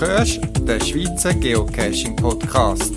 hörst 0.00 0.40
den 0.60 0.80
Schweizer 0.80 1.32
Geocaching 1.32 2.16
Podcast. 2.16 2.92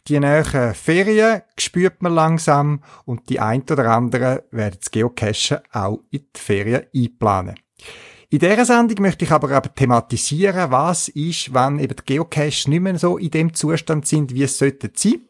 Die 0.08 0.20
nächsten 0.20 0.74
Ferien 0.74 1.44
spürt 1.58 2.02
man 2.02 2.14
langsam 2.14 2.84
und 3.06 3.30
die 3.30 3.40
ein 3.40 3.62
oder 3.70 3.92
anderen 3.92 4.40
werden 4.52 4.78
das 4.80 4.90
Geocachen 4.90 5.60
auch 5.72 6.00
in 6.10 6.22
die 6.36 6.40
Ferien 6.40 6.86
einplanen. 6.96 7.56
In 8.30 8.40
dieser 8.40 8.66
Sendung 8.66 9.02
möchte 9.02 9.26
ich 9.26 9.32
aber, 9.32 9.52
aber 9.52 9.76
thematisieren, 9.76 10.72
was 10.72 11.10
ist, 11.10 11.54
wenn 11.54 11.80
eben 11.80 11.96
die 11.96 12.06
Geocaches 12.06 12.68
nicht 12.68 12.80
mehr 12.80 12.98
so 12.98 13.18
in 13.18 13.30
dem 13.30 13.54
Zustand 13.54 14.08
sind, 14.08 14.34
wie 14.34 14.44
es 14.44 14.58
sollte 14.58 14.90
sein 14.96 15.22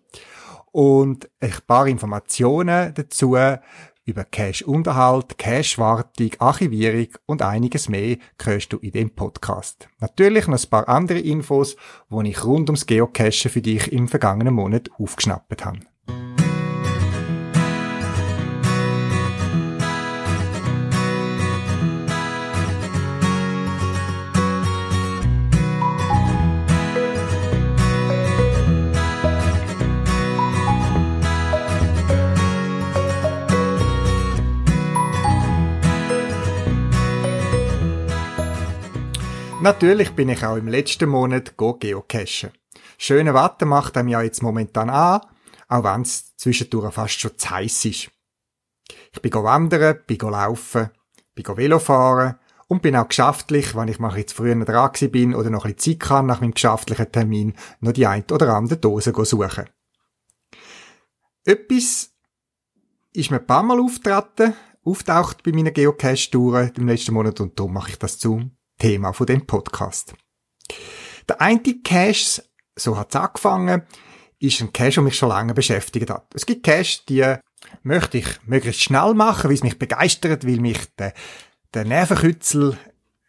und 0.72 1.30
ein 1.40 1.54
paar 1.68 1.88
Informationen 1.88 2.94
dazu 2.94 3.36
über 4.06 4.24
Cache-Unterhalt, 4.24 5.38
Cache-Wartung, 5.38 6.32
Archivierung 6.40 7.08
und 7.26 7.42
einiges 7.42 7.90
mehr 7.90 8.18
hörst 8.42 8.74
du 8.74 8.78
in 8.78 8.92
dem 8.92 9.12
Podcast. 9.12 9.90
Natürlich 10.00 10.48
noch 10.48 10.62
ein 10.62 10.70
paar 10.70 10.90
andere 10.90 11.20
Infos, 11.20 11.76
die 12.10 12.30
ich 12.30 12.44
rund 12.44 12.70
ums 12.70 12.86
Geocachen 12.86 13.52
für 13.52 13.62
dich 13.62 13.92
im 13.92 14.08
vergangenen 14.08 14.54
Monat 14.54 14.90
aufgeschnappt 14.98 15.66
habe. 15.66 15.80
Natürlich 39.62 40.14
bin 40.14 40.30
ich 40.30 40.44
auch 40.44 40.56
im 40.56 40.68
letzten 40.68 41.08
Monat 41.08 41.56
geocachen. 41.56 42.50
Schöne 42.98 43.36
Wetter 43.36 43.68
macht 43.68 43.96
einem 43.96 44.08
ja 44.08 44.24
jetzt 44.24 44.42
momentan 44.42 44.90
an, 44.90 45.22
auch 45.68 45.84
wenn 45.84 46.02
es 46.02 46.36
zwischendurch 46.36 46.92
fast 46.92 47.20
schon 47.20 47.38
zu 47.38 47.48
heiß 47.48 47.86
ist. 47.86 48.10
Ich 49.14 49.22
bin 49.22 49.32
wandern, 49.32 50.00
bin 50.08 50.18
laufen, 50.18 50.90
bin 51.36 51.46
Velo 51.46 51.78
fahren 51.78 52.40
und 52.70 52.82
bin 52.82 52.96
auch 52.96 53.08
geschäftlich, 53.08 53.76
wenn 53.76 53.88
ich 53.88 54.00
mal 54.00 54.18
jetzt 54.18 54.34
früher 54.34 54.56
dran 54.66 55.12
bin 55.12 55.36
oder 55.36 55.52
noch 55.52 55.66
ein 55.66 55.76
bisschen 55.76 56.00
Zeit 56.00 56.10
kann 56.10 56.26
nach 56.26 56.42
meinem 56.42 56.56
geschäftlichen 56.56 57.12
Termin, 57.12 57.54
noch 57.82 57.92
die 57.92 58.08
ein 58.08 58.26
oder 58.32 58.56
andere 58.56 58.80
Dose 58.80 59.14
suchen. 59.14 59.70
Etwas 61.46 62.10
ist 63.14 63.30
mir 63.30 63.40
ein 63.40 63.46
paar 63.46 63.62
Mal 63.62 63.80
auftreten, 63.80 64.56
auftaucht 64.84 65.44
bei 65.44 65.52
meinen 65.52 65.72
Geocache-Touren 65.72 66.72
im 66.78 66.88
letzten 66.88 67.14
Monat 67.14 67.40
und 67.42 67.60
darum 67.60 67.74
mache 67.74 67.92
ich 67.92 68.00
das 68.00 68.18
zu 68.18 68.50
Thema 68.82 69.14
von 69.14 69.28
dem 69.28 69.46
Podcast. 69.46 70.16
Der 71.30 71.40
eine 71.40 71.62
Cache, 71.84 72.44
so 72.76 72.98
hat's 72.98 73.16
angefangen, 73.16 73.84
ist 74.40 74.60
ein 74.60 74.74
Cache, 74.74 74.94
der 74.94 75.04
mich 75.04 75.16
schon 75.16 75.30
lange 75.30 75.54
beschäftigt 75.54 76.10
hat. 76.10 76.26
Es 76.34 76.48
gibt 76.48 76.64
Cache, 76.64 77.02
die 77.08 77.36
möchte 77.84 78.18
ich 78.18 78.28
möglichst 78.48 78.82
schnell 78.82 79.14
machen, 79.14 79.50
weil 79.50 79.56
es 79.56 79.62
mich 79.62 79.78
begeistert, 79.78 80.48
weil 80.48 80.60
mich 80.60 80.80
der, 80.98 81.14
der 81.76 81.86
Nervenkützel 81.86 82.76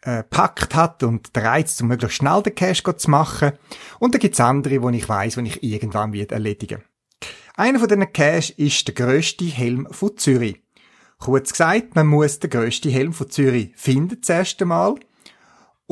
äh, 0.00 0.22
packt 0.22 0.74
hat 0.74 1.02
und 1.02 1.36
der 1.36 1.44
Reiz, 1.44 1.78
um 1.82 1.88
möglichst 1.88 2.16
schnell 2.16 2.42
den 2.42 2.54
Cache 2.54 2.96
zu 2.96 3.10
machen. 3.10 3.52
Und 3.98 4.14
dann 4.14 4.20
gibt's 4.20 4.40
andere, 4.40 4.80
wo 4.80 4.88
ich 4.88 5.06
weiß, 5.06 5.36
wenn 5.36 5.44
ich 5.44 5.62
irgendwann 5.62 6.14
wird 6.14 6.32
erledigen. 6.32 6.82
Einer 7.56 7.78
von 7.78 7.88
diesen 7.88 8.10
Cache 8.10 8.54
ist 8.56 8.88
der 8.88 8.94
grösste 8.94 9.44
Helm 9.44 9.86
von 9.90 10.16
Zürich. 10.16 10.62
Kurz 11.18 11.50
gesagt, 11.50 11.94
man 11.94 12.06
muss 12.06 12.38
den 12.38 12.48
grössten 12.48 12.90
Helm 12.90 13.12
von 13.12 13.28
Zürich 13.28 13.74
finden, 13.76 14.22
zuerst 14.22 14.62
einmal 14.62 14.94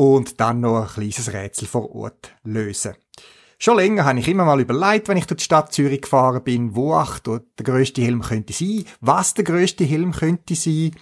und 0.00 0.40
dann 0.40 0.60
noch 0.60 0.80
ein 0.80 0.88
kleines 0.88 1.30
Rätsel 1.30 1.68
vor 1.68 1.94
Ort 1.94 2.34
lösen. 2.42 2.94
Schon 3.58 3.76
länger 3.76 4.06
habe 4.06 4.18
ich 4.18 4.28
immer 4.28 4.46
mal 4.46 4.58
überlegt, 4.58 5.08
wenn 5.08 5.18
ich 5.18 5.26
durch 5.26 5.40
die 5.40 5.44
Stadt 5.44 5.74
Zürich 5.74 6.00
gefahren 6.00 6.42
bin, 6.42 6.74
wo 6.74 6.94
ach, 6.94 7.18
der 7.18 7.42
grösste 7.62 8.00
Helm 8.00 8.22
könnte 8.22 8.54
sein, 8.54 8.86
was 9.02 9.34
der 9.34 9.44
grösste 9.44 9.84
Helm 9.84 10.12
könnte 10.12 10.54
sein. 10.54 10.92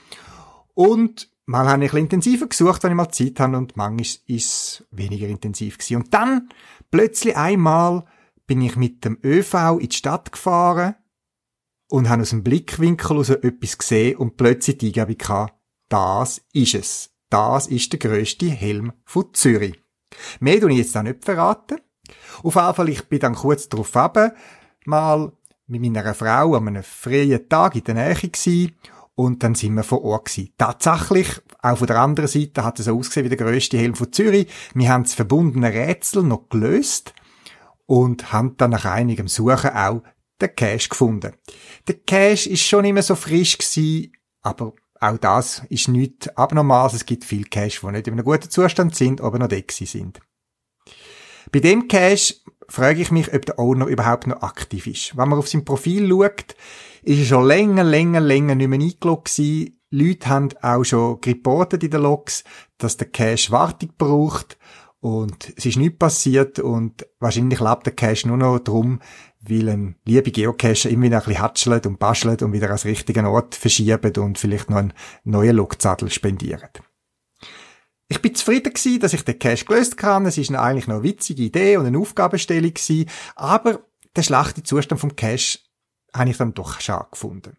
Und 0.75 1.31
mal 1.47 1.69
habe 1.69 1.85
ich 1.85 1.93
ein 1.93 1.99
intensiver 1.99 2.49
gesucht, 2.49 2.83
wenn 2.83 2.91
ich 2.91 2.97
mal 2.97 3.13
Zeit 3.13 3.39
habe 3.39 3.57
und 3.57 3.77
manchmal 3.77 4.01
ist 4.01 4.21
es 4.27 4.85
weniger 4.91 5.29
intensiv 5.29 5.79
gewesen. 5.79 5.99
Und 5.99 6.13
dann, 6.13 6.49
plötzlich 6.91 7.37
einmal, 7.37 8.05
bin 8.49 8.61
ich 8.63 8.75
mit 8.75 9.05
dem 9.05 9.21
ÖV 9.23 9.79
in 9.79 9.91
die 9.91 9.97
Stadt 9.97 10.33
gefahren 10.33 10.97
und 11.89 12.09
habe 12.09 12.23
aus 12.23 12.31
dem 12.31 12.43
Blickwinkel 12.43 13.17
raus 13.17 13.29
etwas 13.29 13.79
gesehen 13.79 14.17
und 14.17 14.37
plötzlich 14.37 14.79
die 14.79 14.91
gehabt, 14.91 15.55
das 15.89 16.43
ist 16.53 16.75
es. 16.75 17.15
Das 17.31 17.67
ist 17.67 17.93
der 17.93 17.99
grösste 17.99 18.47
Helm 18.47 18.93
von 19.05 19.33
Zürich. 19.33 19.79
Mehr 20.41 20.61
tue 20.61 20.73
ich 20.73 20.79
jetzt 20.79 20.97
auch 20.97 21.03
nicht 21.03 21.25
verraten. 21.25 21.79
Auf 22.43 22.55
jeden 22.55 22.75
Fall, 22.75 22.89
ich 22.89 23.05
bin 23.09 23.21
dann 23.21 23.35
kurz 23.35 23.69
darauf 23.69 23.95
ab, 23.97 24.35
mal 24.87 25.33
mit 25.67 25.83
meiner 25.83 26.15
Frau 26.15 26.55
an 26.55 26.69
einem 26.69 26.83
freien 26.83 27.49
Tag 27.49 27.77
in 27.77 27.85
der 27.85 27.95
Nähe 27.95 28.15
gewesen, 28.15 28.75
und 29.19 29.43
dann 29.43 29.57
sind 29.57 29.75
wir 29.75 29.83
vor 29.83 30.05
Ort 30.05 30.27
gewesen. 30.27 30.53
Tatsächlich, 30.57 31.43
auch 31.61 31.79
von 31.79 31.89
der 31.89 31.99
anderen 31.99 32.29
Seite 32.29 32.63
hat 32.63 32.79
es 32.79 32.85
so 32.85 32.97
ausgesehen 32.97 33.25
wie 33.25 33.37
der 33.37 33.45
grösste 33.45 33.77
Helm 33.77 33.97
von 33.97 34.13
Zürich. 34.13 34.47
Wir 34.75 34.91
haben 34.91 35.03
das 35.03 35.15
verbundene 35.15 35.75
Rätsel 35.75 36.23
noch 36.23 36.49
gelöst 36.49 37.15
und 37.87 38.33
haben 38.33 38.57
dann 38.59 38.71
nach 38.71 38.85
einigem 38.85 39.27
Suchen 39.27 39.71
auch 39.71 40.05
den 40.41 40.55
Cash 40.55 40.89
gefunden. 40.89 41.33
Der 41.89 41.97
Cash 41.97 42.47
ist 42.47 42.63
schon 42.63 42.85
immer 42.85 43.03
so 43.03 43.17
frisch 43.17 43.59
gewesen, 43.59 44.13
aber 44.43 44.75
auch 45.01 45.19
das 45.19 45.63
ist 45.69 45.89
nichts 45.89 46.29
Abnormales. 46.37 46.95
Es 46.95 47.07
gibt 47.07 47.25
viel 47.25 47.45
Cash, 47.45 47.81
die 47.81 47.87
nicht 47.87 48.07
in 48.07 48.15
einem 48.15 48.25
guten 48.25 48.51
Zustand 48.51 48.95
sind, 48.95 49.21
aber 49.21 49.39
noch 49.39 49.49
dexy 49.49 49.87
sind. 49.87 50.21
Bei 51.51 51.61
dem 51.61 51.89
Cache 51.89 52.35
frage 52.69 53.01
ich 53.01 53.11
mich, 53.11 53.33
ob 53.33 53.47
der 53.47 53.59
Owner 53.59 53.87
überhaupt 53.87 54.27
noch 54.27 54.43
aktiv 54.43 54.87
ist. 54.87 55.17
Wenn 55.17 55.29
man 55.29 55.39
auf 55.39 55.49
sein 55.49 55.65
Profil 55.65 56.09
schaut, 56.09 56.57
ist 57.03 57.21
er 57.21 57.25
schon 57.25 57.47
länger, 57.47 57.85
länger, 57.85 58.21
länger 58.21 58.55
nicht 58.55 58.69
mehr 58.69 58.81
eingeloggt 58.81 59.35
gewesen. 59.35 59.81
Leute 59.91 60.29
haben 60.29 60.49
auch 60.61 60.85
schon 60.85 61.19
reportet 61.25 61.83
in 61.83 61.91
den 61.91 62.03
Logs, 62.03 62.45
dass 62.77 62.99
der 62.99 63.09
Cache 63.09 63.51
Wartung 63.51 63.91
braucht 63.97 64.59
und 65.01 65.53
es 65.57 65.65
ist 65.65 65.77
nichts 65.77 65.99
passiert 65.99 66.59
und 66.59 67.07
wahrscheinlich 67.21 67.61
lebt 67.61 67.87
der 67.87 67.95
Cache 67.95 68.27
nur 68.27 68.37
noch 68.37 68.59
darum, 68.59 69.01
weil 69.41 69.69
ein 69.69 69.97
liebe 70.05 70.33
Geocacher 70.33 70.91
immer 70.91 71.05
wieder 71.05 71.19
ein 71.19 71.25
bisschen 71.25 71.43
hatschelt 71.43 71.87
und 71.87 71.99
baschelt 71.99 72.43
und 72.43 72.53
wieder 72.53 72.67
ans 72.67 72.85
richtigen 72.85 73.27
Ort 73.27 73.55
verschiebt 73.55 74.19
und 74.19 74.39
vielleicht 74.39 74.71
noch 74.71 74.79
einen 74.79 74.93
neuen 75.25 75.57
Logzadel 75.57 76.11
spendiert. 76.11 76.83
Ich 78.09 78.23
bin 78.23 78.35
zufrieden 78.35 78.73
gewesen, 78.73 79.01
dass 79.01 79.13
ich 79.13 79.25
den 79.25 79.39
Cache 79.39 79.67
gelöst 79.67 79.97
kann. 79.97 80.27
Es 80.27 80.39
ist 80.39 80.51
eigentlich 80.51 80.89
noch 80.89 80.97
eine 80.97 81.05
witzige 81.05 81.43
Idee 81.43 81.77
und 81.77 81.87
eine 81.87 81.99
Aufgabenstellung 81.99 82.73
gewesen, 82.75 83.09
aber 83.37 83.81
der 84.17 84.23
schlechte 84.23 84.63
Zustand 84.63 85.01
vom 85.01 85.15
Cache 85.15 85.59
habe 86.15 86.31
ich 86.31 86.39
dann 86.39 86.55
doch 86.55 86.81
schon 86.81 87.05
gefunden. 87.11 87.57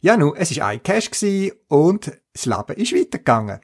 Ja, 0.00 0.16
nun, 0.16 0.36
es 0.36 0.50
ist 0.50 0.60
ein 0.60 0.82
Cache 0.82 1.10
gewesen 1.10 1.52
und 1.68 2.12
das 2.32 2.46
Leben 2.46 2.80
ist 2.80 2.94
weitergegangen. 2.94 3.60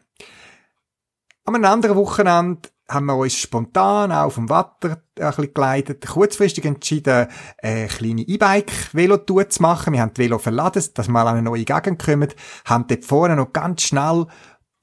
Am 1.45 1.65
anderen 1.65 1.97
Wochenende 1.97 2.69
haben 2.89 3.07
wir 3.07 3.17
uns 3.17 3.37
spontan 3.37 4.13
auch 4.13 4.27
auf 4.27 4.35
dem 4.35 4.49
Watter 4.49 5.03
ein 5.19 5.29
bisschen 5.29 5.55
geleitet, 5.55 6.07
kurzfristig 6.07 6.65
entschieden, 6.65 7.27
eine 7.63 7.87
kleine 7.89 8.23
E-Bike-Velotour 8.23 9.49
zu 9.49 9.63
machen. 9.63 9.93
Wir 9.93 10.01
haben 10.01 10.13
die 10.15 10.23
Velo 10.23 10.39
verladen, 10.39 10.85
dass 10.95 11.09
wir 11.09 11.21
an 11.21 11.29
eine 11.29 11.43
neue 11.43 11.65
Gegend 11.65 12.03
kommen, 12.03 12.29
haben 12.65 12.87
dort 12.89 13.05
vorne 13.05 13.37
noch 13.37 13.53
ganz 13.53 13.83
schnell 13.83 14.27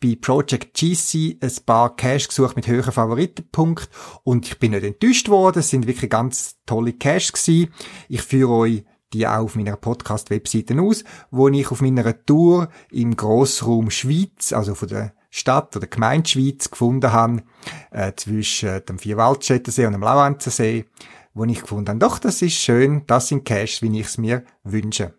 bei 0.01 0.18
Project 0.19 0.74
GC 0.75 1.38
ein 1.42 1.66
paar 1.66 1.96
Cash 1.96 2.30
gesucht 2.30 2.56
mit 2.56 2.68
höheren 2.68 2.94
Favoritenpunkten 2.94 3.90
und 4.24 4.48
ich 4.48 4.57
bin 4.57 4.72
nicht 4.72 4.86
enttäuscht 4.86 5.28
worden. 5.28 5.60
Es 5.60 5.69
sind 5.69 5.88
wirklich 5.88 6.10
ganz 6.10 6.56
tolle 6.66 6.94
Cash 6.94 7.34
gewesen. 7.34 7.74
Ich 8.07 8.22
führe 8.22 8.54
euch 8.54 8.86
die 9.13 9.28
auch 9.28 9.44
auf 9.44 9.56
meiner 9.56 9.75
Podcast-Webseite 9.75 10.80
aus, 10.80 11.04
wo 11.31 11.50
ich 11.50 11.72
auf 11.72 11.81
meiner 11.81 12.25
Tour 12.25 12.69
im 12.92 13.16
Grossraum 13.16 13.90
Schweiz, 13.90 14.54
also 14.54 14.75
von 14.75 14.88
der 14.88 15.13
Stadt 15.30 15.76
oder 15.76 15.88
Gemeinde 15.88 16.30
Schweiz 16.30 16.70
gefunden 16.70 17.12
habe, 17.12 17.44
äh, 17.92 18.14
zwischen 18.16 18.84
dem 18.86 19.00
Vierwaldstättersee 19.00 19.86
und 19.86 19.94
dem 19.94 20.02
Lauenzensee, 20.02 20.86
wo 21.34 21.46
ich 21.46 21.62
gefunden 21.62 21.90
habe, 21.90 22.00
doch, 22.00 22.20
das 22.20 22.42
ist 22.42 22.54
schön, 22.54 23.04
das 23.08 23.28
sind 23.28 23.46
Caches, 23.46 23.81
wie 23.81 24.00
ich 24.00 24.08
es 24.08 24.18
mir 24.18 24.44
wünsche. 24.64 25.14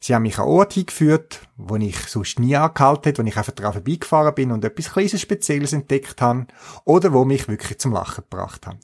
Sie 0.00 0.14
haben 0.14 0.22
mich 0.22 0.38
an 0.38 0.48
Ort 0.48 0.72
hingeführt, 0.72 1.48
wo 1.56 1.76
ich 1.76 1.96
sonst 2.08 2.40
nie 2.40 2.56
angehalten 2.56 3.04
hätte, 3.04 3.22
wo 3.22 3.26
ich 3.26 3.36
einfach 3.36 3.52
daran 3.52 3.72
vorbeigefahren 3.72 4.34
bin 4.34 4.50
und 4.50 4.64
etwas 4.64 4.92
kleines 4.92 5.20
Spezielles 5.20 5.72
entdeckt 5.72 6.20
habe, 6.20 6.46
oder 6.84 7.12
wo 7.12 7.24
mich 7.24 7.46
wirklich 7.46 7.78
zum 7.78 7.92
Lachen 7.92 8.24
gebracht 8.28 8.66
haben. 8.66 8.80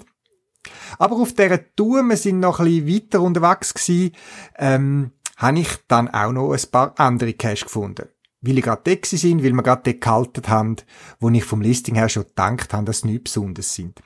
Aber 0.98 1.16
auf 1.16 1.34
dieser 1.34 1.74
Tour, 1.74 2.02
wir 2.04 2.16
sind 2.16 2.40
noch 2.40 2.60
ein 2.60 2.66
bisschen 2.66 2.88
weiter 2.88 3.22
unterwegs 3.22 3.74
gewesen, 3.74 4.12
ähm, 4.56 5.12
habe 5.36 5.58
ich 5.58 5.68
dann 5.88 6.08
auch 6.08 6.32
noch 6.32 6.52
ein 6.52 6.70
paar 6.70 6.94
andere 6.98 7.32
Cache 7.32 7.64
gefunden. 7.64 8.08
Weil 8.40 8.58
ich 8.58 8.64
gerade 8.64 8.82
dort 8.84 9.06
sind, 9.06 9.42
weil 9.42 9.52
wir 9.52 9.62
gerade 9.62 9.82
dort 9.84 10.00
gehalten 10.00 10.48
haben, 10.48 10.76
wo 11.20 11.28
ich 11.30 11.44
vom 11.44 11.60
Listing 11.60 11.96
her 11.96 12.08
schon 12.08 12.24
gedacht 12.24 12.72
habe, 12.72 12.84
dass 12.84 13.00
sie 13.00 13.08
nichts 13.08 13.24
Besonderes 13.24 13.74
sind. 13.74 14.00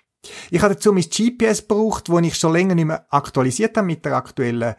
Ich 0.50 0.62
habe 0.62 0.74
dazu 0.74 0.92
mein 0.92 1.02
GPS 1.02 1.66
gebraucht, 1.66 2.08
wo 2.08 2.18
ich 2.18 2.36
schon 2.36 2.52
länger 2.52 2.74
nicht 2.74 2.86
mehr 2.86 3.06
aktualisiert 3.10 3.76
habe 3.76 3.86
mit 3.86 4.04
der 4.04 4.16
aktuellen 4.16 4.74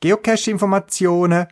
Geocache-Informationen. 0.00 1.46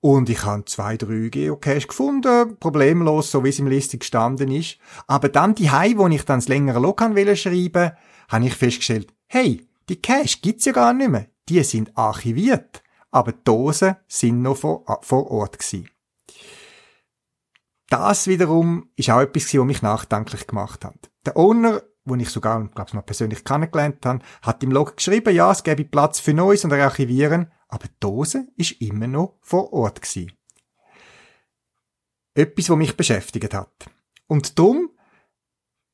Und 0.00 0.28
ich 0.30 0.44
habe 0.44 0.64
zwei, 0.64 0.96
drei 0.96 1.28
Geocache 1.28 1.86
gefunden, 1.86 2.56
problemlos, 2.58 3.30
so 3.30 3.44
wie 3.44 3.50
es 3.50 3.58
im 3.58 3.68
Listing 3.68 4.00
gestanden 4.00 4.50
ist. 4.50 4.78
Aber 5.06 5.28
dann 5.28 5.54
die 5.54 5.70
Hai, 5.70 5.94
wo 5.96 6.08
ich 6.08 6.24
dann 6.24 6.40
das 6.40 6.48
längere 6.48 6.80
Log 6.80 7.00
schreiben 7.00 7.92
habe 8.28 8.46
ich 8.46 8.54
festgestellt, 8.54 9.12
hey, 9.26 9.66
die 9.88 10.00
Cache 10.00 10.38
gibt's 10.40 10.64
ja 10.64 10.72
gar 10.72 10.92
nicht 10.92 11.10
mehr. 11.10 11.26
Die 11.48 11.62
sind 11.62 11.96
archiviert. 11.96 12.82
Aber 13.10 13.32
die 13.32 13.44
Dosen 13.44 13.96
sind 14.08 14.42
noch 14.42 14.56
vor, 14.56 14.84
vor 15.02 15.30
Ort 15.30 15.58
gewesen. 15.58 15.91
Das 17.92 18.26
wiederum 18.26 18.90
ist 18.96 19.10
auch 19.10 19.20
etwas, 19.20 19.52
was 19.52 19.64
mich 19.64 19.82
nachdenklich 19.82 20.46
gemacht 20.46 20.82
hat. 20.84 21.10
Der 21.26 21.36
Owner 21.36 21.82
wo 22.04 22.14
ich 22.16 22.30
sogar, 22.30 22.66
glaube 22.68 22.88
ich, 22.88 22.94
mal 22.94 23.02
persönlich 23.02 23.44
kennengelernt 23.44 24.04
habe, 24.04 24.24
hat 24.40 24.62
im 24.62 24.72
Log 24.72 24.96
geschrieben, 24.96 25.34
ja, 25.34 25.52
es 25.52 25.62
gäbe 25.62 25.84
Platz 25.84 26.20
für 26.20 26.34
Neues 26.34 26.64
und 26.64 26.72
Archivieren, 26.72 27.52
aber 27.68 27.86
die 27.86 28.00
Dose 28.00 28.48
ist 28.56 28.80
immer 28.80 29.06
noch 29.06 29.38
vor 29.40 29.72
Ort 29.72 30.02
gewesen. 30.02 30.32
Etwas, 32.34 32.70
was 32.70 32.76
mich 32.76 32.96
beschäftigt 32.96 33.54
hat. 33.54 33.86
Und 34.26 34.58
darum 34.58 34.90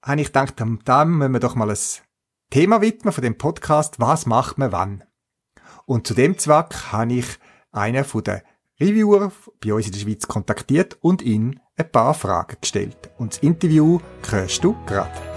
habe 0.03 0.21
ich 0.21 0.29
gedacht, 0.29 0.55
da 0.85 1.05
müssen 1.05 1.33
wir 1.33 1.41
doch 1.41 1.57
mal 1.57 1.71
ein 1.71 1.79
Thema 2.51 2.81
widmen 2.81 3.13
von 3.13 3.23
dem 3.23 3.37
Podcast, 3.37 4.01
was 4.01 4.25
macht 4.25 4.57
man 4.57 4.73
wann? 4.73 5.05
Und 5.85 6.07
zu 6.07 6.15
dem 6.15 6.39
Zweck 6.39 6.93
habe 6.93 7.13
ich 7.13 7.27
einen 7.71 8.05
von 8.05 8.25
den 8.25 8.41
Reviewer 8.81 9.33
bei 9.61 9.75
uns 9.75 9.87
in 9.87 9.93
der 9.93 9.99
Schweiz 9.99 10.27
kontaktiert 10.27 10.97
und 11.03 11.21
ihn 11.21 11.61
ein 11.79 11.91
paar 11.91 12.15
Fragen 12.15 12.57
gestellt. 12.61 13.11
Und 13.19 13.35
das 13.35 13.43
Interview 13.43 13.99
hörst 14.29 14.63
du 14.63 14.77
gerade. 14.87 15.28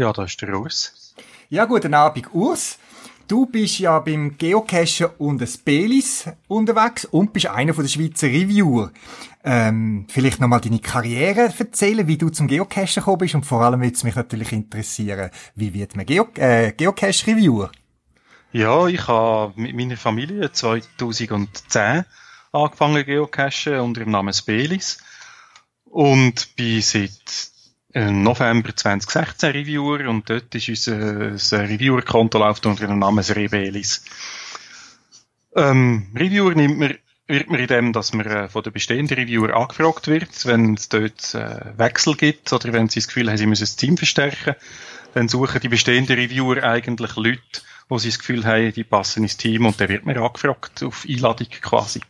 Ja, 0.00 0.14
da 0.14 0.24
ist 0.24 0.40
der 0.40 0.58
Urs. 0.58 1.14
Ja, 1.50 1.66
guten 1.66 1.92
Abend, 1.92 2.32
Urs. 2.32 2.78
Du 3.28 3.44
bist 3.44 3.80
ja 3.80 3.98
beim 3.98 4.38
Geocachen 4.38 5.08
und 5.18 5.42
das 5.42 5.58
Belis 5.58 6.24
unterwegs 6.48 7.04
und 7.04 7.34
bist 7.34 7.48
einer 7.48 7.74
von 7.74 7.84
der 7.84 7.90
Schweizer 7.90 8.28
Reviewer. 8.28 8.92
Ähm, 9.44 10.06
vielleicht 10.08 10.40
nochmal 10.40 10.62
deine 10.62 10.78
Karriere 10.78 11.52
erzählen, 11.54 12.06
wie 12.06 12.16
du 12.16 12.30
zum 12.30 12.48
Geocachen 12.48 12.94
gekommen 12.94 13.18
bist 13.18 13.34
und 13.34 13.44
vor 13.44 13.60
allem 13.60 13.82
würde 13.82 13.94
es 13.94 14.02
mich 14.02 14.14
natürlich 14.14 14.52
interessieren, 14.52 15.28
wie 15.54 15.74
wird 15.74 15.94
man 15.96 16.06
Geo 16.06 16.26
äh, 16.36 16.72
Geocache-Reviewer? 16.72 17.70
Ja, 18.52 18.86
ich 18.86 19.06
habe 19.06 19.52
mit 19.60 19.76
meiner 19.76 19.98
Familie 19.98 20.50
2010 20.50 22.06
angefangen 22.52 23.04
Geocachen 23.04 23.80
unter 23.80 24.00
dem 24.00 24.12
Namen 24.12 24.34
Belis 24.46 24.96
und 25.84 26.56
bin 26.56 26.80
seit 26.80 27.49
November 27.92 28.74
2016 28.74 29.50
Reviewer 29.50 30.08
und 30.08 30.30
dort 30.30 30.54
ist 30.54 30.68
unser 30.68 31.68
Reviewer-Konto 31.68 32.38
läuft 32.38 32.66
unter 32.66 32.86
dem 32.86 33.00
Namen 33.00 33.24
Rebelis. 33.24 34.04
Ähm, 35.56 36.06
Reviewer 36.14 36.54
nimmt 36.54 36.78
man, 36.78 36.94
wird 37.26 37.50
man 37.50 37.58
in 37.60 37.66
dem, 37.66 37.92
dass 37.92 38.12
man 38.12 38.26
äh, 38.26 38.48
von 38.48 38.62
den 38.62 38.72
bestehenden 38.72 39.16
Reviewer 39.16 39.56
angefragt 39.56 40.06
wird, 40.06 40.46
wenn 40.46 40.74
es 40.74 40.88
dort 40.88 41.34
äh, 41.34 41.76
Wechsel 41.76 42.14
gibt 42.14 42.52
oder 42.52 42.72
wenn 42.72 42.88
sie 42.88 43.00
das 43.00 43.08
Gefühl 43.08 43.28
haben, 43.28 43.38
sie 43.38 43.46
müssen 43.46 43.62
das 43.62 43.76
Team 43.76 43.96
verstärken, 43.96 44.54
dann 45.14 45.28
suchen 45.28 45.60
die 45.60 45.68
bestehenden 45.68 46.16
Reviewer 46.16 46.62
eigentlich 46.62 47.16
Leute, 47.16 47.40
wo 47.88 47.98
sie 47.98 48.10
das 48.10 48.20
Gefühl 48.20 48.44
haben, 48.44 48.72
die 48.72 48.84
passen 48.84 49.24
ins 49.24 49.36
Team 49.36 49.66
und 49.66 49.80
dann 49.80 49.88
wird 49.88 50.06
man 50.06 50.16
angefragt 50.16 50.84
auf 50.84 51.04
Einladung 51.08 51.48
quasi. 51.60 52.00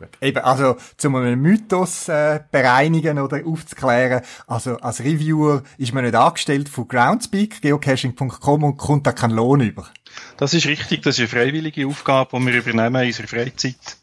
Gut. 0.00 0.08
Eben, 0.22 0.38
also, 0.38 0.78
zum 0.96 1.14
einen 1.16 1.38
Mythos 1.42 2.08
äh, 2.08 2.40
bereinigen 2.50 3.18
oder 3.18 3.44
aufzuklären, 3.44 4.22
also 4.46 4.78
als 4.78 5.00
Reviewer 5.00 5.62
ist 5.76 5.92
man 5.92 6.04
nicht 6.04 6.14
angestellt 6.14 6.70
von 6.70 6.88
Groundspeak, 6.88 7.60
geocaching.com 7.60 8.64
und 8.64 8.78
kommt 8.78 9.06
da 9.06 9.12
keinen 9.12 9.32
Lohn 9.32 9.60
über. 9.60 9.90
Das 10.38 10.54
ist 10.54 10.64
richtig, 10.66 11.02
das 11.02 11.18
ist 11.18 11.20
eine 11.20 11.28
freiwillige 11.28 11.86
Aufgabe, 11.86 12.38
die 12.38 12.46
wir 12.46 12.54
übernehmen 12.54 13.02
in 13.02 13.08
unserer 13.08 13.26
Freizeit. 13.26 13.98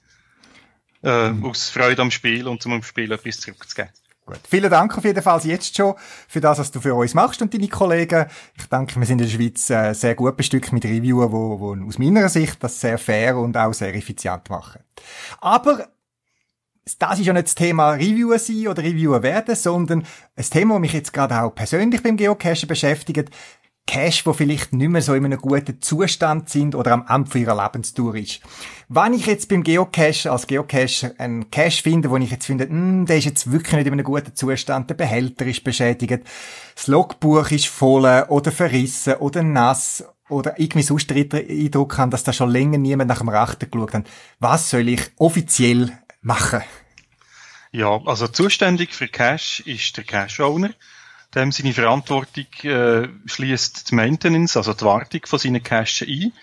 Äh, 1.02 1.32
mhm. 1.32 1.46
Aus 1.46 1.72
Freude 1.72 2.04
am 2.04 2.12
Spiel 2.12 2.48
und 2.48 2.62
zum 2.62 2.84
Spiel 2.84 3.12
etwas 3.12 3.40
zurückzugeben. 3.40 3.90
Gut. 4.27 4.41
Vielen 4.45 4.69
Dank 4.69 4.97
auf 4.97 5.06
jeden 5.06 5.24
Fall 5.24 5.39
jetzt 5.45 5.77
schon 5.77 5.95
für 6.27 6.41
das, 6.41 6.59
was 6.59 6.69
du 6.69 6.81
für 6.81 6.94
uns 6.94 7.13
machst 7.13 7.41
und 7.41 7.53
deine 7.53 7.69
Kollegen. 7.69 8.25
Ich 8.57 8.65
denke, 8.65 9.00
wir 9.00 9.06
sind 9.06 9.21
in 9.21 9.27
der 9.29 9.33
Schweiz 9.33 9.69
äh, 9.69 9.94
sehr 9.94 10.15
gut 10.15 10.35
bestückt 10.35 10.74
mit 10.74 10.83
Reviewen, 10.83 11.31
wo, 11.31 11.62
wo 11.62 11.88
aus 11.88 11.97
meiner 11.97 12.27
Sicht 12.27 12.62
das 12.62 12.81
sehr 12.81 12.97
fair 12.97 13.38
und 13.38 13.56
auch 13.56 13.74
sehr 13.74 13.95
effizient 13.95 14.50
machen. 14.50 14.81
Aber 15.39 15.88
das 17.00 17.19
ist 17.19 17.25
ja 17.25 17.31
nicht 17.31 17.47
das 17.47 17.56
Thema 17.56 17.91
Reviewer 17.91 18.38
sein 18.38 18.68
oder 18.68 18.83
Reviewer 18.83 19.24
werden, 19.24 19.56
sondern 19.56 20.06
ein 20.35 20.44
Thema, 20.44 20.74
das 20.74 20.81
mich 20.81 20.94
jetzt 20.94 21.13
gerade 21.13 21.41
auch 21.41 21.56
persönlich 21.56 22.03
beim 22.03 22.18
Geocachen 22.18 22.68
beschäftigt. 22.68 23.29
Cache, 23.88 24.24
die 24.25 24.34
vielleicht 24.34 24.74
nicht 24.74 24.89
mehr 24.89 25.01
so 25.01 25.16
in 25.16 25.25
einem 25.25 25.39
guten 25.39 25.81
Zustand 25.81 26.50
sind 26.50 26.75
oder 26.75 26.92
am 26.92 27.06
Ende 27.07 27.39
ihrer 27.39 27.63
Lebenstour 27.63 28.16
ist. 28.16 28.42
Wenn 28.89 29.13
ich 29.13 29.25
jetzt 29.25 29.50
beim 29.50 29.63
Geocache 29.63 30.31
als 30.31 30.45
Geocacher 30.45 31.13
einen 31.18 31.50
Cache 31.50 31.81
finde, 31.81 32.12
wo 32.12 32.18
ich 32.18 32.30
jetzt 32.30 32.45
finde, 32.45 32.68
hm, 32.68 33.06
der 33.06 33.18
ist 33.18 33.25
jetzt 33.25 33.51
wirklich 33.51 33.74
nicht 33.74 33.88
in 33.88 33.94
einem 33.94 34.04
guten 34.04 34.36
Zustand, 34.36 34.89
der 34.89 34.95
Behälter 34.95 35.45
ist 35.45 35.63
beschädigt, 35.63 36.24
das 36.75 36.88
Logbuch 36.88 37.50
ist 37.50 37.68
voll 37.68 38.25
oder 38.28 38.51
verrissen 38.51 39.16
oder 39.16 39.42
nass 39.42 40.04
oder 40.30 40.60
irgendwie 40.60 40.84
sonst 40.84 41.10
den 41.10 41.31
Eindruck 41.31 41.98
haben, 41.98 42.12
dass 42.12 42.24
da 42.24 42.34
schon 42.34 42.51
länger 42.51 42.78
niemand 42.78 43.07
nach 43.07 43.19
dem 43.19 43.30
Rachten 43.30 43.72
geschaut 43.72 43.94
hat. 43.94 44.07
Was 44.39 44.69
soll 44.69 44.89
ich 44.89 45.01
offiziell 45.18 45.98
machen? 46.22 46.62
Ja, 47.72 48.01
also 48.06 48.27
zuständig 48.27 48.94
für 48.94 49.08
Cache 49.08 49.63
ist 49.63 49.98
der 49.98 50.03
Cache-Owner 50.03 50.72
dem 51.38 51.51
seine 51.51 51.74
Verantwortung 51.74 52.46
äh, 52.63 53.08
schließt 53.25 53.91
die 53.91 53.96
Maintenance, 53.96 54.58
also 54.58 54.74
die 54.74 54.86
Wartung 54.86 55.22
von 55.25 55.39
seinen 55.39 55.63
Caches 55.63 56.08
ein. 56.08 56.34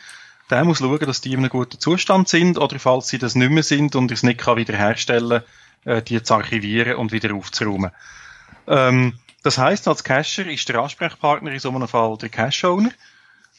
Der 0.50 0.64
muss 0.64 0.78
schauen, 0.78 0.98
dass 1.00 1.20
die 1.20 1.32
in 1.32 1.38
einem 1.38 1.48
guten 1.48 1.80
Zustand 1.80 2.28
sind 2.28 2.58
oder 2.58 2.78
falls 2.78 3.08
sie 3.08 3.18
das 3.18 3.34
nicht 3.34 3.50
mehr 3.50 3.62
sind 3.62 3.96
und 3.96 4.10
er 4.10 4.14
es 4.14 4.22
nicht 4.22 4.40
kann 4.40 4.56
wiederherstellen 4.56 5.42
äh, 5.84 6.02
die 6.02 6.22
zu 6.22 6.34
archivieren 6.34 6.96
und 6.96 7.12
wieder 7.12 7.34
aufzuräumen. 7.34 7.90
Ähm, 8.66 9.14
das 9.42 9.58
heißt, 9.58 9.88
als 9.88 10.04
Cacher 10.04 10.46
ist 10.46 10.68
der 10.68 10.76
Ansprechpartner 10.80 11.52
in 11.52 11.58
so 11.58 11.70
einem 11.70 11.88
Fall 11.88 12.16
der 12.16 12.30
Cache-Owner. 12.30 12.90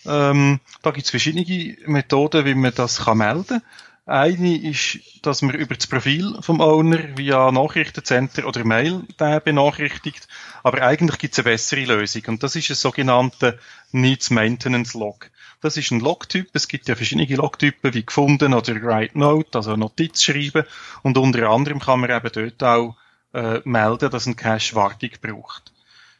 Ähm, 0.05 0.59
da 0.81 0.91
gibt 0.91 1.05
es 1.05 1.11
verschiedene 1.11 1.77
Methoden, 1.85 2.45
wie 2.45 2.55
man 2.55 2.73
das 2.73 3.05
kann 3.05 3.19
melden 3.19 3.45
kann. 3.47 3.61
Eine 4.07 4.55
ist, 4.55 4.99
dass 5.23 5.41
man 5.41 5.55
über 5.55 5.73
das 5.73 5.87
Profil 5.87 6.37
vom 6.41 6.61
Owner 6.61 7.17
via 7.17 7.51
Nachrichtencenter 7.51 8.45
oder 8.47 8.63
Mail 8.63 9.01
den 9.19 9.41
benachrichtigt. 9.43 10.27
Aber 10.61 10.83
eigentlich 10.83 11.17
gibt 11.17 11.33
es 11.33 11.39
eine 11.39 11.51
bessere 11.51 11.85
Lösung. 11.85 12.21
Und 12.27 12.43
das 12.43 12.55
ist 12.55 12.69
ein 12.69 12.75
sogenannter 12.75 13.57
Needs 13.91 14.29
Maintenance 14.29 14.93
Log. 14.93 15.31
Das 15.61 15.77
ist 15.77 15.89
ein 15.89 16.01
Logtyp. 16.01 16.49
Es 16.53 16.67
gibt 16.67 16.87
ja 16.87 16.95
verschiedene 16.95 17.35
Logtypen 17.35 17.95
wie 17.95 18.05
gefunden 18.05 18.53
oder 18.53 18.79
Write 18.83 19.17
Note, 19.17 19.57
also 19.57 19.75
Notiz 19.75 20.21
schreiben. 20.21 20.65
Und 21.01 21.17
unter 21.17 21.49
anderem 21.49 21.79
kann 21.79 22.01
man 22.01 22.11
eben 22.11 22.31
dort 22.31 22.63
auch 22.63 22.97
äh, 23.33 23.61
melden, 23.63 24.11
dass 24.11 24.27
ein 24.27 24.35
Cache 24.35 24.75
Wartung 24.75 25.09
braucht. 25.19 25.73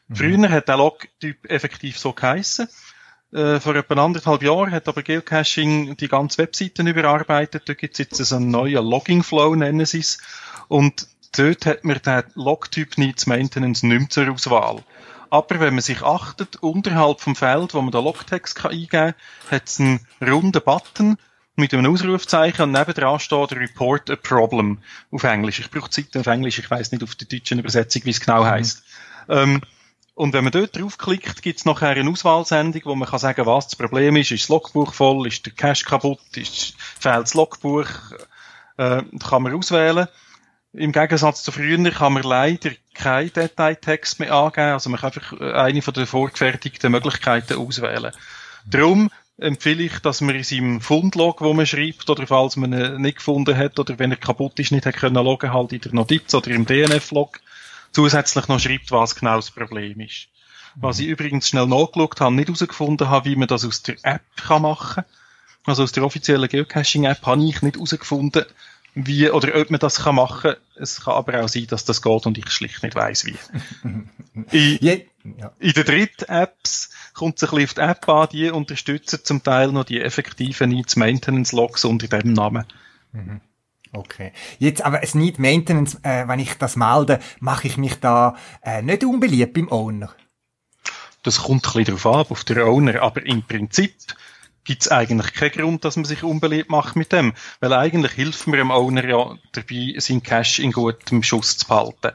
Mhm. 0.08 0.16
Früher 0.16 0.50
hat 0.50 0.66
der 0.66 0.78
Logtyp 0.78 1.48
effektiv 1.48 1.98
so 1.98 2.12
geheissen. 2.12 2.68
Äh, 3.32 3.60
vor 3.60 3.74
etwa 3.74 3.94
anderthalb 4.02 4.42
Jahren 4.42 4.70
hat 4.70 4.88
aber 4.88 5.02
Geocaching 5.02 5.96
die 5.96 6.08
ganze 6.08 6.38
Webseiten 6.38 6.86
überarbeitet. 6.86 7.68
Da 7.68 7.74
gibt 7.74 7.94
es 7.94 7.98
jetzt 7.98 8.16
so 8.16 8.36
einen 8.36 8.50
neuen 8.50 8.84
Logging 8.84 9.22
Flow, 9.22 9.54
nennen 9.54 9.84
sie 9.84 10.00
es. 10.00 10.18
Und 10.68 11.08
dort 11.36 11.66
hat 11.66 11.84
man 11.84 12.00
den 12.00 12.22
Logtyp 12.34 12.98
Needs 12.98 13.26
Maintenance 13.26 13.84
nicht 13.84 13.98
mehr 13.98 14.08
zur 14.08 14.32
Auswahl. 14.32 14.82
Aber 15.28 15.60
wenn 15.60 15.74
man 15.74 15.82
sich 15.82 16.02
achtet, 16.02 16.56
unterhalb 16.56 17.20
vom 17.20 17.34
Feld, 17.34 17.74
wo 17.74 17.82
man 17.82 17.90
den 17.90 18.04
Logtext 18.04 18.64
eingeben 18.64 18.88
kann, 18.88 19.14
hat 19.50 19.66
es 19.66 19.80
einen 19.80 20.00
runden 20.20 20.62
Button 20.64 21.18
mit 21.56 21.74
einem 21.74 21.92
Ausrufzeichen 21.92 22.62
und 22.62 22.72
nebendran 22.72 23.18
steht 23.18 23.52
Report 23.52 24.10
a 24.10 24.16
Problem 24.16 24.78
auf 25.10 25.24
Englisch. 25.24 25.58
Ich 25.58 25.70
brauche 25.70 25.90
Zeit 25.90 26.16
auf 26.16 26.26
Englisch, 26.26 26.58
ich 26.58 26.70
weiß 26.70 26.92
nicht 26.92 27.02
auf 27.02 27.14
der 27.14 27.26
deutschen 27.26 27.58
Übersetzung, 27.58 28.02
wie 28.04 28.10
es 28.10 28.20
genau 28.20 28.42
mhm. 28.42 28.46
heißt. 28.46 28.84
Ähm, 29.28 29.60
Und 30.16 30.32
wenn 30.32 30.44
man 30.44 30.50
dort 30.50 30.74
draufklickt, 30.74 31.42
gibt 31.42 31.58
es 31.58 31.66
nachher 31.66 31.90
eine 31.90 32.10
Auswahlsendung, 32.10 32.80
wo 32.86 32.94
man 32.94 33.06
kann 33.06 33.18
sagen, 33.18 33.44
was 33.44 33.68
das 33.68 33.76
Problem 33.76 34.16
ist. 34.16 34.30
Ist 34.30 34.44
das 34.44 34.48
Logbuch 34.48 34.94
voll? 34.94 35.26
Ist 35.26 35.44
der 35.44 35.52
Cache 35.52 35.84
kaputt? 35.84 36.20
Ist, 36.36 36.72
fehlt 36.78 37.24
das 37.24 37.34
Logbuch? 37.34 37.86
Äh, 38.78 39.02
kann 39.28 39.42
man 39.42 39.52
auswählen. 39.52 40.08
Im 40.72 40.92
Gegensatz 40.92 41.42
zu 41.42 41.52
früher 41.52 41.90
kann 41.90 42.14
man 42.14 42.22
leider 42.22 42.70
keinen 42.94 43.30
Detailtext 43.30 44.18
mehr 44.18 44.32
angeben. 44.32 44.72
Also 44.72 44.88
man 44.88 45.00
kann 45.00 45.12
einfach 45.12 45.38
eine 45.38 45.82
von 45.82 45.92
den 45.92 46.06
vorgefertigten 46.06 46.92
Möglichkeiten 46.92 47.58
auswählen. 47.58 48.12
Darum 48.64 49.10
empfehle 49.36 49.82
ich, 49.82 49.98
dass 49.98 50.22
man 50.22 50.34
in 50.34 50.44
seinem 50.44 50.80
Fundlog, 50.80 51.42
wo 51.42 51.52
man 51.52 51.66
schreibt, 51.66 52.08
oder 52.08 52.26
falls 52.26 52.56
man 52.56 52.72
ihn 52.72 53.02
nicht 53.02 53.18
gefunden 53.18 53.54
hat, 53.54 53.78
oder 53.78 53.98
wenn 53.98 54.12
er 54.12 54.16
kaputt 54.16 54.58
ist, 54.60 54.72
nicht 54.72 54.86
hat 54.86 54.96
können 54.96 55.22
loggen, 55.22 55.52
halt 55.52 55.74
in 55.74 55.82
der 55.82 55.92
Notiz 55.92 56.32
oder 56.32 56.50
im 56.52 56.64
DNF-Log, 56.64 57.38
zusätzlich 57.96 58.46
noch 58.48 58.60
schreibt, 58.60 58.92
was 58.92 59.14
genau 59.14 59.36
das 59.36 59.50
Problem 59.50 59.98
ist. 60.00 60.28
Was 60.74 60.98
ich 60.98 61.06
übrigens 61.06 61.48
schnell 61.48 61.66
nachgeschaut 61.66 62.20
habe, 62.20 62.34
nicht 62.34 62.48
herausgefunden 62.48 63.08
habe, 63.08 63.30
wie 63.30 63.36
man 63.36 63.48
das 63.48 63.64
aus 63.64 63.82
der 63.82 63.96
App 64.02 64.20
kann 64.36 64.60
machen 64.60 65.04
kann. 65.04 65.04
Also 65.64 65.82
aus 65.82 65.92
der 65.92 66.04
offiziellen 66.04 66.46
Geocaching-App 66.46 67.24
habe 67.24 67.42
ich 67.42 67.62
nicht 67.62 67.76
herausgefunden, 67.76 68.44
wie 68.94 69.30
oder 69.30 69.58
ob 69.58 69.70
man 69.70 69.80
das 69.80 70.00
kann 70.02 70.16
machen. 70.16 70.56
Es 70.74 71.04
kann 71.04 71.14
aber 71.14 71.42
auch 71.42 71.48
sein, 71.48 71.68
dass 71.68 71.86
das 71.86 72.02
geht 72.02 72.26
und 72.26 72.36
ich 72.36 72.50
schlicht 72.50 72.82
nicht 72.82 72.94
weiß 72.94 73.24
wie. 73.24 73.38
in, 74.50 75.02
ja. 75.38 75.52
in 75.58 75.72
den 75.72 75.84
dritten 75.84 76.24
Apps 76.26 76.90
kommt 77.14 77.38
es 77.38 77.44
ein 77.44 77.56
bisschen 77.56 77.64
auf 77.64 77.74
die 77.74 77.80
App 77.80 78.08
an, 78.10 78.28
die 78.30 78.50
unterstützen 78.50 79.20
zum 79.24 79.42
Teil 79.42 79.72
noch 79.72 79.84
die 79.84 80.02
effektiven 80.02 80.68
Needs 80.68 80.96
Maintenance 80.96 81.52
Logs 81.52 81.86
unter 81.86 82.08
dem 82.08 82.34
Namen. 82.34 82.66
Mhm. 83.12 83.40
Okay. 83.96 84.32
Jetzt 84.58 84.84
aber 84.84 85.02
es 85.02 85.14
Need 85.14 85.38
Maintenance, 85.38 85.98
äh, 86.02 86.28
wenn 86.28 86.38
ich 86.38 86.54
das 86.54 86.76
melde, 86.76 87.18
mache 87.40 87.66
ich 87.66 87.78
mich 87.78 87.94
da 87.98 88.36
äh, 88.62 88.82
nicht 88.82 89.04
unbeliebt 89.04 89.54
beim 89.54 89.72
Owner. 89.72 90.14
Das 91.22 91.42
kommt 91.42 91.66
ein 91.66 91.72
bisschen 91.72 91.96
darauf 91.96 92.06
ab, 92.06 92.30
auf 92.30 92.44
den 92.44 92.60
Owner, 92.60 93.00
aber 93.00 93.24
im 93.24 93.42
Prinzip 93.42 93.94
gibt 94.64 94.82
es 94.82 94.90
eigentlich 94.90 95.32
keinen 95.32 95.52
Grund, 95.52 95.84
dass 95.84 95.96
man 95.96 96.04
sich 96.04 96.22
unbeliebt 96.24 96.68
macht 96.68 96.94
mit 96.94 97.10
dem. 97.10 97.32
Weil 97.60 97.72
eigentlich 97.72 98.12
hilft 98.12 98.46
mir 98.48 98.58
dem 98.58 98.70
Owner 98.70 99.04
ja 99.04 99.34
dabei, 99.52 99.94
seinen 99.98 100.22
Cash 100.22 100.58
in 100.58 100.72
gutem 100.72 101.22
Schuss 101.22 101.56
zu 101.56 101.66
behalten. 101.66 102.12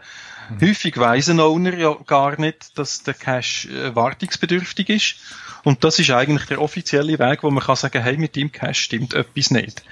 Mhm. 0.52 0.62
Häufig 0.62 0.98
weiss 0.98 1.30
ein 1.30 1.40
Owner 1.40 1.74
ja 1.76 1.96
gar 2.06 2.40
nicht, 2.40 2.78
dass 2.78 3.02
der 3.02 3.16
Cash 3.16 3.66
äh, 3.66 3.96
wartungsbedürftig 3.96 4.90
ist. 4.90 5.16
Und 5.64 5.84
das 5.84 5.98
ist 5.98 6.12
eigentlich 6.12 6.46
der 6.46 6.62
offizielle 6.62 7.18
Weg, 7.18 7.44
wo 7.44 7.50
man 7.50 7.64
kann 7.64 7.76
sagen, 7.76 8.04
hey, 8.04 8.18
mit 8.18 8.36
dem 8.36 8.52
Cash 8.52 8.82
stimmt 8.82 9.14
etwas 9.14 9.50
nicht. 9.50 9.84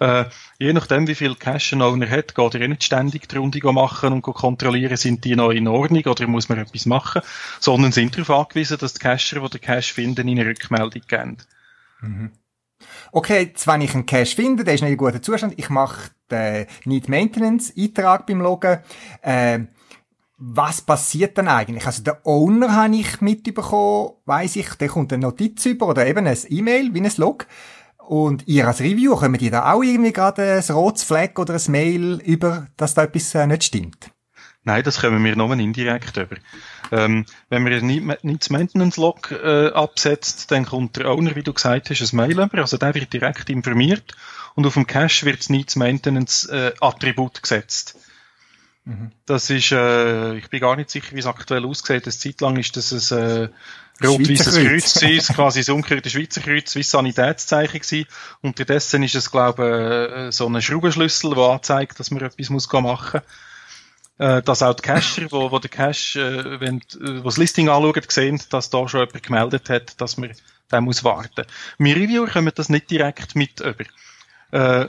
Äh, 0.00 0.24
je 0.58 0.72
nachdem, 0.72 1.06
wie 1.06 1.14
viel 1.14 1.34
Cash 1.34 1.74
ein 1.74 1.82
Owner 1.82 2.08
hat, 2.08 2.34
geht 2.34 2.54
er 2.54 2.66
nicht 2.66 2.84
ständig 2.84 3.28
die 3.28 3.36
Runde 3.36 3.60
machen 3.72 4.14
und 4.14 4.22
kontrollieren, 4.22 4.96
sind 4.96 5.24
die 5.24 5.36
noch 5.36 5.50
in 5.50 5.68
Ordnung 5.68 6.04
oder 6.04 6.26
muss 6.26 6.48
man 6.48 6.58
etwas 6.58 6.86
machen, 6.86 7.20
sondern 7.60 7.92
sind 7.92 8.16
darauf 8.16 8.30
angewiesen, 8.30 8.78
dass 8.78 8.94
die 8.94 9.00
Cacher, 9.00 9.40
die 9.40 9.50
den 9.50 9.60
Cash 9.60 9.92
finden, 9.92 10.26
ihnen 10.26 10.46
Rückmeldung 10.46 11.02
geben. 11.06 11.36
Mhm. 12.00 12.30
Okay, 13.12 13.42
jetzt 13.42 13.66
wenn 13.66 13.82
ich 13.82 13.94
einen 13.94 14.06
Cache 14.06 14.34
finde, 14.34 14.64
der 14.64 14.74
ist 14.74 14.80
nicht 14.80 14.92
in 14.92 14.96
gutem 14.96 15.22
Zustand, 15.22 15.54
ich 15.58 15.68
mache 15.68 16.10
den 16.30 16.66
Need 16.84 17.10
Maintenance 17.10 17.72
Eintrag 17.76 18.26
beim 18.26 18.40
Loggen. 18.40 18.78
Äh, 19.20 19.60
was 20.38 20.80
passiert 20.80 21.36
dann 21.36 21.48
eigentlich? 21.48 21.84
Also 21.84 22.02
der 22.02 22.24
Owner 22.24 22.74
habe 22.74 22.96
ich 22.96 23.20
mitbekommen, 23.20 24.12
weiß 24.24 24.56
ich, 24.56 24.70
der 24.76 24.88
kommt 24.88 25.12
eine 25.12 25.20
Notiz 25.20 25.66
über 25.66 25.88
oder 25.88 26.06
eben 26.06 26.26
ein 26.26 26.38
E-Mail 26.48 26.94
wie 26.94 27.02
ein 27.02 27.12
Log. 27.18 27.46
Und 28.10 28.48
ihr 28.48 28.66
als 28.66 28.80
Review, 28.80 29.14
kommen 29.14 29.38
die 29.38 29.50
da 29.50 29.72
auch 29.72 29.84
irgendwie 29.84 30.12
gerade 30.12 30.54
ein 30.54 30.74
rotes 30.74 31.04
Flag 31.04 31.38
oder 31.38 31.54
ein 31.54 31.70
Mail 31.70 32.20
über, 32.24 32.66
dass 32.76 32.94
da 32.94 33.04
etwas 33.04 33.32
äh, 33.36 33.46
nicht 33.46 33.62
stimmt? 33.62 34.10
Nein, 34.64 34.82
das 34.82 35.00
kommen 35.00 35.24
wir 35.24 35.36
nur 35.36 35.52
indirekt 35.52 36.16
über. 36.16 36.34
Ähm, 36.90 37.24
wenn 37.50 37.62
man 37.62 37.72
ein 37.72 38.16
Needs 38.22 38.50
Maintenance 38.50 38.96
Log 38.96 39.30
äh, 39.30 39.68
absetzt, 39.68 40.50
dann 40.50 40.66
kommt 40.66 40.96
der 40.96 41.08
Owner, 41.08 41.36
wie 41.36 41.44
du 41.44 41.52
gesagt 41.52 41.88
hast, 41.88 42.12
ein 42.12 42.16
Mail 42.16 42.40
über. 42.40 42.58
Also 42.58 42.78
der 42.78 42.96
wird 42.96 43.12
direkt 43.12 43.48
informiert 43.48 44.16
und 44.56 44.66
auf 44.66 44.74
dem 44.74 44.88
Cache 44.88 45.24
wird 45.24 45.38
das 45.38 45.48
Needs 45.48 45.76
Maintenance 45.76 46.46
äh, 46.46 46.72
gesetzt. 47.40 47.96
Mhm. 48.90 49.12
Das 49.24 49.50
ist, 49.50 49.70
äh, 49.70 50.34
ich 50.34 50.50
bin 50.50 50.60
gar 50.60 50.74
nicht 50.74 50.90
sicher, 50.90 51.14
wie 51.14 51.20
es 51.20 51.26
aktuell 51.26 51.64
aussieht. 51.64 52.04
Eine 52.04 52.12
Zeit 52.12 52.40
lang 52.40 52.56
ist 52.56 52.76
das 52.76 53.12
ein 53.12 53.50
äh, 54.00 54.04
rot-weißes 54.04 54.56
Kreuz 54.56 54.94
gewesen, 54.94 55.34
quasi 55.36 55.60
das 55.60 55.68
umgekehrte 55.68 56.10
Schweizer 56.10 56.40
Kreuz, 56.40 56.74
wie 56.74 56.82
Sanitätszeichen 56.82 57.80
gewesen. 57.80 58.08
Unterdessen 58.42 59.04
ist 59.04 59.14
es, 59.14 59.30
glaube 59.30 60.08
ich, 60.12 60.18
äh, 60.18 60.32
so 60.32 60.48
ein 60.48 60.60
Schraubenschlüssel, 60.60 61.34
der 61.36 61.44
anzeigt, 61.44 62.00
dass 62.00 62.10
man 62.10 62.22
etwas 62.22 62.50
muss 62.50 62.72
machen 62.72 63.20
muss 63.22 63.22
äh, 64.18 64.42
dass 64.42 64.64
auch 64.64 64.74
die 64.74 64.82
Cacher, 64.82 65.30
wo, 65.30 65.52
wo 65.52 65.60
der 65.60 65.70
Cache, 65.70 66.20
äh, 66.20 66.60
wenn, 66.60 66.78
äh, 66.78 67.22
das 67.22 67.36
Listing 67.36 67.68
anschauen, 67.68 68.02
sehen, 68.08 68.42
dass 68.50 68.70
da 68.70 68.88
schon 68.88 69.00
jemand 69.00 69.22
gemeldet 69.22 69.70
hat, 69.70 70.00
dass 70.00 70.16
man 70.16 70.32
da 70.68 70.80
muss 70.80 71.04
warten. 71.04 71.46
Wir 71.78 71.94
Reviewer 71.96 72.26
können 72.26 72.50
das 72.54 72.68
nicht 72.68 72.90
direkt 72.90 73.36
mit 73.36 73.60
über. 73.60 73.84
Äh, 74.50 74.88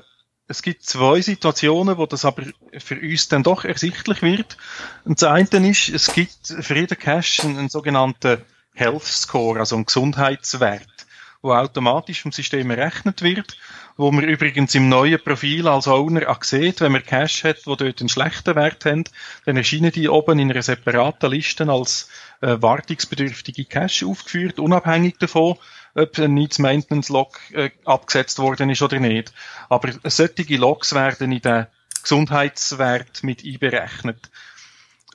es 0.52 0.62
gibt 0.62 0.84
zwei 0.84 1.22
Situationen, 1.22 1.98
wo 1.98 2.06
das 2.06 2.26
aber 2.26 2.44
für 2.78 3.00
uns 3.00 3.30
dann 3.30 3.44
doch 3.44 3.66
ersichtlich 3.66 4.22
wird. 4.22 4.58
Und 5.06 5.22
das 5.22 5.30
eine 5.30 5.70
ist, 5.70 5.90
es 5.90 6.14
gibt 6.14 6.48
für 6.48 6.76
jeden 6.76 7.00
Cache 7.00 7.44
einen, 7.44 7.58
einen 7.58 7.70
sogenannten 7.70 8.42
Health 8.74 9.04
Score, 9.04 9.60
also 9.60 9.76
einen 9.76 9.86
Gesundheitswert, 9.86 11.08
wo 11.42 11.54
automatisch 11.54 12.22
vom 12.22 12.32
System 12.32 12.70
errechnet 12.70 13.22
wird 13.22 13.58
wo 13.98 14.12
man 14.12 14.24
übrigens 14.24 14.74
im 14.76 14.90
neuen 14.90 15.24
Profil 15.24 15.68
als 15.68 15.88
Owner 15.88 16.30
auch 16.30 16.44
sieht, 16.44 16.82
wenn 16.82 16.92
man 16.92 17.04
Cash 17.04 17.44
hat, 17.44 17.66
wo 17.66 17.76
dort 17.76 18.00
einen 18.00 18.10
schlechten 18.10 18.56
Wert 18.56 18.86
haben, 18.86 19.04
dann 19.46 19.58
erscheinen 19.58 19.92
die 19.92 20.10
oben 20.10 20.40
in 20.40 20.52
einer 20.52 20.62
separaten 20.62 21.30
Liste 21.32 21.70
als 21.70 22.10
äh, 22.42 22.58
wartungsbedürftige 22.60 23.66
Cash 23.66 24.04
aufgeführt, 24.04 24.60
unabhängig 24.60 25.18
davon, 25.20 25.58
ob 25.96 26.18
ein 26.18 26.34
Needs 26.34 26.60
Maintenance 26.60 27.10
Log 27.10 27.40
äh, 27.52 27.72
abgesetzt 27.86 28.40
worden 28.40 28.70
ist 28.70 28.82
oder 28.82 29.00
nicht. 29.00 29.34
Aber 29.70 29.92
solche 30.04 30.56
Logs 30.58 30.94
werden 30.94 31.32
in 31.32 31.42
den 31.42 31.68
Gesundheitswert 32.02 33.24
mit 33.24 33.44
einberechnet. 33.46 34.30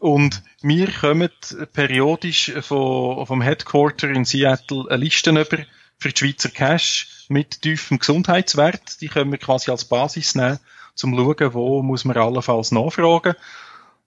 Und 0.01 0.43
wir 0.61 0.93
kommen 0.93 1.31
periodisch 1.73 2.53
von, 2.61 3.27
vom 3.27 3.41
Headquarter 3.41 4.11
in 4.11 4.25
Seattle 4.25 4.85
eine 4.89 5.03
Liste 5.03 5.31
über 5.31 5.59
für 5.99 6.11
die 6.11 6.19
Schweizer 6.19 6.51
Cash 6.51 7.27
mit 7.29 7.63
tiefem 7.63 7.99
Gesundheitswert. 7.99 9.01
Die 9.01 9.09
können 9.09 9.31
wir 9.31 9.39
quasi 9.39 9.71
als 9.71 9.87
Basis 9.87 10.35
nehmen, 10.35 10.59
zum 10.95 11.15
schauen, 11.15 11.55
wo 11.55 11.83
muss 11.83 12.05
man 12.05 12.17
allenfalls 12.17 12.73
nachfragen. 12.73 13.35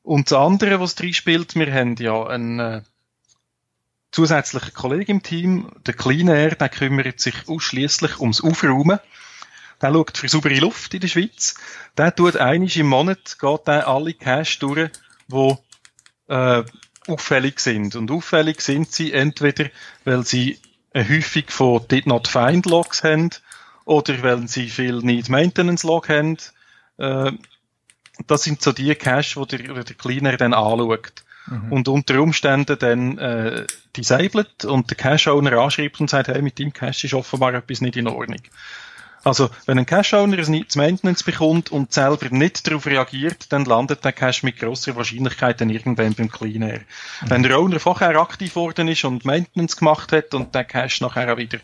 Und 0.04 0.32
das 0.32 0.38
andere, 0.38 0.80
was 0.80 0.96
drin 0.96 1.14
spielt, 1.14 1.56
wir 1.56 1.74
haben 1.74 1.96
ja 1.98 2.26
einen 2.26 2.86
zusätzlichen 4.12 4.74
Kollegen 4.74 5.12
im 5.12 5.24
Team, 5.24 5.72
der 5.86 5.94
Clean 5.94 6.28
Air, 6.28 6.56
der 6.56 6.70
kümmert 6.70 7.20
sich 7.20 7.48
ausschließlich 7.48 8.20
ums 8.20 8.42
Aufräumen. 8.42 9.00
Der 9.82 9.94
schaut 9.94 10.18
für 10.18 10.28
saubere 10.28 10.60
Luft 10.60 10.94
in 10.94 11.00
der 11.00 11.08
Schweiz. 11.08 11.56
Der 11.98 12.13
tut 12.13 12.36
einisch 12.36 12.78
im 12.78 12.88
Monat, 12.88 13.38
geht 13.39 13.68
der 13.68 13.88
alle 13.88 14.13
Cash 14.13 14.60
durch, 14.60 14.89
wo 15.28 15.63
äh, 16.28 16.63
auffällig 17.08 17.60
sind. 17.60 17.96
Und 17.96 18.12
auffällig 18.12 18.62
sind 18.62 18.92
sie 18.92 19.13
entweder, 19.13 19.70
weil 20.04 20.25
sie 20.25 20.60
eine 20.94 21.08
Häufung 21.08 21.44
von 21.48 21.88
Did 21.88 22.08
Not 22.08 22.28
Find 22.28 22.66
Logs 22.66 23.04
haben 23.04 23.30
oder 23.86 24.22
weil 24.22 24.48
sie 24.48 24.70
viel 24.70 25.00
Need 25.00 25.30
Maintenance 25.30 25.84
Log 25.84 26.10
haben. 26.10 26.38
Äh, 26.98 27.32
das 28.28 28.44
sind 28.44 28.62
so 28.62 28.72
die 28.72 28.94
Cache, 28.96 29.38
wo 29.38 29.46
der, 29.46 29.60
der 29.84 29.96
Cleaner 29.96 30.36
dann 30.36 30.54
anschaut. 30.54 31.13
Mhm. 31.50 31.72
Und 31.72 31.88
unter 31.88 32.22
Umständen 32.22 32.77
dann 32.79 33.18
äh, 33.18 33.65
disabled 33.96 34.65
und 34.65 34.89
der 34.89 34.98
Cache-Owner 34.98 35.53
anschreibt 35.53 36.00
und 36.00 36.10
sagt, 36.10 36.27
hey, 36.27 36.41
mit 36.41 36.60
dem 36.60 36.74
Cache 36.74 37.08
ist 37.08 37.13
offenbar 37.13 37.53
etwas 37.53 37.82
nicht 37.82 37.98
in 37.98 38.08
Ordnung. 38.08 38.41
Also, 39.24 39.50
wenn 39.65 39.77
ein 39.77 39.86
Cache-Owner 39.86 40.38
ein 40.38 40.65
Maintenance 40.75 41.24
bekommt 41.24 41.72
und 41.72 41.91
selber 41.91 42.29
nicht 42.29 42.65
darauf 42.65 42.86
reagiert, 42.86 43.51
dann 43.51 43.65
landet 43.65 44.06
der 44.06 44.13
Cache 44.13 44.46
mit 44.46 44.58
grosser 44.58 44.96
Wahrscheinlichkeit 44.96 45.60
dann 45.60 45.70
irgendwann 45.70 46.13
beim 46.13 46.32
Clean 46.32 46.62
Air. 46.62 46.79
Mhm. 46.79 47.29
Wenn 47.29 47.44
der 47.44 47.60
Owner 47.60 47.79
vorher 47.79 48.15
aktiv 48.15 48.56
worden 48.56 48.88
ist 48.88 49.03
und 49.03 49.25
Maintenance 49.25 49.75
gemacht 49.75 50.13
hat 50.13 50.34
und 50.34 50.56
der 50.56 50.63
Cache 50.63 51.03
nachher 51.03 51.34
auch 51.34 51.38
wieder 51.38 51.60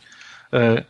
äh, 0.52 0.84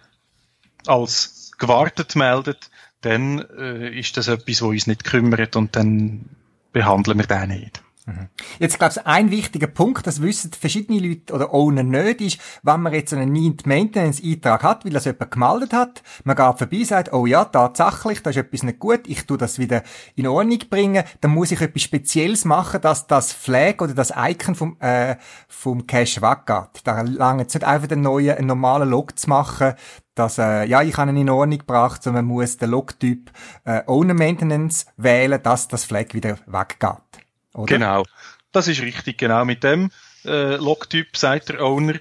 als 0.88 1.52
gewartet 1.58 2.16
meldet, 2.16 2.70
dann 3.02 3.46
äh, 3.58 4.00
ist 4.00 4.18
das 4.18 4.28
etwas, 4.28 4.62
wo 4.62 4.70
uns 4.70 4.88
nicht 4.88 5.04
kümmert 5.04 5.56
und 5.56 5.76
dann 5.76 6.26
behandeln 6.72 7.20
wir 7.20 7.28
den 7.28 7.50
nicht. 7.50 7.85
Mhm. 8.06 8.30
Jetzt 8.60 8.78
glaube 8.78 8.94
ich, 8.96 9.06
ein 9.08 9.32
wichtiger 9.32 9.66
Punkt, 9.66 10.06
das 10.06 10.22
wissen 10.22 10.52
verschiedene 10.52 11.00
Leute 11.00 11.34
oder 11.34 11.52
Owner 11.54 11.82
nicht, 11.82 12.22
ist, 12.22 12.40
wenn 12.62 12.82
man 12.82 12.94
jetzt 12.94 13.14
einen 13.14 13.32
Need 13.32 13.66
Maintenance 13.66 14.22
Eintrag 14.24 14.62
hat, 14.62 14.86
weil 14.86 14.92
das 14.92 15.06
jemand 15.06 15.32
gemeldet 15.32 15.74
hat, 15.74 16.04
man 16.24 16.36
geht 16.36 16.58
vorbei 16.58 16.78
und 16.78 16.88
sagt, 16.88 17.14
oh 17.14 17.26
ja, 17.26 17.46
tatsächlich, 17.46 18.22
da 18.22 18.30
ist 18.30 18.38
etwas 18.38 18.62
nicht 18.62 18.78
gut, 18.78 19.08
ich 19.08 19.26
tu 19.26 19.38
das 19.38 19.58
wieder 19.58 19.82
in 20.16 20.28
Ordnung 20.28 20.60
bringen, 20.70 21.04
dann 21.22 21.32
muss 21.32 21.52
ich 21.52 21.62
etwas 21.62 21.82
Spezielles 21.82 22.46
machen, 22.46 22.80
dass 22.82 23.08
das 23.08 23.34
Flag 23.34 23.82
oder 23.82 23.96
das 23.96 24.14
Icon 24.16 24.54
vom, 24.54 24.78
äh, 24.82 25.16
vom 25.48 25.88
Cache 25.88 26.22
weggeht. 26.22 26.82
Da 26.84 27.02
lange 27.02 27.46
es 27.48 27.56
nicht 27.56 27.64
einfach 27.64 27.88
den 27.88 28.02
neuen, 28.02 28.38
einen 28.38 28.48
normalen 28.48 28.90
Log 28.90 29.18
zu 29.18 29.30
machen, 29.30 29.74
dass, 30.14 30.38
äh, 30.38 30.66
ja, 30.66 30.84
ich 30.84 30.96
habe 30.96 31.10
ihn 31.10 31.18
in 31.18 31.30
Ordnung 31.30 31.60
gebracht, 31.60 32.04
sondern 32.04 32.26
man 32.26 32.36
muss 32.36 32.58
den 32.58 32.70
Logtyp 32.70 33.32
äh, 33.66 33.82
Owner 33.88 34.14
Maintenance 34.14 34.86
wählen, 34.96 35.42
dass 35.42 35.68
das 35.68 35.86
Flag 35.86 36.14
wieder 36.14 36.38
weggeht. 36.46 37.25
Oder? 37.56 37.66
Genau. 37.66 38.06
Das 38.52 38.68
ist 38.68 38.82
richtig, 38.82 39.18
genau. 39.18 39.46
Mit 39.46 39.64
dem 39.64 39.92
äh, 40.26 40.56
Logtyp, 40.56 41.18
sagt 41.18 41.50
der 41.50 41.62
Owner, 41.62 41.96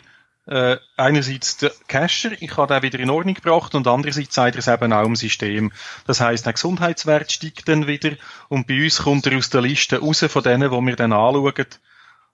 äh, 0.46 0.76
einerseits 0.96 1.56
der 1.56 1.72
Cacher, 1.88 2.32
ich 2.40 2.56
habe 2.56 2.74
den 2.74 2.82
wieder 2.82 2.98
in 2.98 3.10
Ordnung 3.10 3.34
gebracht 3.34 3.74
und 3.74 3.86
andererseits 3.86 4.34
sagt 4.34 4.56
er 4.56 4.58
es 4.58 4.68
eben 4.68 4.92
auch 4.92 5.06
im 5.06 5.16
System. 5.16 5.72
Das 6.06 6.20
heißt, 6.20 6.44
der 6.44 6.52
Gesundheitswert 6.52 7.32
steigt 7.32 7.68
dann 7.68 7.86
wieder 7.86 8.10
und 8.48 8.66
bei 8.66 8.82
uns 8.84 8.98
kommt 8.98 9.26
er 9.26 9.38
aus 9.38 9.50
der 9.50 9.62
Liste 9.62 10.00
raus 10.00 10.24
von 10.28 10.42
denen, 10.42 10.70
wo 10.70 10.80
wir 10.82 10.96
dann 10.96 11.12
anschauen 11.12 11.66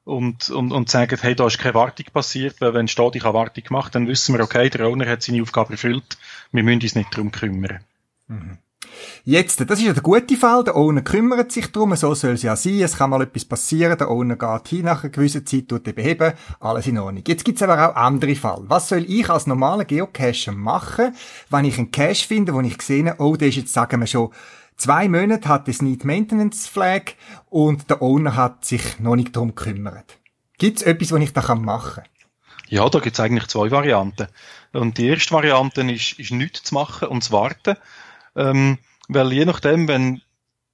und, 0.05 0.51
und, 0.51 0.73
und 0.73 0.91
sagen, 0.91 1.19
hey, 1.21 1.37
da 1.37 1.47
ist 1.47 1.59
keine 1.59 1.75
Wartung 1.75 2.07
passiert, 2.13 2.61
weil 2.61 2.75
wenn 2.75 2.89
steht, 2.89 3.15
ich 3.15 3.23
habe 3.23 3.39
Wartung 3.39 3.63
gemacht, 3.63 3.95
dann 3.95 4.09
wissen 4.09 4.37
wir, 4.37 4.43
okay, 4.43 4.69
der 4.71 4.89
Owner 4.89 5.09
hat 5.09 5.23
seine 5.23 5.43
Aufgabe 5.43 5.73
erfüllt, 5.73 6.19
wir 6.51 6.65
müssen 6.65 6.83
uns 6.83 6.95
nicht 6.97 7.15
darum 7.15 7.31
kümmern. 7.31 7.85
Mhm. 8.27 8.59
Jetzt, 9.25 9.61
das 9.61 9.79
ist 9.79 9.85
ja 9.85 9.93
der 9.93 10.03
gute 10.03 10.37
Fall, 10.37 10.65
der 10.65 10.77
Owner 10.77 11.03
kümmert 11.03 11.53
sich 11.53 11.71
darum, 11.71 11.95
so 11.97 12.15
soll 12.15 12.33
es 12.33 12.43
ja 12.43 12.57
sein, 12.57 12.81
es 12.81 12.97
kann 12.97 13.11
mal 13.11 13.23
etwas 13.23 13.45
passieren, 13.45 13.99
der 13.99 14.11
Owner 14.11 14.37
geht 14.37 14.69
hin 14.69 14.85
nach 14.85 15.03
einer 15.03 15.11
gewissen 15.11 15.47
Zeit, 15.47 15.69
tut 15.69 15.87
den 15.87 15.95
beheben, 15.95 16.33
alles 16.61 16.87
in 16.87 16.99
Ordnung. 16.99 17.25
Jetzt 17.27 17.45
gibt's 17.45 17.63
aber 17.63 17.91
auch 17.91 17.97
andere 17.97 18.35
Fälle. 18.35 18.65
Was 18.67 18.89
soll 18.89 19.05
ich 19.09 19.29
als 19.29 19.47
normaler 19.47 19.85
Geocacher 19.85 20.53
machen, 20.53 21.15
wenn 21.51 21.65
ich 21.65 21.79
einen 21.79 21.91
Cache 21.91 22.27
finde, 22.27 22.55
wo 22.55 22.61
ich 22.61 22.81
sehe, 22.83 23.15
oh, 23.19 23.37
der 23.37 23.49
ist 23.49 23.57
jetzt, 23.57 23.73
sagen 23.73 24.01
wir 24.01 24.07
schon, 24.07 24.31
zwei 24.77 25.09
Monate 25.09 25.49
hat 25.49 25.69
es 25.69 25.83
Need 25.83 26.05
Maintenance 26.05 26.67
Flag 26.67 27.13
und 27.49 27.91
der 27.91 28.03
Owner 28.03 28.37
hat 28.37 28.65
sich 28.65 28.99
noch 28.99 29.17
nicht 29.17 29.37
darum 29.37 29.55
gekümmert. 29.55 30.19
Gibt's 30.59 30.83
etwas, 30.83 31.13
was 31.13 31.21
ich 31.21 31.33
da 31.33 31.55
machen 31.55 32.03
kann? 32.03 32.11
Ja, 32.71 32.89
da 32.89 33.01
gibt's 33.01 33.19
eigentlich 33.19 33.49
zwei 33.49 33.71
Varianten. 33.71 34.29
Und 34.73 34.97
die 34.97 35.09
erste 35.09 35.35
Variante 35.35 35.83
ist, 35.91 36.19
ist 36.21 36.31
nichts 36.31 36.63
zu 36.63 36.75
machen 36.75 37.09
und 37.09 37.25
zu 37.25 37.33
warten. 37.33 37.77
Ähm, 38.37 38.79
weil 39.13 39.33
je 39.33 39.45
nachdem, 39.45 39.89
wenn 39.89 40.23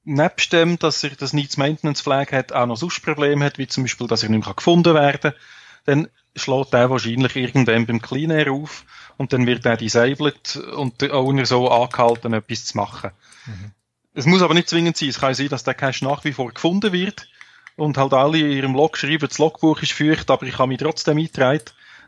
nebst 0.05 0.53
dem, 0.53 0.79
dass 0.79 1.03
er 1.03 1.11
das 1.11 1.33
Needs 1.33 1.57
Maintenance 1.57 2.01
Flag 2.01 2.31
hat, 2.33 2.53
auch 2.53 2.67
noch 2.67 2.77
sonst 2.77 3.03
Probleme 3.03 3.45
hat, 3.45 3.59
wie 3.59 3.67
zum 3.67 3.85
Beispiel, 3.85 4.07
dass 4.07 4.23
er 4.23 4.29
nicht 4.29 4.45
mehr 4.45 4.55
gefunden 4.55 4.95
werden 4.95 5.33
kann, 5.33 5.41
dann 5.85 6.09
schlägt 6.37 6.75
er 6.75 6.91
wahrscheinlich 6.91 7.35
irgendwann 7.35 7.87
beim 7.87 8.03
Clean 8.03 8.31
Air 8.31 8.53
auf 8.53 8.85
und 9.17 9.33
dann 9.33 9.47
wird 9.47 9.65
er 9.65 9.77
disabled 9.77 10.57
und 10.57 11.01
der 11.01 11.15
Owner 11.15 11.47
so 11.47 11.71
angehalten, 11.71 12.35
etwas 12.35 12.67
zu 12.67 12.77
machen. 12.77 13.11
Mhm. 13.47 13.73
Es 14.13 14.27
muss 14.27 14.43
aber 14.43 14.55
nicht 14.55 14.69
zwingend 14.69 14.97
sein. 14.97 15.09
Es 15.09 15.21
kann 15.21 15.35
sein, 15.35 15.49
dass 15.49 15.65
der 15.65 15.75
Cache 15.75 16.05
nach 16.05 16.25
wie 16.25 16.33
vor 16.33 16.53
gefunden 16.53 16.93
wird 16.93 17.29
und 17.77 17.97
halt 17.97 18.13
alle 18.13 18.39
in 18.39 18.51
ihrem 18.51 18.75
Log 18.75 18.97
schreiben, 18.97 19.29
das 19.29 19.39
Logbuch 19.39 19.83
ist 19.83 19.93
feucht, 19.93 20.31
aber 20.31 20.47
ich 20.47 20.59
habe 20.59 20.69
mich 20.69 20.79
trotzdem 20.79 21.19
eingetragen. 21.19 21.65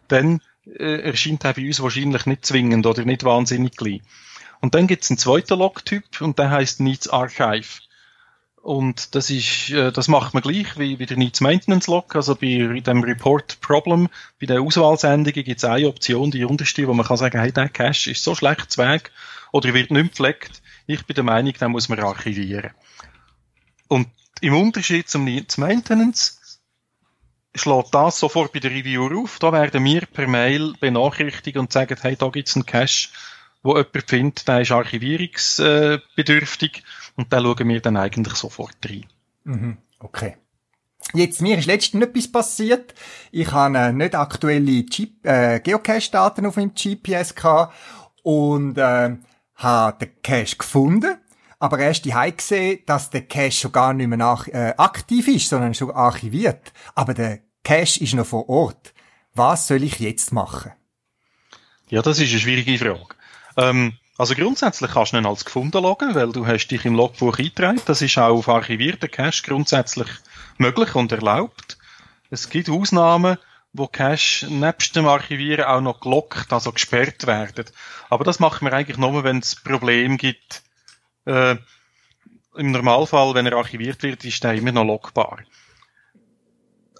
Dann 0.08 0.40
äh, 0.66 1.00
erscheint 1.02 1.44
er 1.44 1.54
bei 1.54 1.66
uns 1.66 1.82
wahrscheinlich 1.82 2.26
nicht 2.26 2.46
zwingend 2.46 2.86
oder 2.86 3.04
nicht 3.04 3.24
wahnsinnig 3.24 3.76
gleich. 3.76 4.02
Und 4.60 4.74
dann 4.74 4.86
gibt's 4.86 5.10
einen 5.10 5.18
zweiten 5.18 5.58
Log-Typ 5.58 6.20
und 6.20 6.38
der 6.38 6.50
heißt 6.50 6.80
Needs 6.80 7.08
Archive. 7.08 7.80
Und 8.60 9.14
das 9.14 9.30
ist, 9.30 9.70
äh, 9.70 9.92
das 9.92 10.08
macht 10.08 10.34
man 10.34 10.42
gleich 10.42 10.78
wie, 10.78 10.98
wie 10.98 11.06
der 11.06 11.16
Needs 11.16 11.40
Maintenance 11.40 11.86
Log. 11.86 12.14
Also 12.16 12.34
bei 12.34 12.80
dem 12.80 13.02
Report 13.02 13.60
Problem, 13.60 14.08
bei 14.40 14.46
der 14.46 14.60
Auswahlsendungen 14.60 15.44
gibt's 15.44 15.64
eine 15.64 15.88
Option, 15.88 16.30
die 16.30 16.44
unterste, 16.44 16.86
wo 16.86 16.92
man 16.92 17.06
kann 17.06 17.16
sagen, 17.16 17.40
hey, 17.40 17.52
der 17.52 17.68
Cache 17.68 18.10
ist 18.10 18.24
so 18.24 18.34
schlecht 18.34 18.76
weg 18.76 19.12
oder 19.52 19.72
wird 19.74 19.90
nicht 19.90 20.10
gepflegt. 20.10 20.60
Ich 20.86 21.06
bin 21.06 21.14
der 21.14 21.24
Meinung, 21.24 21.52
den 21.52 21.70
muss 21.70 21.88
man 21.88 22.00
archivieren. 22.00 22.70
Und 23.88 24.08
im 24.40 24.54
Unterschied 24.54 25.08
zum 25.08 25.24
Needs 25.24 25.56
Maintenance 25.56 26.60
schlägt 27.54 27.94
das 27.94 28.18
sofort 28.18 28.52
bei 28.52 28.60
der 28.60 28.70
Review 28.70 29.22
auf. 29.22 29.38
Da 29.38 29.52
werden 29.52 29.84
wir 29.84 30.02
per 30.02 30.26
Mail 30.26 30.74
benachrichtigt 30.80 31.56
und 31.56 31.72
sagen, 31.72 31.96
hey, 32.00 32.16
da 32.16 32.28
gibt's 32.28 32.54
einen 32.54 32.66
Cache, 32.66 33.08
wo 33.68 33.76
jemand 33.76 34.08
findet, 34.08 34.48
der 34.48 34.62
ist 34.62 34.72
archivierungsbedürftig 34.72 36.82
und 37.16 37.30
da 37.32 37.40
schauen 37.40 37.68
wir 37.68 37.80
dann 37.82 37.98
eigentlich 37.98 38.34
sofort 38.34 38.78
rein. 38.88 39.04
Mhm. 39.44 39.76
Okay. 40.00 40.36
Jetzt, 41.12 41.42
mir 41.42 41.58
ist 41.58 41.66
letztens 41.66 42.04
etwas 42.04 42.32
passiert. 42.32 42.94
Ich 43.30 43.52
habe 43.52 43.78
äh, 43.78 43.92
nicht 43.92 44.14
aktuelle 44.14 44.86
äh, 45.22 45.60
Geocache-Daten 45.60 46.46
auf 46.46 46.56
meinem 46.56 46.72
GPS 46.74 47.34
gehabt 47.34 47.74
und 48.22 48.78
äh, 48.78 49.16
habe 49.54 50.06
den 50.06 50.22
Cache 50.22 50.56
gefunden, 50.56 51.18
aber 51.58 51.78
erst 51.78 52.06
die 52.06 52.14
gesehen, 52.36 52.80
dass 52.86 53.10
der 53.10 53.26
Cache 53.26 53.52
schon 53.52 53.72
gar 53.72 53.92
nicht 53.92 54.08
mehr 54.08 54.18
nach, 54.18 54.48
äh, 54.48 54.72
aktiv 54.76 55.28
ist, 55.28 55.50
sondern 55.50 55.74
schon 55.74 55.90
archiviert. 55.90 56.72
Aber 56.94 57.12
der 57.14 57.40
Cache 57.64 58.02
ist 58.02 58.14
noch 58.14 58.26
vor 58.26 58.48
Ort. 58.48 58.94
Was 59.34 59.66
soll 59.66 59.82
ich 59.82 59.98
jetzt 59.98 60.32
machen? 60.32 60.72
Ja, 61.88 62.00
das 62.02 62.18
ist 62.18 62.30
eine 62.30 62.40
schwierige 62.40 62.78
Frage. 62.78 63.17
Ähm, 63.58 63.94
also 64.16 64.34
grundsätzlich 64.34 64.92
kannst 64.92 65.12
du 65.12 65.18
ihn 65.18 65.26
als 65.26 65.44
gefunden 65.44 65.82
loggen, 65.82 66.14
weil 66.14 66.32
du 66.32 66.46
hast 66.46 66.68
dich 66.68 66.84
im 66.84 66.94
Logbuch 66.94 67.38
eingetragen. 67.38 67.82
Das 67.86 68.00
ist 68.00 68.16
auch 68.16 68.36
auf 68.36 68.48
archivierten 68.48 69.10
Cache 69.10 69.42
grundsätzlich 69.44 70.08
möglich 70.56 70.94
und 70.94 71.12
erlaubt. 71.12 71.76
Es 72.30 72.48
gibt 72.48 72.70
Ausnahmen, 72.70 73.36
wo 73.72 73.86
Cache 73.86 74.46
nebst 74.48 74.96
dem 74.96 75.06
Archivieren 75.06 75.66
auch 75.66 75.80
noch 75.80 76.00
gelockt, 76.00 76.52
also 76.52 76.72
gesperrt 76.72 77.26
werden. 77.26 77.66
Aber 78.08 78.24
das 78.24 78.38
machen 78.38 78.64
wir 78.64 78.72
eigentlich 78.72 78.96
nur, 78.96 79.24
wenn 79.24 79.38
es 79.38 79.56
Probleme 79.56 80.16
gibt. 80.16 80.62
Äh, 81.26 81.56
Im 82.56 82.72
Normalfall, 82.72 83.34
wenn 83.34 83.46
er 83.46 83.56
archiviert 83.56 84.02
wird, 84.02 84.24
ist 84.24 84.44
er 84.44 84.54
immer 84.54 84.72
noch 84.72 84.84
lockbar. 84.84 85.38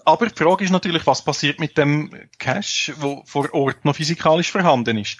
Aber 0.05 0.27
die 0.27 0.43
Frage 0.43 0.63
ist 0.63 0.71
natürlich, 0.71 1.05
was 1.05 1.23
passiert 1.23 1.59
mit 1.59 1.77
dem 1.77 2.11
Cache, 2.37 2.93
wo 2.97 3.23
vor 3.25 3.53
Ort 3.53 3.85
noch 3.85 3.95
physikalisch 3.95 4.51
vorhanden 4.51 4.97
ist. 4.97 5.17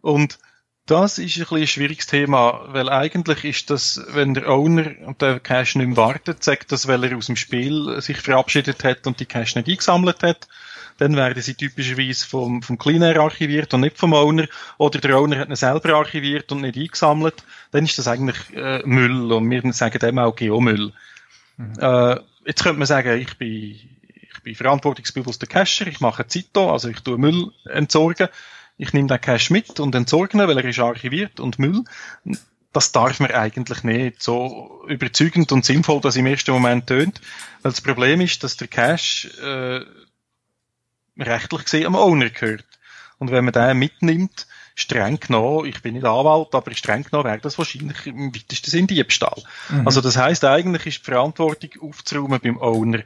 Und 0.00 0.38
das 0.86 1.18
ist 1.18 1.36
ein 1.36 1.40
bisschen 1.40 1.56
ein 1.56 1.66
schwieriges 1.66 2.06
Thema, 2.06 2.64
weil 2.68 2.88
eigentlich 2.88 3.44
ist 3.44 3.70
das, 3.70 4.00
wenn 4.10 4.34
der 4.34 4.48
Owner 4.48 4.92
und 5.04 5.20
der 5.20 5.40
Cache 5.40 5.78
nicht 5.78 5.88
mehr 5.88 5.96
wartet, 5.96 6.44
sagt 6.44 6.70
das, 6.70 6.86
weil 6.86 7.02
er 7.04 7.16
aus 7.16 7.26
dem 7.26 7.36
Spiel 7.36 8.00
sich 8.00 8.18
verabschiedet 8.18 8.84
hat 8.84 9.06
und 9.06 9.18
die 9.18 9.26
Cache 9.26 9.58
nicht 9.58 9.68
eingesammelt 9.68 10.22
hat, 10.22 10.46
dann 10.98 11.16
werden 11.16 11.42
sie 11.42 11.54
typischerweise 11.54 12.26
vom, 12.26 12.62
vom 12.62 12.78
Cleaner 12.78 13.18
archiviert 13.20 13.74
und 13.74 13.82
nicht 13.82 13.98
vom 13.98 14.12
Owner, 14.12 14.46
oder 14.78 15.00
der 15.00 15.18
Owner 15.18 15.38
hat 15.38 15.48
ihn 15.48 15.56
selber 15.56 15.94
archiviert 15.94 16.50
und 16.52 16.62
nicht 16.62 16.78
eingesammelt, 16.78 17.44
dann 17.72 17.84
ist 17.84 17.98
das 17.98 18.08
eigentlich 18.08 18.36
äh, 18.54 18.82
Müll 18.84 19.32
und 19.32 19.50
wir 19.50 19.72
sagen 19.72 19.98
dem 19.98 20.18
auch 20.18 20.36
Geomüll. 20.36 20.92
Mhm. 21.56 21.74
Äh, 21.78 22.20
jetzt 22.46 22.62
könnte 22.62 22.78
man 22.78 22.86
sagen, 22.86 23.20
ich 23.20 23.36
bin, 23.36 23.76
ich 24.02 24.42
bin 24.44 24.54
verantwortungsbewusster 24.54 25.48
Cacher, 25.48 25.88
ich 25.88 26.00
mache 26.00 26.26
Zito, 26.28 26.70
also 26.70 26.88
ich 26.88 27.00
tue 27.00 27.18
Müll 27.18 27.50
entsorgen, 27.64 28.28
ich 28.78 28.92
nehme 28.92 29.08
den 29.08 29.20
Cache 29.20 29.52
mit 29.52 29.80
und 29.80 29.94
entsorge 29.94 30.36
ihn, 30.36 30.46
weil 30.46 30.58
er 30.58 30.64
ist 30.64 30.78
archiviert 30.78 31.40
und 31.40 31.58
Müll. 31.58 31.84
Das 32.72 32.92
darf 32.92 33.20
man 33.20 33.30
eigentlich 33.30 33.84
nicht 33.84 34.22
so 34.22 34.84
überzeugend 34.86 35.50
und 35.52 35.64
sinnvoll, 35.64 36.00
dass 36.00 36.16
im 36.16 36.26
ersten 36.26 36.52
Moment 36.52 36.86
tönt. 36.86 37.20
Weil 37.62 37.72
das 37.72 37.80
Problem 37.80 38.20
ist, 38.20 38.44
dass 38.44 38.58
der 38.58 38.68
Cache 38.68 39.86
äh, 41.18 41.22
rechtlich 41.22 41.64
gesehen 41.64 41.86
am 41.86 41.96
Owner 41.96 42.28
gehört. 42.28 42.66
Und 43.18 43.30
wenn 43.30 43.44
man 43.44 43.54
den 43.54 43.78
mitnimmt, 43.78 44.46
streng 44.74 45.18
genommen, 45.18 45.64
ich 45.64 45.80
bin 45.80 45.94
nicht 45.94 46.04
Anwalt, 46.04 46.54
aber 46.54 46.74
streng 46.74 47.02
genommen 47.02 47.24
wäre 47.24 47.38
das 47.38 47.56
wahrscheinlich 47.56 48.06
im 48.06 48.34
weitesten 48.34 48.70
Sinn 48.70 48.86
Diebstahl. 48.86 49.42
Mhm. 49.70 49.86
Also 49.86 50.02
das 50.02 50.18
heißt 50.18 50.44
eigentlich 50.44 50.86
ist 50.86 50.98
die 50.98 51.10
Verantwortung 51.10 51.70
aufzuräumen 51.80 52.40
beim 52.40 52.58
Owner. 52.58 53.02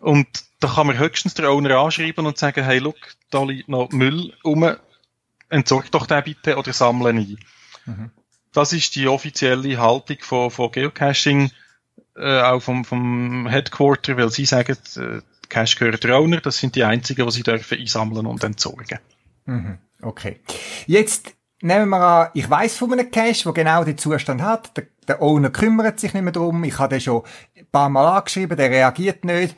Und 0.00 0.26
da 0.58 0.68
kann 0.68 0.88
man 0.88 0.98
höchstens 0.98 1.34
der 1.34 1.50
Owner 1.50 1.78
anschreiben 1.78 2.26
und 2.26 2.36
sagen, 2.36 2.64
hey, 2.64 2.78
look, 2.78 2.96
da 3.30 3.44
liegt 3.44 3.68
noch 3.68 3.90
Müll 3.90 4.34
rum, 4.44 4.76
entsorgt 5.48 5.94
doch 5.94 6.06
den 6.06 6.24
bitte 6.24 6.56
oder 6.56 6.72
sammle 6.72 7.10
ein. 7.10 7.38
Mhm. 7.86 8.10
Das 8.52 8.72
ist 8.72 8.96
die 8.96 9.08
offizielle 9.08 9.78
Haltung 9.78 10.18
von, 10.20 10.50
von 10.50 10.70
Geocaching, 10.70 11.50
äh, 12.16 12.40
auch 12.40 12.60
vom, 12.60 12.84
vom 12.84 13.46
Headquarter, 13.46 14.16
weil 14.16 14.30
sie 14.30 14.44
sagen, 14.44 14.76
äh, 14.96 15.20
Cache 15.48 15.76
gehört 15.78 16.04
der 16.04 16.18
Owner, 16.18 16.40
das 16.40 16.58
sind 16.58 16.74
die 16.74 16.84
einzigen, 16.84 17.26
die 17.26 17.32
sie 17.32 17.42
dürfen 17.42 17.78
einsammeln 17.78 18.26
und 18.26 18.44
entsorgen. 18.44 18.98
Mhm. 19.46 19.78
Okay. 20.02 20.40
Jetzt 20.86 21.34
nehmen 21.60 21.88
wir 21.88 22.00
an, 22.00 22.28
ich 22.34 22.48
weiß 22.48 22.76
von 22.76 22.92
einem 22.92 23.10
Cache, 23.10 23.44
der 23.44 23.52
genau 23.52 23.84
den 23.84 23.98
Zustand 23.98 24.42
hat. 24.42 24.76
Der, 24.76 24.86
der 25.06 25.22
Owner 25.22 25.50
kümmert 25.50 25.98
sich 26.00 26.14
nicht 26.14 26.22
mehr 26.22 26.32
drum. 26.32 26.62
Ich 26.64 26.78
habe 26.78 26.94
den 26.94 27.00
schon 27.00 27.22
ein 27.56 27.66
paar 27.70 27.88
Mal 27.88 28.18
angeschrieben, 28.18 28.56
der 28.56 28.70
reagiert 28.70 29.24
nicht. 29.24 29.56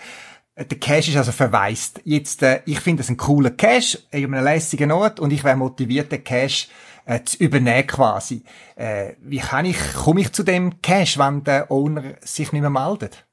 Der 0.61 0.79
Cache 0.79 1.11
ist 1.11 1.17
also 1.17 1.33
verwaist. 1.33 2.03
Jetzt, 2.05 2.43
äh, 2.43 2.61
ich 2.67 2.81
finde 2.81 3.03
das 3.03 3.09
ein 3.09 3.17
cooler 3.17 3.51
Cache 3.51 3.99
in 4.11 4.35
einem 4.35 4.45
lässigen 4.45 4.93
Ort 4.93 5.19
und 5.19 5.33
ich 5.33 5.43
wäre 5.43 5.57
motiviert, 5.57 6.13
den 6.13 6.23
Cache 6.23 6.69
äh, 7.07 7.25
zu 7.25 7.39
übernehmen 7.39 7.87
quasi. 7.87 8.45
Äh, 8.77 9.15
wie 9.21 9.39
kann 9.39 9.65
ich, 9.65 9.79
komme 9.95 10.21
ich 10.21 10.33
zu 10.33 10.43
dem 10.43 10.83
Cache, 10.83 11.19
wenn 11.19 11.45
der 11.45 11.71
Owner 11.71 12.15
sich 12.21 12.53
nicht 12.53 12.61
mehr 12.61 12.71
meldet? 12.71 13.25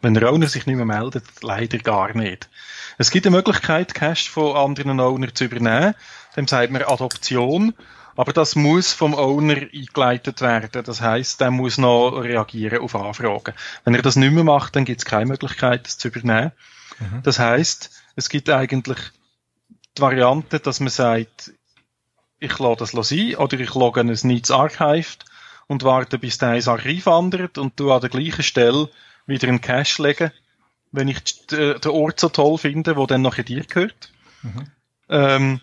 Wenn 0.00 0.14
der 0.14 0.30
Owner 0.30 0.46
sich 0.46 0.66
nicht 0.66 0.76
mehr 0.76 0.84
meldet, 0.84 1.24
leider 1.42 1.78
gar 1.78 2.16
nicht. 2.16 2.48
Es 2.98 3.10
gibt 3.10 3.26
eine 3.26 3.34
Möglichkeit, 3.34 3.92
Cache 3.92 4.30
von 4.30 4.56
anderen 4.56 5.00
Owner 5.00 5.34
zu 5.34 5.44
übernehmen. 5.44 5.94
Dem 6.36 6.46
sagt 6.46 6.70
man 6.70 6.82
Adoption. 6.82 7.74
Aber 8.16 8.32
das 8.32 8.56
muss 8.56 8.92
vom 8.92 9.14
Owner 9.14 9.56
eingeleitet 9.72 10.40
werden. 10.40 10.82
Das 10.84 11.00
heißt, 11.00 11.40
der 11.40 11.50
muss 11.50 11.78
noch 11.78 12.10
reagieren 12.12 12.80
auf 12.80 12.94
Anfragen. 12.94 13.54
Wenn 13.84 13.94
er 13.94 14.02
das 14.02 14.16
nicht 14.16 14.32
mehr 14.32 14.44
macht, 14.44 14.74
dann 14.74 14.84
gibt 14.84 15.00
es 15.00 15.04
keine 15.04 15.26
Möglichkeit, 15.26 15.86
das 15.86 15.98
zu 15.98 16.08
übernehmen. 16.08 16.52
Mhm. 16.98 17.22
Das 17.22 17.38
heißt, 17.38 17.90
es 18.16 18.28
gibt 18.28 18.48
eigentlich 18.48 18.98
die 19.96 20.02
Variante, 20.02 20.60
dass 20.60 20.80
man 20.80 20.88
sagt, 20.88 21.52
ich 22.38 22.58
lade 22.58 22.76
das 22.78 22.92
sein 22.92 23.36
oder 23.36 23.58
ich 23.58 23.74
logge 23.74 24.00
ein 24.00 24.18
Needs 24.22 24.50
Archived 24.50 25.24
und 25.66 25.84
warte, 25.84 26.18
bis 26.18 26.38
der 26.38 26.54
ins 26.54 26.68
Archiv 26.68 27.06
wandert 27.06 27.58
und 27.58 27.78
du 27.78 27.92
an 27.92 28.00
der 28.00 28.10
gleichen 28.10 28.42
Stelle 28.42 28.88
wieder 29.26 29.48
einen 29.48 29.60
Cache 29.60 30.02
legen, 30.02 30.32
wenn 30.92 31.08
ich 31.08 31.46
den 31.46 31.84
Ort 31.86 32.20
so 32.20 32.28
toll 32.28 32.58
finde, 32.58 32.96
wo 32.96 33.06
dann 33.06 33.22
nachher 33.22 33.44
dir 33.44 33.64
gehört. 33.64 34.10
Mhm. 34.42 34.66
Ähm, 35.08 35.60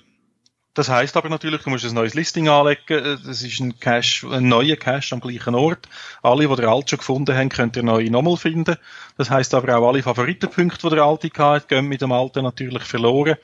das 0.73 0.89
heißt 0.89 1.15
aber 1.17 1.29
natürlich, 1.29 1.61
du 1.61 1.69
musst 1.69 1.85
ein 1.85 1.93
neues 1.93 2.15
Listing 2.15 2.49
anlegen. 2.49 2.81
Das 2.87 3.43
ist 3.43 3.59
ein 3.59 3.79
Cache, 3.79 4.27
ein 4.31 4.47
neuer 4.47 4.75
Cache 4.75 5.13
am 5.13 5.21
gleichen 5.21 5.53
Ort. 5.53 5.87
Alle, 6.23 6.47
die 6.47 6.55
der 6.55 6.69
alte 6.69 6.89
schon 6.89 6.99
gefunden 6.99 7.35
haben, 7.35 7.49
könnt 7.49 7.75
ihr 7.75 7.83
neu 7.83 8.09
nochmal 8.09 8.37
finden. 8.37 8.77
Das 9.17 9.29
heißt 9.29 9.53
aber 9.53 9.77
auch 9.77 9.87
alle 9.87 10.01
Favoritenpunkte, 10.01 10.89
die 10.89 10.95
der 10.95 11.03
alte 11.03 11.29
hat, 11.37 11.67
gehen 11.67 11.85
mit 11.87 12.01
dem 12.01 12.11
alten 12.11 12.43
natürlich 12.43 12.83
verloren. 12.83 13.35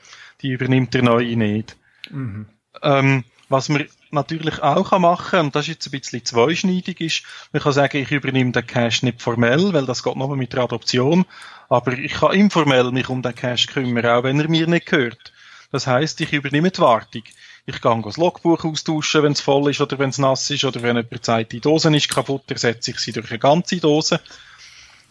Die 0.42 0.50
übernimmt 0.50 0.92
der 0.94 1.02
neue 1.02 1.36
nicht. 1.36 1.76
Mhm. 2.10 2.46
Ähm, 2.82 3.24
was 3.48 3.68
man 3.68 3.86
natürlich 4.10 4.60
auch 4.62 4.98
machen 4.98 5.30
kann, 5.30 5.46
und 5.46 5.56
das 5.56 5.62
ist 5.62 5.68
jetzt 5.68 5.86
ein 5.86 5.90
bisschen 5.92 6.24
zweischneidig, 6.24 7.00
ist, 7.00 7.22
man 7.52 7.62
kann 7.62 7.72
sagen, 7.72 7.98
ich 7.98 8.10
übernehme 8.10 8.50
den 8.50 8.66
Cache 8.66 9.04
nicht 9.04 9.22
formell, 9.22 9.72
weil 9.72 9.86
das 9.86 10.02
geht 10.02 10.16
nur 10.16 10.36
mit 10.36 10.52
der 10.52 10.64
Adoption, 10.64 11.26
aber 11.68 11.92
ich 11.92 12.14
kann 12.14 12.32
informell 12.32 12.90
mich 12.90 13.08
um 13.08 13.22
den 13.22 13.34
Cache 13.34 13.68
kümmern, 13.68 14.06
auch 14.06 14.24
wenn 14.24 14.40
er 14.40 14.48
mir 14.48 14.66
nicht 14.66 14.86
gehört. 14.86 15.32
Das 15.70 15.86
heißt, 15.86 16.20
ich 16.20 16.32
übernehme 16.32 16.70
die 16.70 16.80
Wartung. 16.80 17.22
Ich 17.66 17.80
kann 17.80 18.02
das 18.02 18.16
Logbuch 18.16 18.64
austauschen, 18.64 19.22
wenn 19.22 19.32
es 19.32 19.40
voll 19.40 19.70
ist 19.70 19.80
oder 19.80 19.98
wenn 19.98 20.10
es 20.10 20.18
nass 20.18 20.50
ist 20.50 20.64
oder 20.64 20.82
wenn 20.82 20.96
jemand 20.96 21.24
sagt, 21.24 21.52
die 21.52 21.60
Dose 21.60 21.94
ist 21.94 22.08
kaputt, 22.08 22.50
ersetze 22.50 22.90
ich 22.90 22.98
sie 22.98 23.12
durch 23.12 23.30
eine 23.30 23.38
ganze 23.38 23.76
Dose. 23.76 24.20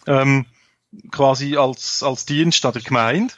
Ähm, 0.08 0.45
quasi 1.12 1.56
als, 1.56 2.04
als 2.04 2.26
Dienst 2.26 2.65
an 2.65 2.74
der 2.74 2.82
Gemeinde. 2.82 3.34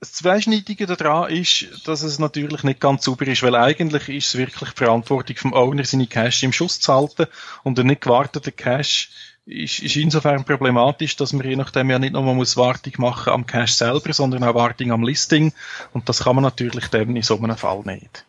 Das 0.00 0.12
Zweischneidige 0.12 0.86
daran 0.86 1.30
ist, 1.32 1.66
dass 1.86 2.02
es 2.02 2.20
natürlich 2.20 2.62
nicht 2.62 2.80
ganz 2.80 3.04
sauber 3.04 3.26
ist, 3.26 3.42
weil 3.42 3.56
eigentlich 3.56 4.08
ist 4.08 4.28
es 4.28 4.36
wirklich 4.36 4.70
die 4.70 4.76
Verantwortung 4.76 5.36
vom 5.36 5.54
Owner, 5.54 5.84
seine 5.84 6.06
Cash 6.06 6.44
im 6.44 6.52
Schuss 6.52 6.78
zu 6.78 6.94
halten 6.94 7.26
und 7.64 7.76
der 7.76 7.84
nicht 7.84 8.02
gewartete 8.02 8.52
Cash 8.52 9.10
ist, 9.48 9.80
ist 9.80 9.96
insofern 9.96 10.44
problematisch, 10.44 11.16
dass 11.16 11.32
man 11.32 11.46
je 11.46 11.56
nachdem 11.56 11.90
ja 11.90 11.98
nicht 11.98 12.12
nur 12.12 12.22
muss 12.34 12.56
Wartung 12.56 12.92
machen 12.98 13.32
am 13.32 13.46
Cache 13.46 13.72
selber, 13.72 14.12
sondern 14.12 14.44
auch 14.44 14.54
Wartung 14.54 14.92
am 14.92 15.02
Listing. 15.02 15.52
Und 15.92 16.08
das 16.08 16.24
kann 16.24 16.36
man 16.36 16.44
natürlich 16.44 16.88
dann 16.88 17.16
in 17.16 17.22
so 17.22 17.38
einem 17.38 17.56
Fall 17.56 17.82
nicht. 17.84 18.24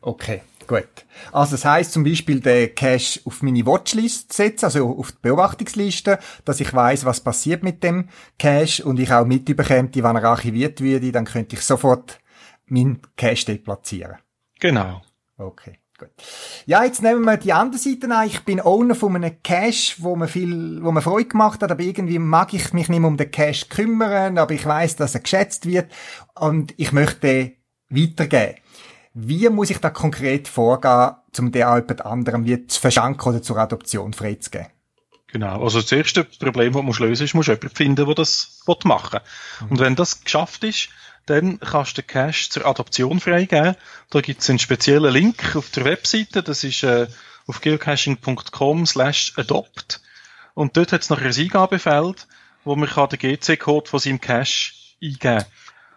Okay, 0.00 0.42
gut. 0.66 0.88
Also 1.32 1.52
das 1.52 1.64
heißt 1.64 1.92
zum 1.92 2.04
Beispiel 2.04 2.40
den 2.40 2.74
Cache 2.74 3.20
auf 3.24 3.42
meine 3.42 3.64
Watchlist 3.64 4.32
setzen, 4.32 4.66
also 4.66 4.98
auf 4.98 5.12
die 5.12 5.18
Beobachtungsliste, 5.22 6.18
dass 6.44 6.60
ich 6.60 6.74
weiß, 6.74 7.04
was 7.04 7.20
passiert 7.20 7.62
mit 7.62 7.82
dem 7.82 8.08
Cache 8.38 8.84
und 8.84 8.98
ich 8.98 9.12
auch 9.12 9.24
mitbekomme, 9.24 9.90
wenn 9.94 10.16
er 10.16 10.24
archiviert 10.24 10.80
würde, 10.80 11.12
dann 11.12 11.24
könnte 11.24 11.56
ich 11.56 11.62
sofort 11.62 12.20
meinen 12.66 13.00
Cache 13.16 13.46
deplatzieren. 13.46 14.16
Genau. 14.60 15.02
Okay. 15.38 15.78
Gut. 15.96 16.10
Ja, 16.66 16.82
jetzt 16.82 17.02
nehmen 17.02 17.24
wir 17.24 17.36
die 17.36 17.52
andere 17.52 17.78
Seite 17.78 18.12
an. 18.12 18.26
Ich 18.26 18.40
bin 18.40 18.60
Owner 18.60 18.96
von 18.96 19.14
einem 19.14 19.40
Cash, 19.42 19.96
wo 19.98 20.16
mir 20.16 20.26
viel, 20.26 20.82
wo 20.82 20.90
mir 20.90 21.02
Freude 21.02 21.28
gemacht 21.28 21.62
hat, 21.62 21.70
aber 21.70 21.82
irgendwie 21.82 22.18
mag 22.18 22.52
ich 22.52 22.72
mich 22.72 22.88
nicht 22.88 22.98
mehr 22.98 23.08
um 23.08 23.16
den 23.16 23.30
Cash 23.30 23.68
kümmern, 23.68 24.36
aber 24.38 24.54
ich 24.54 24.66
weiß, 24.66 24.96
dass 24.96 25.14
er 25.14 25.20
geschätzt 25.20 25.66
wird 25.66 25.92
und 26.34 26.74
ich 26.78 26.90
möchte 26.90 27.52
weitergeben. 27.90 28.56
Wie 29.12 29.48
muss 29.48 29.70
ich 29.70 29.78
da 29.78 29.90
konkret 29.90 30.48
vorgehen, 30.48 31.12
um 31.38 31.52
den 31.52 31.62
auch 31.62 31.76
jemand 31.76 32.04
anderem 32.04 32.44
wie 32.44 32.66
zu 32.66 32.80
verschenken 32.80 33.28
oder 33.28 33.42
zur 33.42 33.58
Adoption 33.58 34.12
freizugeben? 34.12 34.66
Genau. 35.28 35.62
Also 35.62 35.80
das 35.80 35.92
erste 35.92 36.24
Problem, 36.24 36.72
das 36.72 36.96
du 36.96 37.04
lösen 37.04 37.22
musst, 37.22 37.34
musst 37.34 37.48
du 37.48 37.52
jemanden 37.52 37.76
finden, 37.76 38.06
der 38.06 38.14
das 38.14 38.62
machen 38.84 39.20
will. 39.60 39.68
Und 39.70 39.78
wenn 39.78 39.94
das 39.94 40.24
geschafft 40.24 40.64
ist, 40.64 40.88
dann 41.26 41.60
kannst 41.60 41.96
du 41.96 42.02
den 42.02 42.06
Cache 42.06 42.50
zur 42.50 42.66
Adoption 42.66 43.20
freigeben. 43.20 43.76
Da 44.10 44.20
gibt 44.20 44.42
es 44.42 44.50
einen 44.50 44.58
speziellen 44.58 45.12
Link 45.12 45.56
auf 45.56 45.70
der 45.70 45.84
Webseite, 45.84 46.42
das 46.42 46.64
ist 46.64 46.82
äh, 46.82 47.06
auf 47.46 47.60
geocaching.com 47.60 48.86
slash 48.86 49.32
adopt. 49.36 50.00
Und 50.54 50.76
dort 50.76 50.92
hat 50.92 51.02
es 51.02 51.10
noch 51.10 51.20
ein 51.20 51.34
Eingabefeld, 51.34 52.26
wo 52.64 52.76
man 52.76 52.88
kann 52.88 53.08
den 53.08 53.18
GC-Code 53.18 53.88
von 53.90 54.00
seinem 54.00 54.20
Cache 54.20 54.72
eingeben 55.02 55.18
kann. 55.18 55.44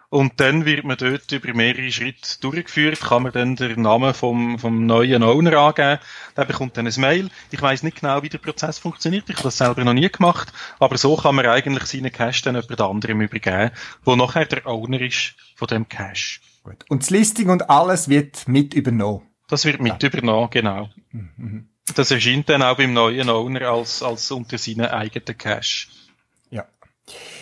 Und 0.10 0.40
dann 0.40 0.66
wird 0.66 0.86
man 0.86 0.96
dort 0.96 1.30
über 1.34 1.54
mehrere 1.54 1.92
Schritte 1.92 2.40
durchgeführt, 2.40 3.02
kann 3.02 3.24
man 3.24 3.34
dann 3.34 3.58
den 3.58 3.82
Namen 3.82 4.14
vom, 4.14 4.58
vom 4.58 4.86
neuen 4.86 5.22
Owner 5.22 5.58
angeben. 5.58 6.00
Der 6.38 6.46
bekommt 6.46 6.78
dann 6.78 6.88
ein 6.88 6.94
Mail. 7.02 7.30
Ich 7.52 7.62
weiß 7.62 7.84
nicht 7.84 8.00
genau, 8.00 8.24
wie 8.24 8.30
der 8.30 8.38
Prozess 8.38 8.80
funktioniert. 8.80 9.30
Ich 9.30 9.36
habe 9.36 9.44
das 9.44 9.58
selber 9.58 9.84
noch 9.84 9.94
nie 9.94 10.10
gemacht. 10.10 10.54
Aber 10.80 10.98
so 10.98 11.18
kann 11.18 11.36
man 11.36 11.46
eigentlich 11.46 11.84
seinen 11.84 12.12
Cache 12.12 12.42
dann 12.44 12.56
jemand 12.56 12.80
anderem 12.80 13.20
übergeben, 13.20 13.72
wo 14.06 14.16
nachher 14.16 14.46
der 14.46 14.66
Owner 14.66 15.02
ist 15.02 15.36
von 15.56 15.68
dem 15.68 15.90
Cache. 15.90 16.40
Gut. 16.64 16.86
Und 16.88 17.04
das 17.04 17.10
Listing 17.10 17.50
und 17.50 17.70
alles 17.70 18.08
wird 18.08 18.48
mit 18.48 18.74
übernommen? 18.74 19.24
Das 19.50 19.66
wird 19.66 19.82
mit 19.82 20.02
ja. 20.02 20.10
übernommen, 20.10 20.50
genau. 20.52 20.90
Mhm. 21.12 21.68
Das 21.96 22.12
erscheint 22.12 22.48
dann 22.48 22.64
auch 22.64 22.78
beim 22.78 22.94
neuen 22.94 23.30
Owner 23.30 23.70
als, 23.70 24.04
als 24.04 24.32
unter 24.32 24.58
seinen 24.58 24.88
eigenen 24.88 25.38
Cache. 25.38 25.88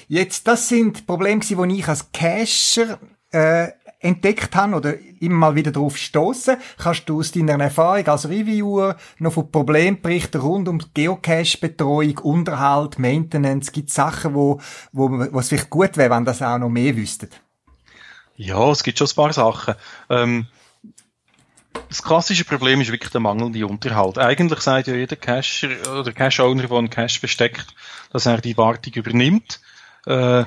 Jetzt, 0.08 0.48
das 0.48 0.70
sind 0.70 1.08
Probleme, 1.08 1.42
die 1.42 1.80
ich 1.80 1.88
als 1.88 2.12
Cacher 2.12 3.00
äh, 3.32 3.70
entdeckt 4.00 4.56
habe 4.56 4.76
oder 4.76 4.94
immer 5.20 5.36
mal 5.36 5.56
wieder 5.56 5.72
drauf 5.72 5.98
stoßen. 5.98 6.58
Kannst 6.78 7.10
du 7.10 7.20
aus 7.20 7.32
deiner 7.32 7.60
Erfahrung 7.60 8.08
als 8.08 8.30
Reviewer 8.30 8.98
noch 9.18 9.34
von 9.34 9.52
Problemberichten 9.52 10.42
rund 10.42 10.68
um 10.68 10.80
Geocache-Betreuung, 10.94 12.20
Unterhalt, 12.20 13.00
Maintenance, 13.00 13.72
gibt 13.72 13.90
es 13.90 13.96
Sachen, 13.96 14.36
wo, 14.36 14.60
wo, 14.92 15.10
wo 15.10 15.40
es 15.40 15.50
vielleicht 15.50 15.72
gut 15.72 15.98
wäre, 15.98 16.12
wenn 16.12 16.26
das 16.26 16.42
auch 16.42 16.60
noch 16.60 16.70
mehr 16.70 16.96
wüsstet? 16.96 17.42
Ja, 18.36 18.70
es 18.70 18.84
gibt 18.84 19.00
schon 19.00 19.08
ein 19.08 19.16
paar 19.16 19.34
Sachen. 19.34 19.76
Ähm, 20.10 20.48
das 21.90 22.04
klassische 22.04 22.46
Problem 22.46 22.82
ist 22.82 22.92
wirklich 22.92 23.12
der 23.12 23.22
mangelnde 23.22 23.66
Unterhalt. 23.66 24.18
Eigentlich 24.18 24.60
sagt 24.60 24.88
ja 24.88 24.96
jeder 24.96 25.16
Cacher 25.16 25.70
oder 26.00 26.12
Cache-Owner, 26.12 26.68
der 26.68 26.78
einen 26.78 26.90
Cache 26.90 27.20
besteckt, 27.22 27.68
dass 28.12 28.26
er 28.26 28.42
die 28.42 28.58
Wartung 28.58 28.94
übernimmt. 28.94 29.62
Äh, 30.06 30.44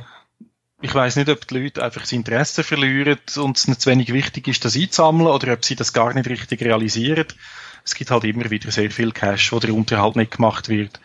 ich 0.80 0.94
weiß 0.94 1.16
nicht, 1.16 1.28
ob 1.28 1.46
die 1.46 1.58
Leute 1.58 1.82
einfach 1.82 2.02
das 2.02 2.12
Interesse 2.12 2.62
verlieren 2.62 3.18
und 3.36 3.56
es 3.56 3.66
nicht 3.66 3.80
zu 3.80 3.90
wenig 3.90 4.12
wichtig 4.12 4.46
ist, 4.46 4.64
das 4.64 4.76
einzusammeln 4.76 5.28
oder 5.28 5.52
ob 5.52 5.64
sie 5.64 5.74
das 5.74 5.92
gar 5.92 6.14
nicht 6.14 6.28
richtig 6.28 6.62
realisieren. 6.62 7.26
Es 7.84 7.94
gibt 7.94 8.10
halt 8.10 8.24
immer 8.24 8.50
wieder 8.50 8.70
sehr 8.70 8.90
viel 8.90 9.12
Cash, 9.12 9.52
wo 9.52 9.58
der 9.58 9.74
Unterhalt 9.74 10.16
nicht 10.16 10.32
gemacht 10.32 10.68
wird. 10.68 11.00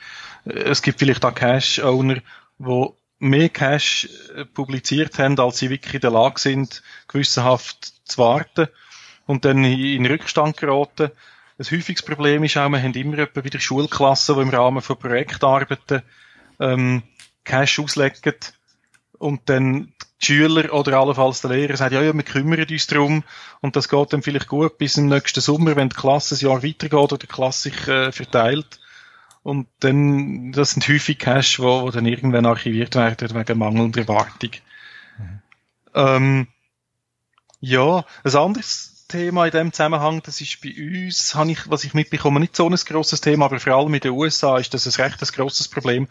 Äh, 0.45 0.53
es 0.53 0.81
gibt 0.81 0.99
vielleicht 0.99 1.25
auch 1.25 1.33
Cash-Owner, 1.33 2.21
wo 2.57 2.97
mehr 3.19 3.49
Cash 3.49 4.09
äh, 4.36 4.45
publiziert 4.45 5.17
haben, 5.17 5.39
als 5.39 5.59
sie 5.59 5.69
wirklich 5.69 5.95
in 5.95 6.01
der 6.01 6.12
Lage 6.12 6.39
sind, 6.39 6.83
gewissenhaft 7.07 7.93
zu 8.05 8.17
warten 8.17 8.67
und 9.25 9.45
dann 9.45 9.63
in 9.63 10.05
Rückstand 10.05 10.57
geraten. 10.57 11.12
Ein 11.57 11.65
häufiges 11.65 12.01
Problem 12.01 12.43
ist 12.43 12.57
auch, 12.57 12.69
wir 12.69 12.81
haben 12.81 12.93
immer 12.93 13.17
wieder 13.17 13.59
Schulklassen, 13.59 14.36
die 14.36 14.41
im 14.41 14.49
Rahmen 14.49 14.81
von 14.81 14.97
Projektarbeiten 14.97 16.01
ähm, 16.59 17.03
Cash 17.43 17.79
auslegen 17.79 18.33
und 19.17 19.41
dann 19.49 19.93
die 20.21 20.25
Schüler 20.25 20.73
oder 20.73 20.99
allenfalls 20.99 21.41
der 21.41 21.51
Lehrer 21.51 21.77
sagt, 21.77 21.93
ja, 21.93 22.01
ja, 22.01 22.13
wir 22.13 22.23
kümmern 22.23 22.65
uns 22.69 22.88
darum 22.88 23.23
und 23.62 23.75
das 23.75 23.89
geht 23.89 24.13
dann 24.13 24.23
vielleicht 24.23 24.47
gut 24.47 24.77
bis 24.77 24.97
im 24.97 25.07
nächsten 25.07 25.41
Sommer, 25.41 25.75
wenn 25.75 25.89
die 25.89 25.95
Klasse 25.95 26.36
ein 26.36 26.49
Jahr 26.49 26.63
weitergeht 26.63 26.93
oder 26.93 27.17
die 27.17 27.27
Klasse 27.27 27.69
sich 27.69 27.88
äh, 27.88 28.12
verteilt. 28.12 28.79
Und 29.43 29.67
dann, 29.81 30.53
das 30.53 30.71
sind 30.71 30.88
häufig 30.88 31.19
Cash, 31.19 31.59
wo, 31.59 31.83
wo 31.83 31.91
dann 31.91 32.05
irgendwann 32.05 32.45
archiviert 32.45 32.95
werden 32.95 33.36
wegen 33.36 33.59
mangelnder 33.59 34.07
Wartung. 34.07 34.51
Mhm. 35.17 35.41
Ähm, 35.93 36.47
ja, 37.59 38.05
ein 38.23 38.36
anderes 38.36 38.92
Thema 39.13 39.45
in 39.45 39.52
dem 39.52 39.71
Zusammenhang, 39.71 40.23
das 40.26 40.41
ist 40.41 40.60
bei 40.62 40.73
uns, 40.76 41.36
habe 41.36 41.52
ich, 41.52 41.69
was 41.69 41.84
ich 41.84 41.93
mitbekomme, 41.93 42.39
nicht 42.39 42.56
so 42.56 42.67
ein 42.67 42.76
grosses 42.76 43.21
Thema, 43.21 43.45
aber 43.45 43.60
vor 43.60 43.73
allem 43.73 43.93
in 43.93 43.99
den 43.99 44.13
USA 44.13 44.58
ist 44.58 44.73
das 44.73 44.88
ein 44.88 45.04
recht 45.04 45.34
grosses 45.34 45.67
Problem. 45.67 46.08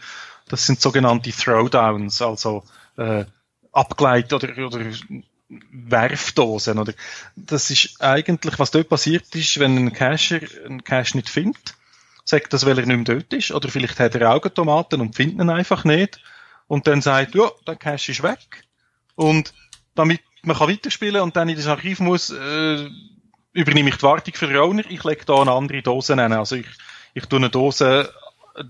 Das 0.47 0.67
sind 0.67 0.81
sogenannte 0.81 1.33
Throwdowns, 1.33 2.23
also 2.23 2.63
äh, 2.97 3.25
Abgleit- 3.73 4.33
oder, 4.33 4.67
oder 4.67 4.85
Werfdosen. 5.49 6.79
Oder 6.79 6.93
das 7.35 7.71
ist 7.71 8.01
eigentlich, 8.01 8.61
was 8.61 8.71
dort 8.71 8.89
passiert 8.89 9.35
ist, 9.35 9.59
wenn 9.59 9.77
ein 9.77 9.93
Cacher 9.93 10.41
einen 10.65 10.85
Cache 10.85 11.17
nicht 11.17 11.29
findet, 11.29 11.75
sagt 12.25 12.53
das, 12.53 12.65
weil 12.67 12.79
er 12.79 12.87
nicht 12.87 13.09
mehr 13.09 13.17
dort 13.17 13.33
ist, 13.33 13.51
oder 13.51 13.69
vielleicht 13.69 13.99
hat 13.99 14.15
er 14.15 14.31
Augentomaten 14.31 15.01
und 15.01 15.17
findet 15.17 15.41
ihn 15.41 15.51
einfach 15.51 15.83
nicht, 15.83 16.21
und 16.69 16.87
dann 16.87 17.03
sagt, 17.03 17.35
ja, 17.35 17.51
der 17.67 17.75
Cache 17.75 18.13
ist 18.13 18.23
weg. 18.23 18.65
Und 19.17 19.53
damit 19.97 20.21
man 20.43 20.57
kann 20.57 20.69
weiterspielen 20.69 21.23
und 21.23 21.37
dann 21.37 21.49
in 21.49 21.57
das 21.57 21.67
Archiv 21.67 22.01
muss, 22.01 22.31
äh, 22.31 22.89
übernehme 23.53 23.91
ich 23.91 23.97
die 23.97 24.03
Wartung 24.03 24.35
für 24.35 24.47
den 24.47 24.57
Owner, 24.57 24.85
ich 24.89 25.05
lege 25.05 25.25
da 25.25 25.41
eine 25.41 25.53
andere 25.53 25.83
Dose 25.83 26.15
an. 26.15 26.33
Also 26.33 26.57
ich, 26.57 26.67
ich 27.15 27.27
tue 27.27 27.39
eine 27.39 27.51
Dose 27.51 28.13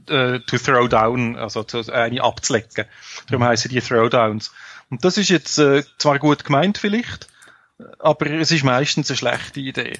äh, 0.08 0.40
to 0.40 0.58
throw 0.58 0.88
down, 0.88 1.36
also 1.36 1.62
zu, 1.62 1.92
eine 1.92 2.22
abzulegen. 2.22 2.86
Darum 3.28 3.44
heißen 3.44 3.70
die 3.70 3.80
Throwdowns. 3.80 4.52
Und 4.90 5.04
das 5.04 5.16
ist 5.16 5.30
jetzt 5.30 5.58
äh, 5.58 5.82
zwar 5.98 6.18
gut 6.18 6.44
gemeint 6.44 6.78
vielleicht, 6.78 7.28
aber 7.98 8.26
es 8.26 8.50
ist 8.50 8.64
meistens 8.64 9.10
eine 9.10 9.16
schlechte 9.16 9.60
Idee. 9.60 9.98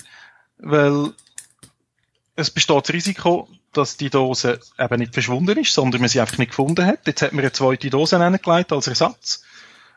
Weil 0.58 1.12
es 2.36 2.50
besteht 2.50 2.84
das 2.84 2.94
Risiko, 2.94 3.48
dass 3.72 3.96
die 3.96 4.10
Dose 4.10 4.60
eben 4.78 4.98
nicht 4.98 5.14
verschwunden 5.14 5.58
ist, 5.58 5.72
sondern 5.72 6.00
man 6.00 6.10
sie 6.10 6.20
einfach 6.20 6.38
nicht 6.38 6.50
gefunden 6.50 6.86
hat. 6.86 7.06
Jetzt 7.06 7.22
hat 7.22 7.32
man 7.32 7.44
eine 7.44 7.52
zweite 7.52 7.90
Dose 7.90 8.18
angelegt 8.18 8.72
als 8.72 8.86
Ersatz. 8.86 9.44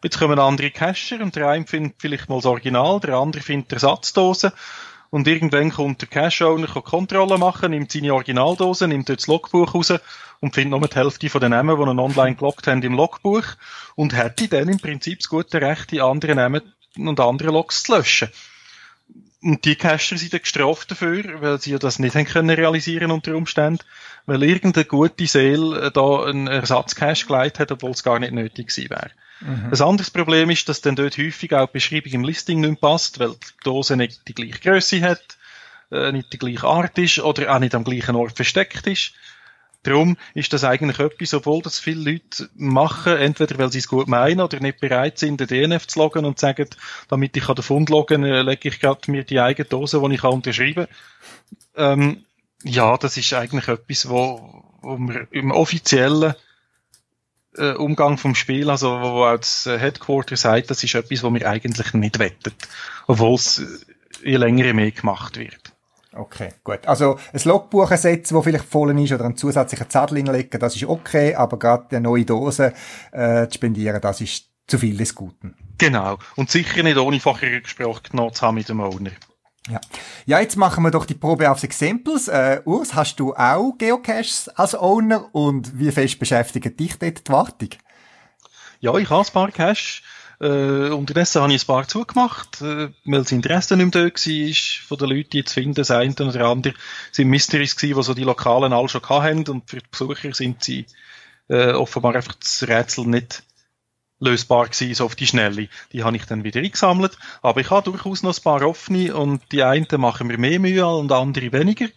Jetzt 0.04 0.20
kommen 0.20 0.40
andere 0.40 0.72
Cacher 0.72 1.22
und 1.22 1.36
der 1.36 1.50
eine 1.50 1.66
findet 1.66 1.96
vielleicht 2.00 2.30
mal 2.30 2.36
das 2.36 2.46
Original, 2.46 3.00
der 3.00 3.16
andere 3.16 3.42
findet 3.42 3.74
Ersatzdose 3.74 4.54
Und 5.10 5.28
irgendwann 5.28 5.72
kommt 5.72 6.02
der 6.02 6.10
Cash-Owner 6.10 6.68
Kontrolle 6.68 7.38
machen, 7.38 7.72
nimmt 7.72 7.92
seine 7.92 8.14
Originaldose, 8.14 8.88
nimmt 8.88 9.08
dort 9.10 9.20
das 9.20 9.28
Logbuch 9.28 9.74
raus 9.74 9.94
und 10.42 10.54
findet 10.54 10.78
nur 10.78 10.88
die 10.88 10.96
Hälfte 10.96 11.30
von 11.30 11.42
den 11.42 11.52
Namen, 11.52 11.78
die 11.78 11.90
ihn 11.90 12.00
online 12.00 12.36
gelockt 12.36 12.68
haben, 12.68 12.84
im 12.84 12.94
Logbuch 12.96 13.46
und 13.96 14.16
hätte 14.16 14.48
dann 14.48 14.70
im 14.70 14.80
Prinzip 14.80 15.20
das 15.20 15.30
gute 15.30 15.62
Recht, 15.62 15.92
die 15.92 16.02
anderen 16.02 16.36
Namen 16.36 16.62
und 16.98 17.20
andere 17.20 17.52
Logs 17.52 17.84
zu 17.84 17.96
löschen. 17.96 18.30
Und 19.42 19.64
die 19.64 19.76
Cacher 19.76 20.18
sind 20.18 20.34
dann 20.34 20.42
gestraft 20.42 20.92
dafür, 20.92 21.42
weil 21.42 21.62
sie 21.62 21.72
ja 21.72 21.78
das 21.78 22.00
nicht 22.00 22.16
haben 22.16 22.26
können 22.26 22.50
realisieren 22.50 23.12
unter 23.12 23.36
Umständen, 23.36 23.84
weil 24.26 24.44
irgendeine 24.44 24.86
gute 24.86 25.28
Seele 25.28 25.92
da 25.92 26.24
einen 26.24 26.48
Ersatzcache 26.48 27.26
geleitet 27.26 27.60
hat, 27.60 27.72
obwohl 27.72 27.92
es 27.92 28.04
gar 28.04 28.20
nicht 28.20 28.34
nötig 28.34 28.70
gewesen 28.70 28.90
wäre. 28.90 29.12
Mhm. 29.42 29.72
Ein 29.72 29.82
anderes 29.82 30.12
Problem 30.12 30.50
ist, 30.50 30.70
dass 30.70 30.82
dann 30.82 30.96
dort 30.96 31.18
häufig 31.18 31.54
auch 31.54 31.68
die 31.68 31.74
Beschreibung 31.74 32.14
im 32.14 32.24
Listing 32.24 32.62
nicht 32.62 32.82
passt, 32.82 33.20
weil 33.20 33.32
die 33.32 33.64
Dose 33.64 33.98
nicht 33.98 34.28
die 34.28 34.34
gleiche 34.34 34.60
Größe 34.60 35.02
hat, 35.02 35.38
äh, 35.92 36.12
nicht 36.12 36.32
die 36.34 36.38
gleiche 36.38 36.68
Art 36.68 36.98
ist 36.98 37.20
oder 37.20 37.54
auch 37.54 37.60
nicht 37.60 37.76
am 37.76 37.84
gleichen 37.84 38.16
Ort 38.16 38.36
versteckt 38.36 38.88
ist. 38.88 39.14
Darum 39.86 40.18
ist 40.34 40.52
das 40.52 40.64
eigentlich 40.64 40.98
etwas, 40.98 41.36
obwohl 41.36 41.62
das 41.62 41.80
viele 41.80 42.14
Leute 42.14 42.50
machen, 42.56 43.18
entweder 43.18 43.60
weil 43.60 43.72
sie 43.72 43.78
es 43.78 43.88
gut 43.88 44.08
meinen 44.08 44.42
oder 44.42 44.60
nicht 44.60 44.80
bereit 44.80 45.20
sind, 45.20 45.40
den 45.40 45.48
DNF 45.48 45.86
zu 45.86 46.00
loggen 46.00 46.26
und 46.26 46.40
sagen, 46.40 46.68
damit 47.08 47.38
ich 47.38 47.46
den 47.46 47.64
Fund 47.64 47.92
loggen 47.92 48.24
äh, 48.24 48.42
lege 48.42 48.70
ich 48.70 48.80
gerade 48.80 49.12
mir 49.12 49.24
die 49.24 49.40
eigene 49.40 49.70
Dose, 49.70 50.02
die 50.02 50.16
ich 50.16 50.22
kann 50.22 50.32
unterschreiben 50.32 50.88
ähm, 51.76 52.26
Ja, 52.64 52.98
das 52.98 53.16
ist 53.18 53.32
eigentlich 53.34 53.68
etwas, 53.68 54.10
wo, 54.10 54.64
wo 54.82 54.98
wir 54.98 55.28
im 55.30 55.52
offiziellen 55.52 56.34
äh, 57.58 57.74
Umgang 57.74 58.18
vom 58.18 58.36
Spiel, 58.36 58.70
also 58.70 58.90
wo 59.02 59.26
auch 59.26 59.38
das 59.38 59.66
Headquarter 59.66 60.36
sagt, 60.38 60.72
das 60.72 60.84
ist 60.84 60.96
etwas, 60.96 61.24
wo 61.24 61.34
wir 61.34 61.48
eigentlich 61.50 61.94
nicht 61.94 62.20
wettet, 62.20 62.56
obwohl 63.08 63.36
es 63.36 63.60
äh, 63.60 64.30
je 64.32 64.38
länger 64.38 64.66
je 64.66 64.74
mehr 64.74 64.92
gemacht 64.92 65.38
wird. 65.38 65.76
Okay, 66.16 66.54
gut. 66.64 66.88
Also 66.88 67.20
ein 67.34 67.42
Logbuch 67.44 67.92
ersetzen, 67.92 68.36
wo 68.36 68.42
vielleicht 68.42 68.66
voll 68.66 68.98
ist, 69.00 69.12
oder 69.12 69.26
einen 69.26 69.36
zusätzlichen 69.36 69.90
Zettel 69.90 70.18
hinlegen, 70.18 70.60
das 70.60 70.76
ist 70.76 70.86
okay, 70.86 71.36
aber 71.36 71.60
gerade 71.60 71.88
eine 71.92 72.02
neue 72.02 72.24
Dose 72.24 72.74
äh, 73.12 73.48
zu 73.48 73.56
spendieren, 73.56 74.00
das 74.00 74.22
ist 74.22 74.46
zu 74.66 74.80
viel 74.80 74.98
des 74.98 75.14
Guten. 75.14 75.56
Genau. 75.78 76.18
Und 76.36 76.50
sicher 76.50 76.84
nicht 76.84 76.98
ohne 76.98 77.20
vorher 77.20 77.60
Gespräch 77.62 78.02
genommen 78.04 78.34
zu 78.34 78.42
haben 78.44 78.56
mit 78.56 78.70
dem 78.70 78.80
Owner. 78.80 79.12
Ja. 79.70 79.82
ja, 80.28 80.40
jetzt 80.40 80.58
machen 80.58 80.84
wir 80.84 80.92
doch 80.92 81.06
die 81.06 81.16
Probe 81.16 81.50
aufs 81.50 81.64
Exempels. 81.64 82.28
Äh, 82.28 82.62
Urs, 82.66 82.94
hast 82.94 83.20
du 83.20 83.34
auch 83.34 83.74
Geocaches 83.78 84.50
als 84.50 84.76
Owner 84.76 85.34
und 85.34 85.80
wie 85.80 85.92
fest 85.92 86.20
beschäftigt 86.20 86.80
dich 86.80 87.00
dort 87.00 87.28
die 87.28 87.32
Wartung? 87.32 87.70
Ja, 88.80 88.96
ich 88.98 89.10
habe 89.10 89.26
ein 89.26 89.34
paar 89.34 89.52
Caches. 89.52 90.02
Äh, 90.40 90.90
unterdessen 90.90 91.42
habe 91.42 91.54
ich 91.54 91.64
ein 91.64 91.68
paar 91.68 91.88
zugemacht, 91.88 92.62
äh, 92.62 92.90
weil 93.06 93.22
das 93.22 93.32
Interesse 93.32 93.78
nicht 93.78 93.96
mehr 93.96 94.10
da 94.10 94.10
war, 94.10 94.54
von 94.88 94.98
den 94.98 95.10
Leuten, 95.10 95.30
die 95.32 95.46
zu 95.46 95.54
finden. 95.54 95.76
Das 95.76 95.92
eine 95.92 96.14
oder 96.14 96.46
andere 96.46 96.74
sind 97.12 97.30
Mysteries 97.30 97.76
die 97.78 97.94
so 97.94 98.14
die 98.14 98.24
Lokalen 98.24 98.74
alle 98.74 98.90
schon 98.90 99.02
hatten 99.08 99.48
und 99.50 99.70
für 99.70 99.78
die 99.78 99.88
Besucher 99.90 100.34
sind 100.34 100.64
sie 100.64 100.86
äh, 101.48 101.72
offenbar 101.72 102.16
einfach 102.16 102.36
das 102.36 102.68
Rätsel 102.68 103.08
nicht 103.08 103.44
lösbar 104.20 104.68
gewesen, 104.68 104.96
so 104.96 105.06
auf 105.06 105.16
die 105.16 105.28
Schnelle. 105.28 105.68
Die 105.92 106.04
habe 106.04 106.16
ich 106.16 106.26
dann 106.26 106.44
wieder 106.44 106.62
eingesammelt. 106.62 107.18
Aber 107.42 107.62
ich 107.62 107.70
habe 107.70 107.90
durchaus 107.92 108.24
noch 108.24 108.38
ein 108.38 108.44
paar 108.44 108.62
offene 108.68 109.16
und 109.16 109.42
die 109.52 109.64
einen 109.64 109.88
machen 109.98 110.28
mir 110.28 110.38
mehr 110.38 110.60
Mühe 110.60 110.88
und 110.88 111.12
andere 111.12 111.52
weniger. 111.52 111.88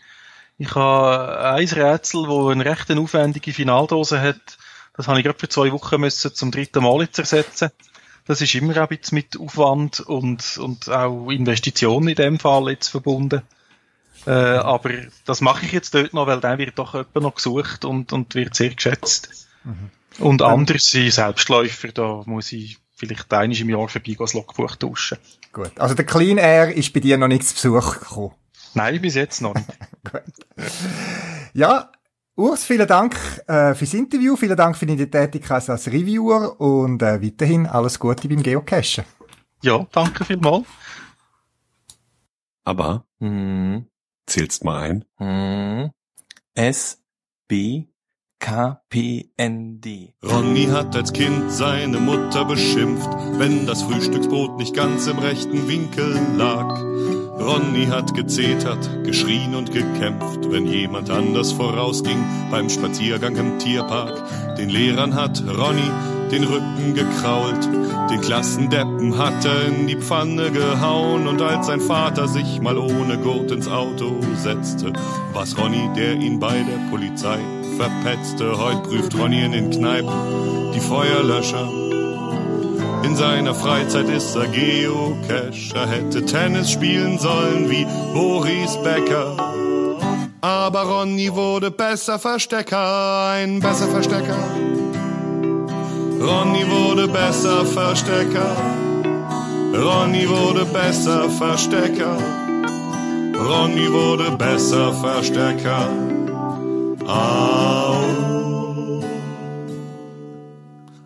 Ich 0.59 0.75
habe 0.75 1.55
ein 1.55 1.69
Rätsel, 1.69 2.27
wo 2.27 2.49
eine 2.49 2.65
recht 2.65 2.91
aufwendige 2.91 3.53
Finaldose 3.53 4.21
hat. 4.21 4.59
Das 4.97 5.07
habe 5.07 5.21
ich 5.21 5.25
gerade 5.25 5.39
für 5.39 5.49
zwei 5.49 5.71
Wochen 5.71 6.01
müssen 6.01 6.35
zum 6.35 6.51
dritten 6.51 6.83
Mal 6.83 7.03
jetzt 7.03 7.19
ersetzen. 7.19 7.71
Das 8.27 8.41
ist 8.41 8.55
immer 8.55 8.77
ein 8.77 8.89
bisschen 8.89 9.17
mit 9.17 9.39
Aufwand 9.39 10.01
und, 10.01 10.59
und 10.59 10.91
auch 10.91 11.31
Investitionen 11.31 12.09
in 12.09 12.17
dem 12.17 12.39
Fall 12.41 12.71
jetzt 12.71 12.89
verbunden. 12.89 13.43
Äh, 14.27 14.31
aber 14.31 14.91
das 15.25 15.41
mache 15.41 15.65
ich 15.65 15.73
jetzt 15.73 15.95
dort 15.95 16.13
noch, 16.13 16.27
weil 16.27 16.41
der 16.41 16.59
wird 16.59 16.79
doch 16.79 16.95
jemand 16.95 17.15
noch 17.15 17.35
gesucht 17.37 17.85
und, 17.85 18.13
und 18.13 18.35
wird 18.35 18.55
sehr 18.57 18.75
geschätzt. 18.75 19.47
Mhm. 19.65 19.91
Und 20.19 20.43
anders 20.43 20.91
sind 20.91 21.13
Selbstläufer, 21.13 21.89
da 21.89 22.23
muss 22.27 22.53
ich 22.53 22.79
vielleicht 22.95 23.33
einmal 23.33 23.57
im 23.57 23.71
Jahr 23.71 23.89
vorbei 23.89 24.17
das 24.19 24.35
Logbuch 24.35 24.77
tauschen. 24.77 25.19
Gut. 25.53 25.73
Also 25.79 25.95
der 25.95 26.05
Clean 26.05 26.39
Air 26.39 26.75
ist 26.75 26.93
bei 26.93 27.01
dir 27.01 27.17
noch 27.17 27.29
nicht 27.29 27.45
zu 27.45 27.55
Besuch 27.55 28.01
gekommen? 28.01 28.35
Nein, 28.75 29.01
bis 29.01 29.15
jetzt 29.15 29.41
noch 29.41 29.55
nicht. 29.55 29.69
Gut. 30.05 30.23
Ja, 31.55 31.91
Urs, 32.39 32.65
vielen 32.65 32.87
Dank 32.87 33.17
äh, 33.49 33.75
fürs 33.75 33.95
Interview, 33.95 34.37
vielen 34.37 34.57
Dank 34.57 34.77
für 34.77 34.87
deine 34.87 35.11
Tätigkeit 35.11 35.69
als 35.69 35.89
Reviewer 35.89 36.61
und 36.61 37.03
äh, 37.03 37.21
weiterhin 37.21 37.67
alles 37.67 37.99
Gute 37.99 38.29
beim 38.29 38.45
Geocachen. 38.45 39.05
Ja, 39.61 39.85
danke 39.91 40.25
vielmals. 40.25 40.65
Aber 42.63 43.05
hm. 43.19 43.87
zählst 44.27 44.63
mal 44.63 44.83
ein. 44.83 45.05
Hm. 45.17 45.91
S 46.55 47.03
B 47.49 47.88
KPND. 48.41 50.15
Ronny 50.23 50.67
hat 50.67 50.95
als 50.95 51.13
Kind 51.13 51.51
seine 51.51 51.99
Mutter 51.99 52.45
beschimpft, 52.45 53.09
wenn 53.37 53.67
das 53.67 53.83
Frühstücksbrot 53.83 54.59
nicht 54.59 54.75
ganz 54.75 55.07
im 55.07 55.19
rechten 55.19 55.69
Winkel 55.69 56.19
lag. 56.37 56.81
Ronny 57.41 57.87
hat 57.87 58.15
gezetert, 58.15 59.05
geschrien 59.05 59.55
und 59.55 59.73
gekämpft, 59.73 60.51
wenn 60.51 60.67
jemand 60.67 61.11
anders 61.11 61.53
vorausging 61.53 62.25
beim 62.51 62.69
Spaziergang 62.69 63.37
im 63.37 63.59
Tierpark. 63.59 64.57
Den 64.57 64.71
Lehrern 64.71 65.15
hat 65.15 65.43
Ronny 65.47 65.91
den 66.31 66.45
Rücken 66.45 66.95
gekrault, 66.95 67.65
den 68.11 68.21
Klassendeppen 68.21 69.17
hat 69.17 69.45
er 69.45 69.67
in 69.67 69.87
die 69.87 69.97
Pfanne 69.97 70.51
gehauen 70.51 71.27
und 71.27 71.41
als 71.41 71.67
sein 71.67 71.81
Vater 71.81 72.29
sich 72.29 72.61
mal 72.61 72.77
ohne 72.77 73.19
Gurt 73.19 73.51
ins 73.51 73.69
Auto 73.69 74.21
setzte, 74.35 74.93
was 75.33 75.57
Ronny, 75.57 75.89
der 75.97 76.15
ihn 76.15 76.39
bei 76.39 76.63
der 76.63 76.91
Polizei 76.91 77.39
verpetzte. 77.79 78.59
Heut 78.59 78.83
prüft 78.83 79.17
Ronny 79.17 79.45
in 79.45 79.53
den 79.53 79.71
Kneipen 79.71 80.13
die 80.75 80.81
Feuerlöscher. 80.81 81.67
In 83.05 83.15
seiner 83.17 83.55
Freizeit 83.55 84.09
ist 84.09 84.35
er 84.37 84.49
Geocacher, 84.49 85.87
hätte 85.89 86.25
Tennis 86.27 86.73
spielen 86.73 87.19
sollen 87.19 87.71
wie 87.71 87.87
Boris 88.13 88.77
Becker. 88.83 89.37
Aber 90.41 90.83
Ronny 90.83 91.33
wurde 91.35 91.71
besser 91.71 92.19
Verstecker, 92.19 93.31
ein 93.33 93.61
besser 93.61 93.89
Verstecker. 93.89 94.39
Ronny 96.21 96.65
wurde 96.69 97.07
besser 97.09 97.65
Verstecker. 97.65 98.57
Ronny 99.73 100.29
wurde 100.29 100.65
besser 100.65 101.29
Verstecker. 101.31 102.19
Ronny 103.39 103.93
wurde 103.93 104.33
besser 104.33 104.93
Verstecker. 104.93 106.08
Au. 107.09 109.01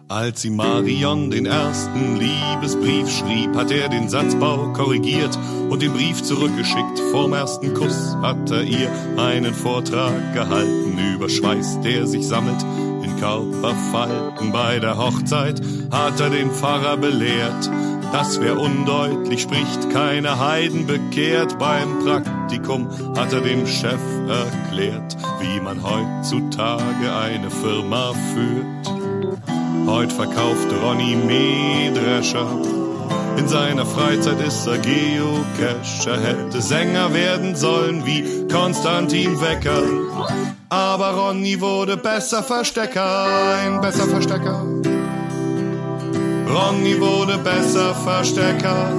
Als 0.08 0.44
ihm 0.44 0.56
Marion 0.56 1.30
den 1.30 1.46
ersten 1.46 2.16
Liebesbrief 2.16 3.08
schrieb, 3.08 3.54
hat 3.54 3.70
er 3.70 3.88
den 3.88 4.08
Satzbau 4.08 4.72
korrigiert 4.72 5.38
und 5.70 5.80
den 5.80 5.92
Brief 5.92 6.20
zurückgeschickt. 6.22 6.98
Vorm 7.12 7.34
ersten 7.34 7.72
Kuss 7.72 8.16
hat 8.20 8.50
er 8.50 8.64
ihr 8.64 8.90
einen 9.16 9.54
Vortrag 9.54 10.34
gehalten 10.34 10.98
über 11.14 11.28
Schweiß, 11.28 11.80
der 11.82 12.08
sich 12.08 12.26
sammelt 12.26 12.62
in 13.04 13.16
Körperfalten. 13.16 14.50
Bei 14.50 14.80
der 14.80 14.98
Hochzeit 14.98 15.62
hat 15.92 16.18
er 16.18 16.30
den 16.30 16.50
Pfarrer 16.50 16.96
belehrt, 16.96 17.70
dass 18.12 18.40
wer 18.40 18.58
undeutlich 18.58 19.42
spricht, 19.42 19.90
keine 19.90 20.38
Heiden 20.38 20.86
bekehrt. 20.86 21.58
Beim 21.58 22.00
Praktikum 22.00 22.88
hat 23.16 23.32
er 23.32 23.40
dem 23.40 23.66
Chef 23.66 24.00
erklärt, 24.28 25.16
wie 25.40 25.60
man 25.60 25.82
heutzutage 25.82 27.14
eine 27.14 27.50
Firma 27.50 28.12
führt. 28.34 29.86
Heut 29.86 30.12
verkauft 30.12 30.68
Ronny 30.82 31.16
Mähdrescher. 31.16 32.46
In 33.38 33.48
seiner 33.48 33.86
Freizeit 33.86 34.40
ist 34.40 34.66
er 34.66 34.78
Geocacher, 34.78 36.20
hätte 36.20 36.60
Sänger 36.60 37.14
werden 37.14 37.56
sollen 37.56 38.04
wie 38.04 38.46
Konstantin 38.52 39.40
Wecker. 39.40 39.82
Aber 40.68 41.14
Ronny 41.14 41.60
wurde 41.60 41.96
besser 41.96 42.42
Verstecker, 42.42 43.56
ein 43.56 43.80
besser 43.80 44.06
Verstecker. 44.06 44.66
Ronny 46.52 47.00
wurde 47.00 47.38
besser 47.38 47.94
Verstecker. 47.94 48.92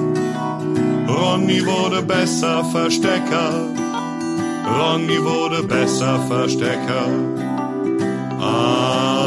Ronny 1.07 1.63
wurde 1.63 2.01
besser 2.01 2.63
Verstecker. 2.71 3.69
Ronny 4.65 5.23
wurde 5.23 5.61
besser 5.61 6.19
Verstecker. 6.27 7.05
Au. 8.39 9.22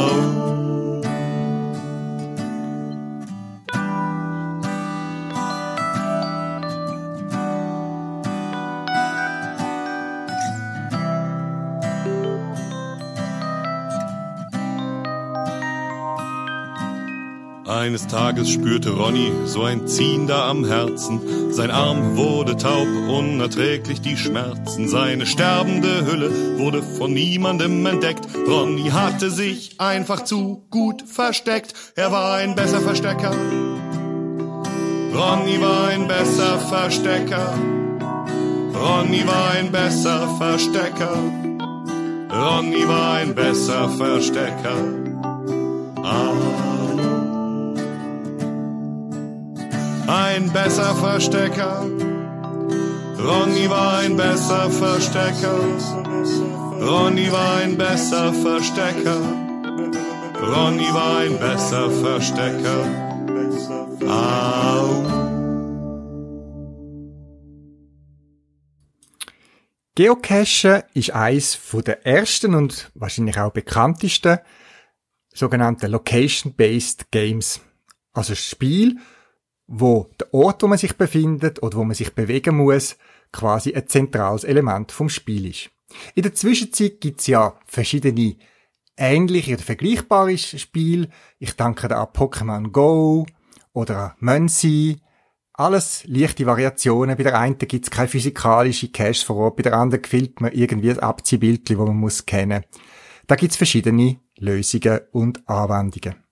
Eines 17.87 18.05
Tages 18.07 18.49
spürte 18.49 18.89
Ronny 18.89 19.31
so 19.45 19.63
ein 19.63 19.87
Ziehen 19.87 20.27
da 20.27 20.49
am 20.49 20.65
Herzen. 20.65 21.53
Sein 21.53 21.71
Arm 21.71 22.17
wurde 22.17 22.57
taub, 22.57 22.85
unerträglich 23.07 24.01
die 24.01 24.17
Schmerzen. 24.17 24.89
Seine 24.89 25.25
sterbende 25.25 26.05
Hülle 26.05 26.59
wurde 26.59 26.83
von 26.83 27.13
niemandem 27.13 27.85
entdeckt. 27.85 28.27
Ronny 28.45 28.89
hatte 28.89 29.29
sich 29.31 29.79
einfach 29.79 30.25
zu 30.25 30.67
gut 30.69 31.01
versteckt. 31.03 31.75
Er 31.95 32.11
war 32.11 32.35
ein 32.35 32.55
besser 32.55 32.81
Verstecker. 32.81 33.31
Ronny 35.13 35.61
war 35.61 35.87
ein 35.87 36.09
besser 36.09 36.59
Verstecker. 36.59 37.57
Ronny 38.75 39.25
war 39.25 39.51
ein 39.51 39.71
besser 39.71 40.27
Verstecker. 40.37 41.15
Ronny 42.29 42.85
war 42.85 43.13
ein 43.13 43.33
besser 43.33 43.87
Verstecker. 43.87 44.75
Ah. 46.03 46.76
Ein 50.07 50.53
besser 50.53 50.95
Verstecker. 50.95 51.81
Ronny 53.19 53.69
war 53.69 53.97
ein 53.97 54.15
besser 54.15 54.69
Verstecker. 54.71 55.59
Ronny 56.79 57.29
war 57.29 57.57
ein 57.57 57.77
besser 57.77 58.33
Verstecker. 58.33 59.19
Ronny 60.41 60.93
war 60.93 61.17
ein 61.17 61.37
besser 61.37 61.91
Verstecker. 61.91 62.85
Au. 64.07 65.03
Geocachen 69.95 70.83
ist 70.93 71.11
eines 71.11 71.59
der 71.85 72.05
ersten 72.05 72.55
und 72.55 72.91
wahrscheinlich 72.93 73.37
auch 73.37 73.51
bekanntesten 73.51 74.39
sogenannten 75.33 75.91
Location-Based 75.91 77.11
Games. 77.11 77.59
Also 78.13 78.35
Spiel, 78.35 78.99
wo 79.67 80.09
der 80.19 80.33
Ort, 80.33 80.63
wo 80.63 80.67
man 80.67 80.77
sich 80.77 80.97
befindet 80.97 81.61
oder 81.61 81.77
wo 81.77 81.83
man 81.83 81.95
sich 81.95 82.13
bewegen 82.13 82.57
muss, 82.57 82.97
quasi 83.31 83.73
ein 83.73 83.87
zentrales 83.87 84.43
Element 84.43 84.91
vom 84.91 85.09
Spiel 85.09 85.47
ist. 85.49 85.69
In 86.15 86.23
der 86.23 86.33
Zwischenzeit 86.33 86.99
gibt's 87.01 87.27
ja 87.27 87.59
verschiedene 87.65 88.37
ähnliche 88.97 89.53
oder 89.53 89.63
vergleichbare 89.63 90.37
Spiele. 90.37 91.09
Ich 91.39 91.55
denke 91.55 91.87
da 91.87 92.03
an 92.03 92.13
Pokémon 92.13 92.71
Go 92.71 93.25
oder 93.73 93.97
an 93.97 94.11
Muncie. 94.19 95.01
Alles 95.53 96.03
leichte 96.05 96.45
Variationen. 96.45 97.17
Bei 97.17 97.23
der 97.23 97.39
einen 97.39 97.57
gibt's 97.57 97.89
keine 97.89 98.07
physikalische 98.07 98.89
Cache 98.89 99.25
vor 99.25 99.37
Ort, 99.37 99.57
bei 99.57 99.63
der 99.63 99.73
anderen 99.73 100.03
gefällt 100.03 100.39
man 100.39 100.51
irgendwie 100.51 100.91
ein 100.91 100.99
Abziehbildchen, 100.99 101.77
wo 101.77 101.85
man 101.85 101.97
muss 101.97 102.25
kennen. 102.25 102.63
Da 103.27 103.35
gibt's 103.35 103.57
verschiedene 103.57 104.19
Lösungen 104.37 105.01
und 105.11 105.47
Anwendungen. 105.49 106.26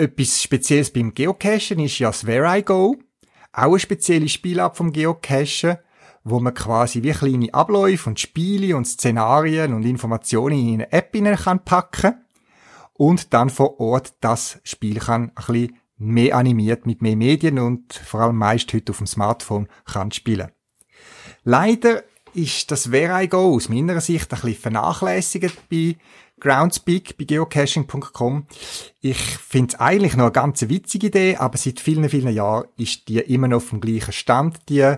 Etwas 0.00 0.42
Spezielles 0.42 0.90
beim 0.90 1.12
Geocachen 1.12 1.78
ist 1.78 1.98
ja 1.98 2.08
das 2.08 2.26
Where 2.26 2.58
I 2.58 2.62
Go. 2.62 2.96
Auch 3.52 3.62
eine 3.64 3.78
spezielle 3.78 4.30
Spielart 4.30 4.74
vom 4.74 4.94
Geocachen, 4.94 5.76
wo 6.24 6.40
man 6.40 6.54
quasi 6.54 7.02
wie 7.02 7.10
kleine 7.10 7.52
Abläufe 7.52 8.08
und 8.08 8.18
Spiele 8.18 8.78
und 8.78 8.86
Szenarien 8.86 9.74
und 9.74 9.84
Informationen 9.84 10.58
in 10.58 10.74
eine 10.76 10.92
App 10.92 11.14
hinein 11.14 11.36
kann 11.36 11.66
packen 11.66 12.14
und 12.94 13.34
dann 13.34 13.50
vor 13.50 13.78
Ort 13.78 14.14
das 14.22 14.58
Spiel 14.64 15.00
kann 15.00 15.32
ein 15.34 15.34
bisschen 15.34 15.76
mehr 15.98 16.34
animiert 16.34 16.86
mit 16.86 17.02
mehr 17.02 17.16
Medien 17.16 17.58
und 17.58 17.92
vor 17.92 18.20
allem 18.20 18.36
meist 18.36 18.72
heute 18.72 18.92
auf 18.92 18.98
dem 18.98 19.06
Smartphone 19.06 19.68
kann 19.84 20.12
spielen. 20.12 20.50
Leider 21.44 22.04
ist 22.32 22.70
das 22.70 22.90
Where 22.90 23.22
I 23.22 23.28
Go 23.28 23.54
aus 23.54 23.68
meiner 23.68 24.00
Sicht 24.00 24.32
ein 24.32 24.40
bisschen 24.40 24.62
vernachlässigt 24.62 25.68
bei 25.68 25.96
Groundspeak 26.40 27.16
bei 27.16 27.24
geocaching.com. 27.24 28.46
Ich 29.00 29.18
finde 29.18 29.74
es 29.74 29.80
eigentlich 29.80 30.16
noch 30.16 30.24
eine 30.24 30.32
ganz 30.32 30.68
witzige 30.68 31.08
Idee, 31.08 31.36
aber 31.36 31.58
seit 31.58 31.80
vielen, 31.80 32.08
vielen 32.08 32.34
Jahren 32.34 32.68
ist 32.76 33.08
die 33.08 33.18
immer 33.18 33.48
noch 33.48 33.58
auf 33.58 33.70
dem 33.70 33.80
gleichen 33.80 34.12
Stand, 34.12 34.68
die 34.68 34.96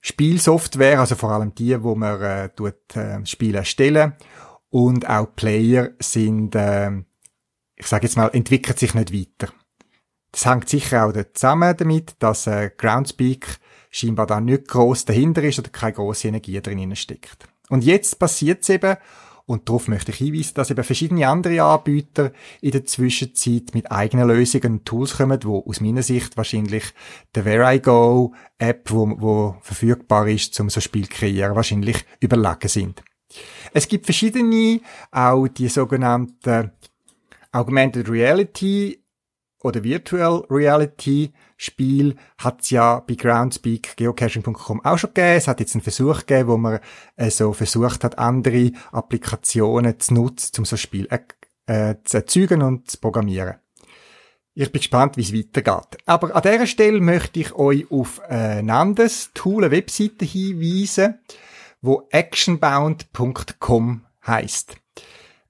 Spielsoftware, 0.00 1.00
also 1.00 1.16
vor 1.16 1.30
allem 1.30 1.54
die, 1.54 1.82
wo 1.82 1.96
man 1.96 2.20
äh, 2.20 2.48
tut, 2.50 2.94
äh, 2.94 3.24
Spiele 3.26 3.58
erstellen 3.58 4.12
und 4.70 5.08
auch 5.08 5.34
Player 5.34 5.90
sind, 5.98 6.54
äh, 6.54 6.92
ich 7.74 7.86
sage 7.86 8.06
jetzt 8.06 8.16
mal, 8.16 8.28
entwickelt 8.28 8.78
sich 8.78 8.94
nicht 8.94 9.12
weiter. 9.12 9.52
Das 10.30 10.46
hängt 10.46 10.68
sicher 10.68 11.06
auch 11.06 11.12
zusammen 11.32 11.74
damit, 11.76 12.14
dass 12.20 12.46
äh, 12.46 12.70
Groundspeak 12.76 13.58
scheinbar 13.90 14.26
da 14.26 14.40
nicht 14.40 14.68
groß 14.68 15.06
dahinter 15.06 15.42
ist 15.42 15.58
oder 15.58 15.70
keine 15.70 15.94
große 15.94 16.28
Energie 16.28 16.60
drin 16.60 16.94
steckt. 16.94 17.48
Und 17.68 17.82
jetzt 17.82 18.18
passiert 18.18 18.62
es 18.62 18.68
eben, 18.68 18.96
und 19.46 19.68
darauf 19.68 19.86
möchte 19.88 20.10
ich 20.10 20.18
hinweisen, 20.18 20.54
dass 20.54 20.70
eben 20.70 20.82
verschiedene 20.82 21.28
andere 21.28 21.62
Anbieter 21.62 22.32
in 22.60 22.72
der 22.72 22.84
Zwischenzeit 22.84 23.74
mit 23.74 23.90
eigenen 23.90 24.28
Lösungen 24.28 24.74
und 24.74 24.84
Tools 24.84 25.16
kommen, 25.16 25.38
wo 25.44 25.64
aus 25.64 25.80
meiner 25.80 26.02
Sicht 26.02 26.36
wahrscheinlich 26.36 26.92
der 27.34 27.44
Where 27.44 27.74
I 27.74 27.80
Go 27.80 28.34
App, 28.58 28.90
wo, 28.90 29.08
wo 29.18 29.56
verfügbar 29.62 30.26
ist, 30.28 30.58
um 30.60 30.68
so 30.68 30.80
Spiel 30.80 31.06
kreieren, 31.06 31.54
wahrscheinlich 31.54 32.04
überlegen 32.20 32.68
sind. 32.68 33.02
Es 33.72 33.88
gibt 33.88 34.06
verschiedene, 34.06 34.80
auch 35.12 35.46
die 35.48 35.68
sogenannten 35.68 36.72
Augmented 37.52 38.08
Reality 38.08 38.98
oder 39.62 39.82
Virtual 39.82 40.44
Reality 40.50 41.32
Spiel 41.56 42.16
hat's 42.38 42.70
ja 42.70 43.00
bei 43.00 43.14
Groundspeak 43.14 43.96
geocaching.com 43.96 44.84
auch 44.84 44.98
schon 44.98 45.10
gegeben. 45.14 45.36
Es 45.36 45.48
hat 45.48 45.60
jetzt 45.60 45.74
einen 45.74 45.82
Versuch 45.82 46.20
gegeben, 46.26 46.48
wo 46.48 46.56
man 46.56 46.80
äh, 47.16 47.30
so 47.30 47.52
versucht 47.52 48.04
hat, 48.04 48.18
andere 48.18 48.72
Applikationen 48.92 49.98
zu 49.98 50.14
nutzen, 50.14 50.52
um 50.58 50.64
so 50.64 50.76
ein 50.76 50.78
Spiel 50.78 51.08
äh, 51.66 51.94
zu 52.04 52.18
erzeugen 52.18 52.62
und 52.62 52.90
zu 52.90 52.98
programmieren. 52.98 53.56
Ich 54.58 54.72
bin 54.72 54.80
gespannt, 54.80 55.18
wie 55.18 55.22
es 55.22 55.34
weitergeht. 55.34 55.98
Aber 56.06 56.34
an 56.34 56.42
dieser 56.42 56.66
Stelle 56.66 57.00
möchte 57.00 57.40
ich 57.40 57.54
euch 57.54 57.90
auf 57.90 58.20
ein 58.22 58.70
anderes 58.70 59.30
Tool, 59.34 59.64
eine 59.64 59.70
Webseite 59.70 60.24
hinweisen, 60.24 61.18
wo 61.82 62.08
actionbound.com 62.10 64.06
heißt. 64.26 64.76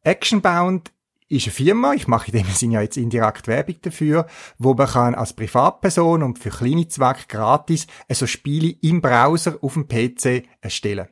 Actionbound 0.02 0.92
ist 1.28 1.46
eine 1.46 1.52
Firma, 1.52 1.92
ich 1.94 2.06
mache 2.06 2.30
in 2.30 2.38
dem 2.38 2.46
Sinne 2.52 2.74
ja 2.74 2.80
jetzt 2.82 2.96
indirekt 2.96 3.48
Werbung 3.48 3.76
dafür, 3.82 4.26
wo 4.58 4.74
man 4.74 4.86
kann 4.86 5.14
als 5.14 5.32
Privatperson 5.32 6.22
und 6.22 6.38
für 6.38 6.50
kleine 6.50 6.88
Zwecke 6.88 7.24
gratis 7.28 7.86
so 8.10 8.26
Spiele 8.26 8.76
im 8.82 9.00
Browser 9.00 9.58
auf 9.60 9.74
dem 9.74 9.88
PC 9.88 10.44
erstellen. 10.60 11.08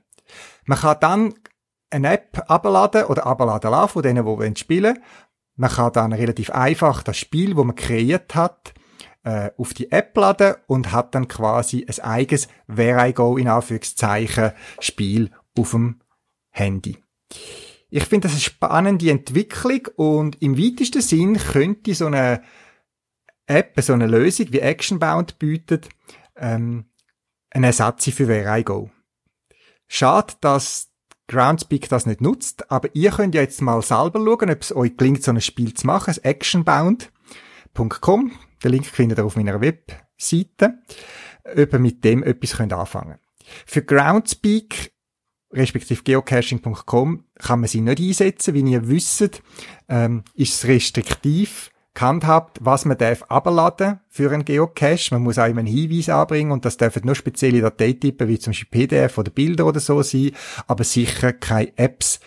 Man 0.67 0.79
kann 0.79 0.99
dann 1.01 1.35
eine 1.91 2.13
App 2.13 2.45
abladen 2.49 3.05
oder 3.05 3.27
abladen 3.27 3.71
lassen 3.71 3.93
von 3.93 4.03
denen, 4.03 4.25
die 4.25 4.61
spielen 4.61 4.97
wollen. 4.97 5.05
Man 5.57 5.71
kann 5.71 5.93
dann 5.93 6.13
relativ 6.13 6.51
einfach 6.51 7.03
das 7.03 7.17
Spiel, 7.17 7.57
wo 7.57 7.65
man 7.65 7.77
kreiert 7.77 8.35
hat, 8.35 8.75
äh, 9.23 9.51
auf 9.57 9.75
die 9.75 9.91
App 9.93 10.17
laden 10.17 10.55
und 10.67 10.93
hat 10.93 11.15
dann 11.15 11.29
quasi 11.29 11.87
ein 11.89 12.05
eigenes 12.05 12.49
Where 12.67 13.09
I 13.09 13.13
Go 13.13 13.37
in 13.37 13.49
Anführungszeichen 13.49 14.53
Spiel 14.81 15.31
auf 15.57 15.71
dem 15.71 16.01
Handy. 16.51 16.99
Ich 17.97 18.07
finde 18.07 18.27
das 18.27 18.33
eine 18.33 18.41
spannende 18.41 19.09
Entwicklung 19.09 19.87
und 19.95 20.43
im 20.43 20.59
weitesten 20.59 21.01
Sinn 21.01 21.39
könnte 21.39 21.95
so 21.95 22.07
eine 22.07 22.43
App, 23.47 23.81
so 23.81 23.93
eine 23.93 24.09
Lösung 24.09 24.47
wie 24.51 24.59
Actionbound 24.59 25.39
bietet, 25.39 25.89
ähm, 26.35 26.87
ein 27.51 27.63
Ersatz 27.63 28.11
für 28.11 28.27
Where 28.27 28.59
I 28.59 28.65
Go. 28.65 28.91
Schade, 29.87 30.35
dass 30.41 30.91
Groundspeak 31.29 31.89
das 31.89 32.05
nicht 32.05 32.21
nutzt, 32.21 32.69
aber 32.69 32.89
ihr 32.95 33.13
könnt 33.13 33.37
ja 33.37 33.43
jetzt 33.43 33.63
mal 33.63 33.81
selber 33.81 34.19
schauen, 34.19 34.51
ob 34.51 34.61
es 34.61 34.75
euch 34.75 34.97
gelingt, 34.97 35.23
so 35.23 35.31
ein 35.31 35.41
Spiel 35.41 35.73
zu 35.75 35.87
machen. 35.87 36.07
Das 36.09 36.19
actionbound.com. 36.19 38.33
Den 38.65 38.73
Link 38.73 38.87
findet 38.87 39.21
ihr 39.21 39.25
auf 39.25 39.37
meiner 39.37 39.61
Webseite. 39.61 40.83
Ob 41.45 41.73
ihr 41.73 41.79
mit 41.79 42.03
dem 42.03 42.25
etwas 42.25 42.57
könnt 42.57 42.73
anfangen 42.73 43.21
Für 43.67 43.85
Groundspeak 43.85 44.94
respektive 45.55 46.03
geocaching.com 46.03 47.25
kann 47.39 47.61
man 47.61 47.69
sie 47.69 47.81
nicht 47.81 48.01
einsetzen. 48.01 48.55
Wie 48.55 48.61
ihr 48.61 48.89
wisst, 48.89 49.43
ähm, 49.89 50.23
ist 50.35 50.55
es 50.55 50.69
restriktiv 50.69 51.71
gehandhabt, 51.95 52.59
was 52.61 52.85
man 52.85 52.99
darf 52.99 53.23
abladen 53.29 54.01
für 54.09 54.33
einen 54.33 54.45
Geocache. 54.45 55.15
Man 55.15 55.23
muss 55.23 55.39
auch 55.39 55.47
immer 55.47 55.61
einen 55.61 55.69
Hinweis 55.69 56.09
anbringen 56.09 56.51
und 56.51 56.65
das 56.65 56.77
dürfen 56.77 57.07
nur 57.07 57.15
spezielle 57.15 57.61
Dateitypen 57.61 58.29
wie 58.29 58.39
zum 58.39 58.51
Beispiel 58.51 58.87
PDF 58.87 59.17
oder 59.17 59.31
Bilder 59.31 59.67
oder 59.67 59.81
so 59.81 60.03
sein, 60.03 60.33
aber 60.67 60.85
sicher 60.85 61.33
keine 61.33 61.77
Apps, 61.79 62.21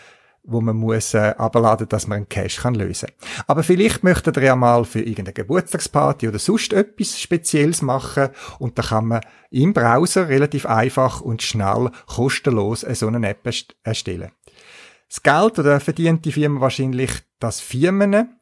wo 0.48 0.62
man 0.62 0.78
muss 0.78 1.14
äh, 1.14 1.36
abladen, 1.38 1.88
dass 1.90 2.08
man 2.08 2.18
einen 2.18 2.30
Cache 2.30 2.62
kann 2.62 2.74
lösen. 2.74 3.10
Aber 3.46 3.64
vielleicht 3.64 4.04
möchtet 4.04 4.38
ihr 4.38 4.44
ja 4.44 4.56
mal 4.56 4.86
für 4.86 5.02
irgendeine 5.02 5.34
Geburtstagsparty 5.34 6.30
oder 6.30 6.40
sonst 6.40 6.74
etwas 6.74 7.20
Spezielles 7.20 7.82
machen 7.82 8.30
und 8.58 8.80
da 8.80 8.84
kann 8.84 9.06
man 9.06 9.22
im 9.52 9.74
Browser 9.74 10.30
relativ 10.30 10.66
einfach 10.66 11.22
und 11.22 11.42
schnell 11.42 11.92
kostenlos 12.08 12.82
so 12.82 13.08
eine 13.08 13.28
App 13.28 13.48
erstellen. 13.84 14.32
Das 15.10 15.22
Geld 15.22 15.60
oder 15.60 15.80
verdient 15.80 16.26
die 16.26 16.32
Firma 16.32 16.62
wahrscheinlich, 16.62 17.12
dass 17.40 17.60
Firmen 17.60 18.38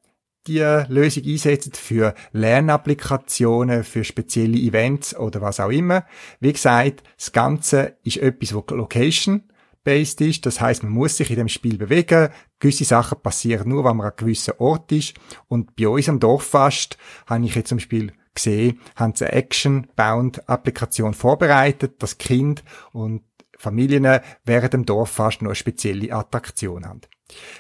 die 0.47 0.59
Lösung 0.59 1.23
einsetzen 1.25 1.73
für 1.73 2.13
Lernapplikationen, 2.31 3.83
für 3.83 4.03
spezielle 4.03 4.57
Events 4.57 5.15
oder 5.15 5.41
was 5.41 5.59
auch 5.59 5.69
immer. 5.69 6.05
Wie 6.39 6.53
gesagt, 6.53 7.03
das 7.17 7.31
Ganze 7.31 7.97
ist 8.03 8.17
etwas, 8.17 8.53
wo 8.53 8.63
Location 8.69 9.43
based 9.85 10.19
ist. 10.19 10.45
Das 10.45 10.59
heißt, 10.59 10.83
man 10.83 10.91
muss 10.91 11.15
sich 11.15 11.29
in 11.29 11.37
dem 11.37 11.47
Spiel 11.47 11.77
bewegen. 11.77 12.29
Gewisse 12.59 12.83
Sachen 12.83 13.21
passieren 13.21 13.69
nur, 13.69 13.85
wenn 13.85 13.95
man 13.95 14.07
an 14.07 14.11
einem 14.11 14.17
gewissen 14.17 14.55
Ort 14.57 14.91
ist. 14.91 15.13
Und 15.47 15.77
bei 15.77 15.87
uns 15.87 16.09
am 16.09 16.19
Dorffast 16.19 16.97
habe 17.27 17.45
ich 17.45 17.55
jetzt 17.55 17.69
zum 17.69 17.77
Beispiel 17.77 18.11
gesehen, 18.33 18.81
haben 18.97 19.15
sie 19.15 19.25
eine 19.25 19.33
Action-Bound-Applikation 19.33 21.13
vorbereitet, 21.13 21.95
das 21.99 22.17
Kind 22.17 22.65
und 22.91 23.21
Familien 23.57 24.19
während 24.43 24.73
dem 24.73 24.85
Dorffast 24.85 25.41
noch 25.41 25.49
eine 25.49 25.55
spezielle 25.55 26.13
Attraktion 26.13 26.85
haben. 26.85 27.01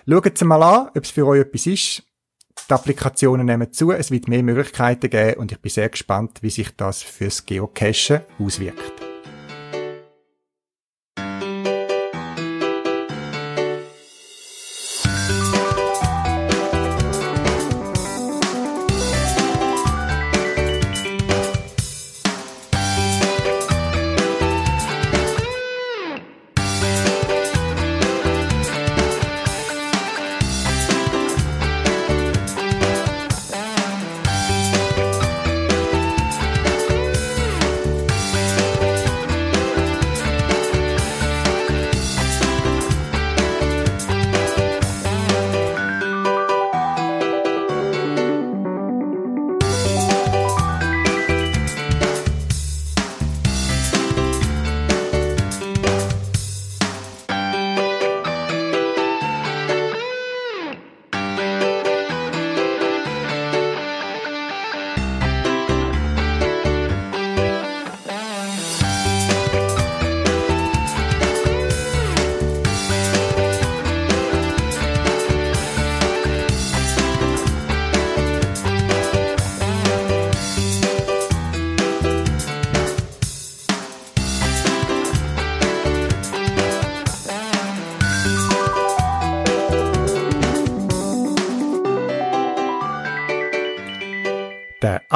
Schaut 0.07 0.37
sie 0.37 0.45
mal 0.45 0.61
an, 0.61 0.89
ob 0.89 1.03
es 1.03 1.11
für 1.11 1.25
euch 1.25 1.41
etwas 1.41 1.67
ist. 1.67 2.03
Die 2.69 2.73
Applikationen 2.73 3.45
nehmen 3.45 3.71
zu, 3.71 3.91
es 3.91 4.11
wird 4.11 4.27
mehr 4.27 4.43
Möglichkeiten 4.43 5.09
geben 5.09 5.39
und 5.39 5.51
ich 5.51 5.59
bin 5.59 5.71
sehr 5.71 5.89
gespannt, 5.89 6.41
wie 6.41 6.49
sich 6.49 6.75
das 6.75 7.03
fürs 7.03 7.45
Geocachen 7.45 8.21
auswirkt. 8.39 9.04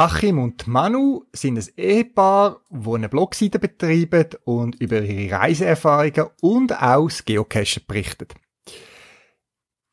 Achim 0.00 0.38
und 0.38 0.66
Manu 0.66 1.26
sind 1.30 1.58
ein 1.58 1.68
Ehepaar, 1.76 2.62
das 2.70 2.94
eine 2.94 3.10
Blogseite 3.10 3.58
betreiben 3.58 4.28
und 4.44 4.80
über 4.80 5.02
ihre 5.02 5.36
Reiseerfahrungen 5.36 6.30
und 6.40 6.72
auch 6.72 7.08
das 7.08 7.26
Geocachen 7.26 7.82
berichten. 7.86 8.28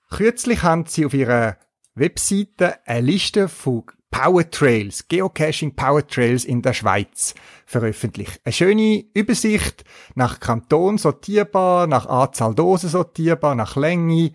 Kürzlich 0.09 0.63
haben 0.63 0.85
sie 0.85 1.05
auf 1.05 1.13
ihrer 1.13 1.57
Webseite 1.93 2.87
eine 2.87 3.01
Liste 3.01 3.49
von 3.49 3.83
Power 4.09 4.49
Trails, 4.49 5.09
Geocaching 5.09 5.75
Power 5.75 6.07
Trails 6.07 6.45
in 6.45 6.61
der 6.61 6.71
Schweiz 6.71 7.35
veröffentlicht. 7.65 8.39
Eine 8.45 8.53
schöne 8.53 9.03
Übersicht 9.13 9.83
nach 10.15 10.39
Kanton 10.39 10.97
sortierbar, 10.97 11.85
nach 11.85 12.05
Anzahl 12.05 12.55
Dosen 12.55 12.87
sortierbar, 12.87 13.55
nach 13.55 13.75
Länge, 13.75 14.31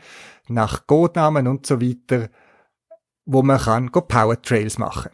nach 0.48 0.86
Codenamen 0.86 1.48
und 1.48 1.64
so 1.64 1.80
weiter, 1.80 2.28
wo 3.24 3.42
man 3.42 3.58
kann 3.58 3.90
Power 3.90 4.42
Trails 4.42 4.76
machen. 4.76 5.12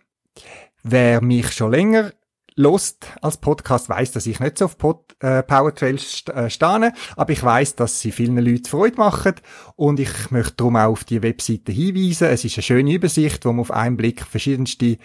Wer 0.91 1.21
mich 1.21 1.53
schon 1.53 1.73
länger 1.73 2.13
lost 2.55 3.09
als 3.21 3.37
Podcast 3.37 3.91
weiß, 3.91 4.13
dass 4.13 4.27
ich 4.27 4.41
nicht 4.41 4.57
so 4.57 4.65
auf 4.65 4.79
Pod, 4.79 5.15
äh, 5.21 5.43
Powertrails 5.43 6.13
st 6.13 6.31
äh, 6.31 6.49
stehe, 6.49 6.95
aber 7.15 7.33
ich 7.33 7.43
weiß, 7.43 7.77
dass 7.77 8.01
sie 8.01 8.11
vielen 8.11 8.39
Leuten 8.39 8.65
Freude 8.65 8.97
machen 8.97 9.35
und 9.77 10.01
ich 10.01 10.31
möchte 10.31 10.55
darum 10.57 10.77
auch 10.77 10.93
auf 10.93 11.05
die 11.05 11.23
Webseite 11.23 11.73
hinweisen. 11.73 12.29
Es 12.29 12.47
ist 12.47 12.57
eine 12.57 12.63
schöne 12.63 12.95
Übersicht, 12.95 13.45
wo 13.45 13.53
man 13.53 13.61
auf 13.61 13.71
einen 13.71 13.99
Blick 13.99 14.23
verschiedenste 14.23 14.97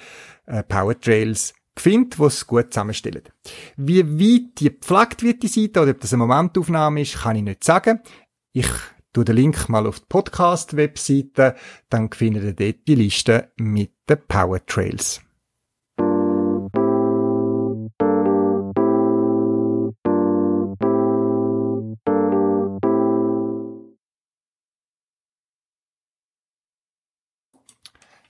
äh, 0.45 0.63
Powertrails 0.63 1.53
findet, 1.77 2.17
die 2.17 2.23
es 2.23 2.47
gut 2.47 2.73
zusammenstellen. 2.73 3.23
Wie 3.75 4.05
weit 4.05 4.59
die 4.59 4.69
gepflegt 4.69 5.21
wird, 5.21 5.43
die 5.43 5.47
Seite, 5.49 5.81
oder 5.81 5.91
ob 5.91 5.99
das 5.99 6.13
eine 6.13 6.25
Momentaufnahme 6.25 7.01
ist, 7.01 7.23
kann 7.23 7.35
ich 7.35 7.43
nicht 7.43 7.65
sagen. 7.65 7.99
Ich 8.53 8.69
tue 9.11 9.25
den 9.25 9.35
Link 9.35 9.67
mal 9.67 9.85
auf 9.85 9.99
die 9.99 10.05
Podcast-Webseite, 10.07 11.55
dann 11.89 12.09
findet 12.09 12.43
ihr 12.45 12.53
dort 12.53 12.87
die 12.87 12.95
Liste 12.95 13.51
mit 13.57 13.91
den 14.09 14.19
Powertrails. 14.29 15.19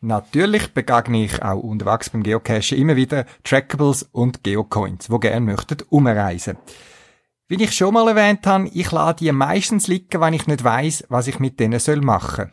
Natürlich 0.06 0.74
begegne 0.74 1.24
ich 1.24 1.42
auch 1.42 1.62
unterwegs 1.62 2.10
beim 2.10 2.24
Geocachen 2.24 2.78
immer 2.78 2.98
wieder 2.98 3.26
Trackables 3.46 4.04
und 4.04 4.44
Geocoins, 4.44 5.10
wo 5.10 5.18
gerne 5.18 5.46
möchten 5.46 5.78
umreisen. 5.90 6.58
Wie 7.48 7.64
ich 7.64 7.72
schon 7.72 7.94
mal 7.94 8.10
erwähnt 8.10 8.46
habe, 8.46 8.68
ich 8.68 8.92
lade 8.92 9.24
die 9.24 9.32
meistens 9.32 9.88
liegen, 9.88 10.20
wenn 10.20 10.34
ich 10.34 10.46
nicht 10.46 10.62
weiß, 10.62 11.06
was 11.08 11.28
ich 11.28 11.40
mit 11.40 11.58
denen 11.58 11.80
soll 11.80 12.02
machen. 12.02 12.52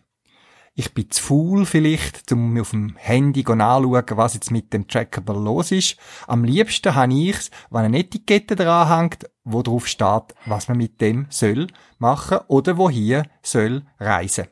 Ich 0.77 0.95
bin 0.95 1.11
zu 1.11 1.21
faul 1.21 1.67
vielleicht, 1.67 2.31
um 2.31 2.57
auf 2.61 2.71
dem 2.71 2.95
Handy 2.97 3.43
nachschauen, 3.43 4.05
was 4.11 4.35
jetzt 4.35 4.53
mit 4.53 4.73
dem 4.73 4.87
Trackable 4.87 5.35
los 5.35 5.73
ist. 5.73 5.97
Am 6.29 6.45
liebsten 6.45 6.95
habe 6.95 7.13
ich's, 7.13 7.51
wenn 7.71 7.85
eine 7.85 7.99
Etikette 7.99 8.55
dranhängt, 8.55 9.29
wo 9.43 9.63
drauf 9.63 9.89
steht, 9.89 10.37
was 10.47 10.69
man 10.69 10.79
mit 10.79 11.01
dem 11.01 11.27
soll 11.31 11.67
machen 11.99 12.39
oder 12.47 12.77
wohin 12.77 13.25
soll 13.43 13.83
reisen. 13.99 14.47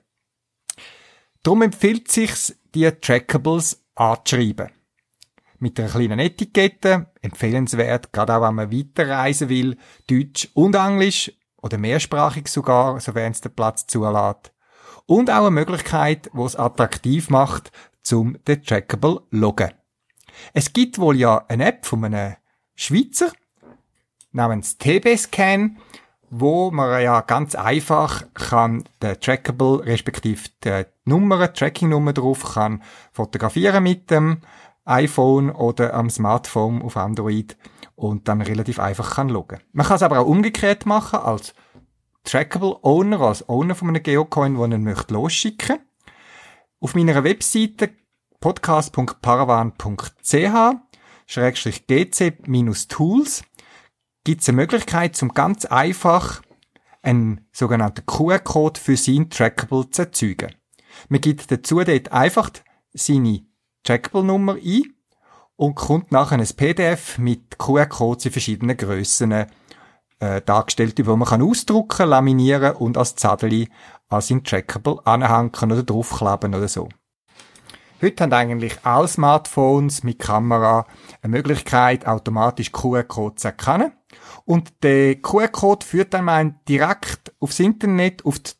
Darum 1.45 1.63
empfiehlt 1.63 2.11
sich's, 2.11 2.57
die 2.75 2.91
Trackables 2.91 3.85
anzuschreiben. 3.95 4.71
Mit 5.59 5.79
einer 5.81 5.89
kleinen 5.89 6.21
Etikette, 6.21 7.11
empfehlenswert, 7.21 8.13
gerade 8.13 8.37
auch 8.37 8.43
wenn 8.43 8.55
man 8.55 8.73
weiterreisen 8.73 9.49
will, 9.49 9.77
Deutsch 10.09 10.49
und 10.55 10.77
Englisch 10.77 11.33
oder 11.57 11.79
mehrsprachig 11.79 12.49
sogar, 12.49 13.01
sofern 13.01 13.33
es 13.33 13.41
der 13.41 13.49
Platz 13.49 13.87
zulässt. 13.87 14.53
Und 15.07 15.31
auch 15.31 15.47
eine 15.47 15.51
Möglichkeit, 15.51 16.31
wo 16.33 16.47
es 16.47 16.55
attraktiv 16.55 17.31
macht, 17.31 17.73
zum 18.03 18.43
den 18.45 18.63
Trackable 18.63 19.23
loggen. 19.31 19.73
Es 20.53 20.73
gibt 20.73 20.99
wohl 20.99 21.17
ja 21.17 21.45
eine 21.49 21.67
App 21.67 21.87
von 21.87 22.05
einem 22.05 22.37
Schweizer 22.75 23.33
namens 24.31 24.79
TB-Scan, 24.79 25.77
wo 26.31 26.71
man 26.71 27.03
ja 27.03 27.21
ganz 27.23 27.55
einfach 27.55 28.23
kann 28.35 28.85
den 29.03 29.21
Trackable 29.21 29.85
respektive 29.85 30.49
die 30.65 30.85
Nummer, 31.05 31.53
Tracking-Nummer 31.53 32.13
drauf 32.13 32.55
kann 32.55 32.83
fotografieren 33.13 33.83
mit 33.83 34.11
dem 34.11 34.39
iPhone 34.85 35.51
oder 35.51 35.95
am 35.95 36.11
Smartphone 36.11 36.83
auf 36.83 36.97
Android 36.97 37.57
und 37.95 38.29
dann 38.29 38.41
relativ 38.41 38.79
einfach 38.79 39.17
kann 39.17 39.29
loggen. 39.29 39.61
Man 39.73 39.87
kann 39.87 39.97
es 39.97 40.03
aber 40.03 40.21
auch 40.21 40.27
umgekehrt 40.27 40.87
machen 40.87 41.19
als 41.19 41.55
Trackable 42.25 42.77
Owner, 42.83 43.21
als 43.21 43.49
Owner 43.49 43.75
von 43.75 43.89
einem 43.89 44.03
Geocoin, 44.03 44.55
den 44.55 44.73
er 44.73 44.79
möchte 44.79 45.15
losschicken. 45.15 45.79
Auf 46.81 46.95
meiner 46.95 47.25
Webseite 47.25 47.91
podcast.paravan.ch 48.41 50.77
schrägstrich 51.27 51.87
gc-tools 51.87 53.43
gibt 54.29 54.43
es 54.43 54.49
eine 54.51 54.57
Möglichkeit, 54.57 55.17
zum 55.17 55.33
ganz 55.33 55.65
einfach 55.65 56.43
einen 57.01 57.49
sogenannten 57.51 58.05
QR-Code 58.05 58.79
für 58.79 58.95
sein 58.95 59.31
Trackable 59.31 59.89
zu 59.89 60.03
erzeugen. 60.03 60.55
Man 61.09 61.23
gibt 61.23 61.51
dazu 61.51 61.83
dort 61.83 62.13
einfach 62.13 62.51
seine 62.93 63.47
Trackable-Nummer 63.85 64.57
ein 64.57 64.83
und 65.57 65.77
kommt 65.77 66.13
nachher 66.13 66.39
ein 66.39 66.47
PDF 66.47 67.17
mit 67.17 67.59
QR-Codes 67.59 68.27
in 68.27 68.33
verschiedenen 68.33 68.77
Grössen 68.77 69.33
äh, 69.33 69.47
dargestellt, 70.45 70.99
die 70.99 71.05
man 71.05 71.25
kann 71.25 71.41
ausdrucken, 71.41 72.11
laminieren 72.11 72.77
und 72.77 72.99
als 72.99 73.17
Zettel 73.17 73.69
an 74.11 74.21
sein 74.21 74.45
Trackable 74.45 75.01
anhängen 75.07 75.73
oder 75.73 75.83
draufkleben 75.83 76.55
oder 76.55 76.69
so. 76.69 76.91
Heute 78.01 78.23
haben 78.23 78.33
eigentlich 78.33 78.79
alle 78.85 79.09
Smartphones 79.09 80.05
mit 80.05 80.21
Kamera 80.21 80.87
eine 81.21 81.31
Möglichkeit, 81.33 82.07
automatisch 82.07 82.71
QR-Code 82.71 83.35
zu 83.35 83.49
erkennen. 83.49 83.91
Und 84.45 84.85
der 84.85 85.17
QR-Code 85.17 85.85
führt 85.85 86.15
dann 86.15 86.61
direkt 86.69 87.35
aufs 87.41 87.59
Internet, 87.59 88.25
auf 88.25 88.39
die 88.39 88.53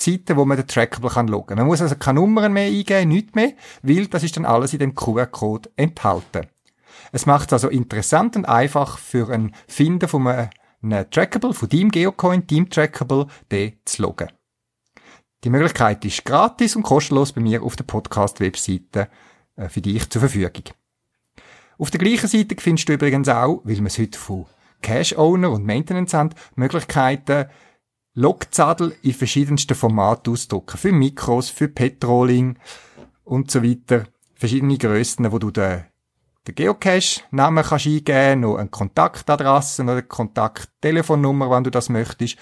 Seite, 0.00 0.36
wo 0.36 0.44
man 0.44 0.58
den 0.58 0.68
Trackable 0.68 1.10
kann 1.10 1.26
loggen. 1.26 1.58
Man 1.58 1.66
muss 1.66 1.82
also 1.82 1.96
keine 1.96 2.20
Nummern 2.20 2.52
mehr 2.52 2.68
eingeben, 2.68 3.08
nichts 3.08 3.34
mehr, 3.34 3.54
weil 3.82 4.06
das 4.06 4.22
ist 4.22 4.36
dann 4.36 4.44
alles 4.44 4.72
in 4.72 4.78
dem 4.78 4.94
QR-Code 4.94 5.70
enthalten. 5.74 6.46
Es 7.10 7.26
macht 7.26 7.48
es 7.48 7.54
also 7.54 7.70
interessant 7.70 8.36
und 8.36 8.44
einfach 8.44 8.98
für 8.98 9.28
ein 9.28 9.56
Finden 9.66 10.08
von 10.08 10.24
einem 10.28 11.10
Trackable, 11.10 11.52
von 11.52 11.68
deinem 11.68 11.90
Geocoin, 11.90 12.46
Team 12.46 12.70
Trackable, 12.70 13.26
den 13.50 13.72
zu 13.84 14.02
loggen. 14.02 14.28
Die 15.44 15.50
Möglichkeit 15.50 16.02
ist 16.06 16.24
gratis 16.24 16.74
und 16.74 16.84
kostenlos 16.84 17.32
bei 17.32 17.42
mir 17.42 17.62
auf 17.62 17.76
der 17.76 17.84
Podcast-Webseite 17.84 19.08
äh, 19.56 19.68
für 19.68 19.82
dich 19.82 20.08
zur 20.08 20.20
Verfügung. 20.20 20.64
Auf 21.76 21.90
der 21.90 22.00
gleichen 22.00 22.28
Seite 22.28 22.56
findest 22.58 22.88
du 22.88 22.94
übrigens 22.94 23.28
auch, 23.28 23.60
weil 23.64 23.76
wir 23.76 23.86
es 23.86 23.98
heute 23.98 24.18
von 24.18 24.46
Cash-Owner 24.80 25.50
und 25.50 25.66
Maintenance 25.66 26.14
haben, 26.14 26.30
Möglichkeiten, 26.54 27.50
Logzadel 28.14 28.96
in 29.02 29.12
verschiedensten 29.12 29.74
Formaten 29.74 30.32
ausdrucken. 30.32 30.78
Für 30.78 30.92
Mikros, 30.92 31.50
für 31.50 31.68
Petroling 31.68 32.58
und 33.24 33.50
so 33.50 33.62
weiter. 33.62 34.04
Verschiedene 34.34 34.78
Grössen, 34.78 35.30
wo 35.30 35.38
du 35.38 35.50
den, 35.50 35.84
den 36.46 36.54
Geocache-Namen 36.54 37.64
kannst 37.64 37.86
eingeben, 37.86 38.40
noch 38.40 38.56
eine 38.56 38.70
Kontaktadresse 38.70 39.82
oder 39.82 39.92
eine 39.92 40.02
Kontakttelefonnummer, 40.04 41.50
wenn 41.50 41.64
du 41.64 41.70
das 41.70 41.90
möchtest. 41.90 42.38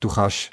Du 0.00 0.08
kannst 0.08 0.50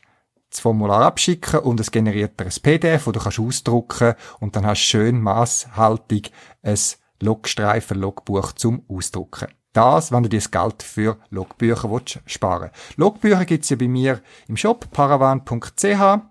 das 0.56 0.62
Formular 0.62 1.02
abschicken 1.02 1.60
und 1.60 1.80
es 1.80 1.92
generiert 1.92 2.40
dir 2.40 2.46
ein 2.46 2.54
PDF, 2.62 3.08
wo 3.08 3.12
du 3.12 3.20
kannst 3.20 3.40
ausdrucken 3.40 4.16
und 4.40 4.56
dann 4.56 4.66
hast 4.66 4.82
du 4.82 4.86
schön 4.86 5.22
maßhaltig 5.22 6.32
ein 6.64 6.80
Logstreifen, 7.22 8.00
Logbuch 8.00 8.54
zum 8.54 8.84
Ausdrucken. 8.88 9.48
Das, 9.74 10.12
wenn 10.12 10.24
du 10.24 10.30
dir 10.30 10.40
das 10.40 10.52
Geld 10.52 10.84
für 10.84 11.18
Logbücher 11.30 11.92
willst, 11.92 12.20
sparen 12.26 12.72
Logbücher 12.96 13.44
gibt's 13.44 13.70
ja 13.70 13.76
bei 13.76 13.90
mir 13.90 14.22
im 14.48 14.56
Shop 14.56 14.90
paravan.ch 14.92 16.22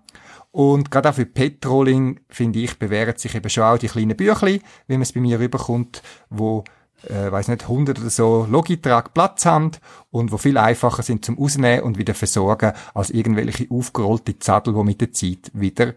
und 0.51 0.89
gerade 0.89 1.09
auch 1.09 1.13
für 1.13 1.25
Petroling, 1.25 2.21
finde 2.29 2.59
ich, 2.59 2.79
bewähren 2.79 3.17
sich 3.17 3.35
eben 3.35 3.49
schon 3.49 3.63
auch 3.63 3.77
die 3.77 3.89
kleinen 3.89 4.15
Büchli, 4.17 4.61
wie 4.87 4.93
man 4.93 5.01
es 5.01 5.11
bei 5.11 5.19
mir 5.19 5.39
rüberkommt, 5.39 6.01
wo 6.29 6.63
äh, 7.09 7.31
weiß 7.31 7.47
nicht, 7.47 7.63
100 7.63 7.99
oder 7.99 8.09
so 8.09 8.47
Logitrag 8.49 9.13
Platz 9.13 9.45
haben 9.45 9.71
und 10.11 10.31
wo 10.31 10.37
viel 10.37 10.57
einfacher 10.57 11.03
sind 11.03 11.25
zum 11.25 11.39
Ausnehmen 11.39 11.83
und 11.83 11.97
wieder 11.97 12.13
versorgen 12.13 12.73
als 12.93 13.09
irgendwelche 13.09 13.67
aufgerollte 13.69 14.37
Zettel, 14.39 14.73
die 14.73 14.83
mit 14.83 15.01
der 15.01 15.11
Zeit 15.11 15.51
wieder 15.53 15.93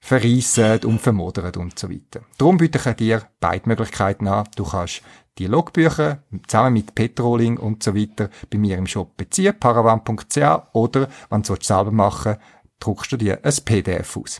verreissen 0.00 0.84
und 0.84 1.00
vermodern 1.00 1.54
und 1.56 1.78
so 1.78 1.88
weiter. 1.88 2.22
Darum 2.36 2.56
biete 2.56 2.78
ich 2.78 2.96
dir 2.96 3.22
beide 3.38 3.68
Möglichkeiten 3.68 4.26
an. 4.26 4.48
Du 4.56 4.64
kannst 4.64 5.02
die 5.38 5.46
Logbücher 5.46 6.22
zusammen 6.48 6.74
mit 6.74 6.94
Petroling 6.94 7.56
und 7.56 7.82
so 7.82 7.94
weiter 7.94 8.28
bei 8.50 8.58
mir 8.58 8.76
im 8.78 8.86
Shop 8.86 9.16
beziehen, 9.16 9.54
paravan.ch 9.58 10.36
oder, 10.72 11.08
wenn 11.30 11.42
du 11.42 11.54
es 11.54 11.66
selber 11.66 11.92
machen 11.92 12.36
druckst 12.82 13.12
du 13.12 13.16
dir 13.16 13.38
ein 13.44 13.54
PDF 13.64 14.16
aus. 14.16 14.38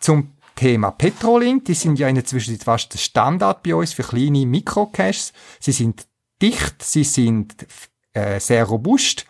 Zum 0.00 0.32
Thema 0.58 0.90
Petroling, 0.90 1.62
die 1.62 1.74
sind 1.74 2.00
ja 2.00 2.08
in 2.08 2.16
der 2.16 2.24
Zwischenzeit 2.24 2.64
fast 2.64 2.92
der 2.92 2.98
Standard 2.98 3.62
bei 3.62 3.76
uns 3.76 3.92
für 3.92 4.02
kleine 4.02 4.44
Mikrocaches. 4.44 5.32
Sie 5.60 5.70
sind 5.70 6.08
dicht, 6.42 6.82
sie 6.82 7.04
sind 7.04 7.64
äh, 8.12 8.40
sehr 8.40 8.64
robust, 8.64 9.24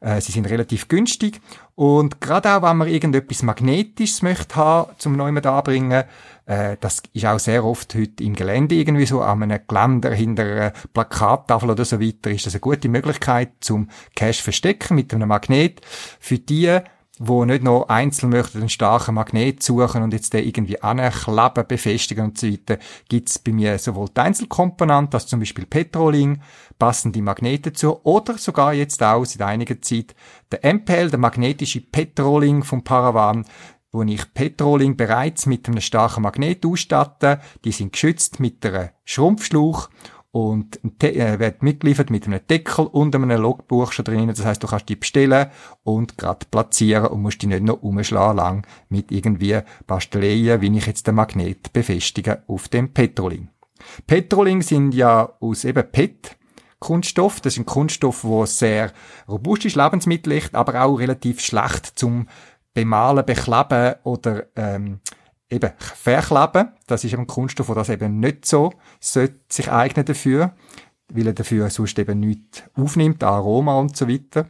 äh, 0.00 0.20
sie 0.20 0.32
sind 0.32 0.50
relativ 0.50 0.88
günstig 0.88 1.40
und 1.76 2.20
gerade 2.20 2.56
auch, 2.56 2.62
wenn 2.62 2.76
man 2.76 2.88
irgendetwas 2.88 3.44
Magnetisches 3.44 4.22
möchte 4.22 4.56
haben, 4.56 4.90
zum 4.98 5.16
Neumann 5.16 5.44
anbringen, 5.44 6.02
äh, 6.46 6.76
das 6.80 7.04
ist 7.12 7.24
auch 7.24 7.38
sehr 7.38 7.64
oft 7.64 7.94
heute 7.94 8.24
im 8.24 8.34
Gelände 8.34 8.74
irgendwie 8.74 9.06
so, 9.06 9.22
an 9.22 9.44
einem 9.44 9.60
Geländer 9.68 10.12
hinter 10.12 10.42
einer 10.42 10.72
Plakattafel 10.92 11.70
oder 11.70 11.84
so 11.84 12.00
weiter, 12.00 12.32
ist 12.32 12.46
das 12.46 12.54
eine 12.54 12.60
gute 12.60 12.88
Möglichkeit 12.88 13.52
zum 13.60 13.90
Cache 14.16 14.42
verstecken 14.42 14.96
mit 14.96 15.14
einem 15.14 15.28
Magnet. 15.28 15.82
Für 16.18 16.38
die, 16.38 16.80
wo 17.18 17.44
nicht 17.44 17.62
noch 17.62 17.88
einzeln 17.88 18.30
möchten 18.30 18.58
einen 18.58 18.68
starken 18.68 19.14
Magnet 19.14 19.62
suchen 19.62 20.02
und 20.02 20.12
jetzt 20.12 20.32
den 20.32 20.44
irgendwie 20.44 20.82
ankleben, 20.82 21.66
befestigen 21.68 22.24
und 22.24 22.38
so 22.38 22.48
weiter, 22.48 22.78
gibt's 23.08 23.38
bei 23.38 23.52
mir 23.52 23.78
sowohl 23.78 24.08
die 24.08 24.20
Einzelkomponenten, 24.20 25.14
als 25.14 25.26
zum 25.26 25.38
Beispiel 25.38 25.66
Petroling, 25.66 26.40
passende 26.78 27.22
Magnete 27.22 27.72
zu, 27.72 28.04
oder 28.04 28.36
sogar 28.36 28.74
jetzt 28.74 29.02
auch 29.02 29.24
seit 29.24 29.42
einiger 29.42 29.80
Zeit 29.80 30.14
der 30.50 30.74
MPL, 30.74 31.10
der 31.10 31.18
magnetische 31.18 31.80
Petroling 31.80 32.64
vom 32.64 32.82
Paravan, 32.82 33.44
wo 33.92 34.02
ich 34.02 34.34
Petroling 34.34 34.96
bereits 34.96 35.46
mit 35.46 35.68
einem 35.68 35.80
starken 35.80 36.22
Magnet 36.22 36.66
ausstatte. 36.66 37.40
Die 37.64 37.70
sind 37.70 37.92
geschützt 37.92 38.40
mit 38.40 38.66
einem 38.66 38.90
Schrumpfschlauch 39.04 39.88
und 40.34 40.80
äh, 41.04 41.38
wird 41.38 41.62
mitgeliefert 41.62 42.10
mit 42.10 42.26
einem 42.26 42.40
Deckel 42.50 42.86
und 42.86 43.14
einem 43.14 43.40
Logbuch 43.40 43.92
schon 43.92 44.04
drinnen. 44.04 44.34
Das 44.34 44.44
heißt, 44.44 44.60
du 44.60 44.66
kannst 44.66 44.88
die 44.88 44.96
bestellen 44.96 45.46
und 45.84 46.18
gerade 46.18 46.44
platzieren 46.50 47.06
und 47.06 47.22
musst 47.22 47.40
die 47.42 47.46
nicht 47.46 47.62
noch 47.62 47.84
umschlagen 47.84 48.36
lang 48.36 48.66
mit 48.88 49.12
irgendwie 49.12 49.60
Basteleien, 49.86 50.60
wie 50.60 50.76
ich 50.76 50.86
jetzt 50.86 51.06
den 51.06 51.14
Magnet 51.14 51.72
befestige 51.72 52.42
auf 52.48 52.66
dem 52.66 52.92
Petroling. 52.92 53.48
Petroling 54.08 54.62
sind 54.62 54.92
ja 54.92 55.32
aus 55.38 55.62
eben 55.64 55.88
PET, 55.92 56.36
Kunststoff. 56.80 57.40
Das 57.40 57.52
ist 57.52 57.60
ein 57.60 57.66
Kunststoff, 57.66 58.22
der 58.22 58.46
sehr 58.46 58.92
robust 59.28 59.66
ist, 59.66 59.76
lebensmittelig, 59.76 60.48
aber 60.52 60.82
auch 60.82 60.96
relativ 60.96 61.42
schlecht 61.42 61.96
zum 61.96 62.26
Bemalen, 62.74 63.24
Bekleben 63.24 63.94
oder 64.02 64.46
ähm, 64.56 64.98
eben 65.54 65.72
verkleben. 65.78 66.72
Das 66.86 67.04
ist 67.04 67.14
ein 67.14 67.26
Kunststoff, 67.26 67.66
der 67.66 67.76
das 67.76 67.88
eben 67.88 68.20
nicht 68.20 68.44
so 68.44 68.72
sollte 69.00 69.40
sich 69.48 69.70
eignen 69.70 70.04
dafür, 70.04 70.54
weil 71.08 71.26
er 71.26 71.32
dafür 71.32 71.70
sonst 71.70 71.98
eben 71.98 72.20
nichts 72.20 72.62
aufnimmt, 72.74 73.22
Aroma 73.22 73.78
und 73.78 73.96
so 73.96 74.08
weiter. 74.08 74.46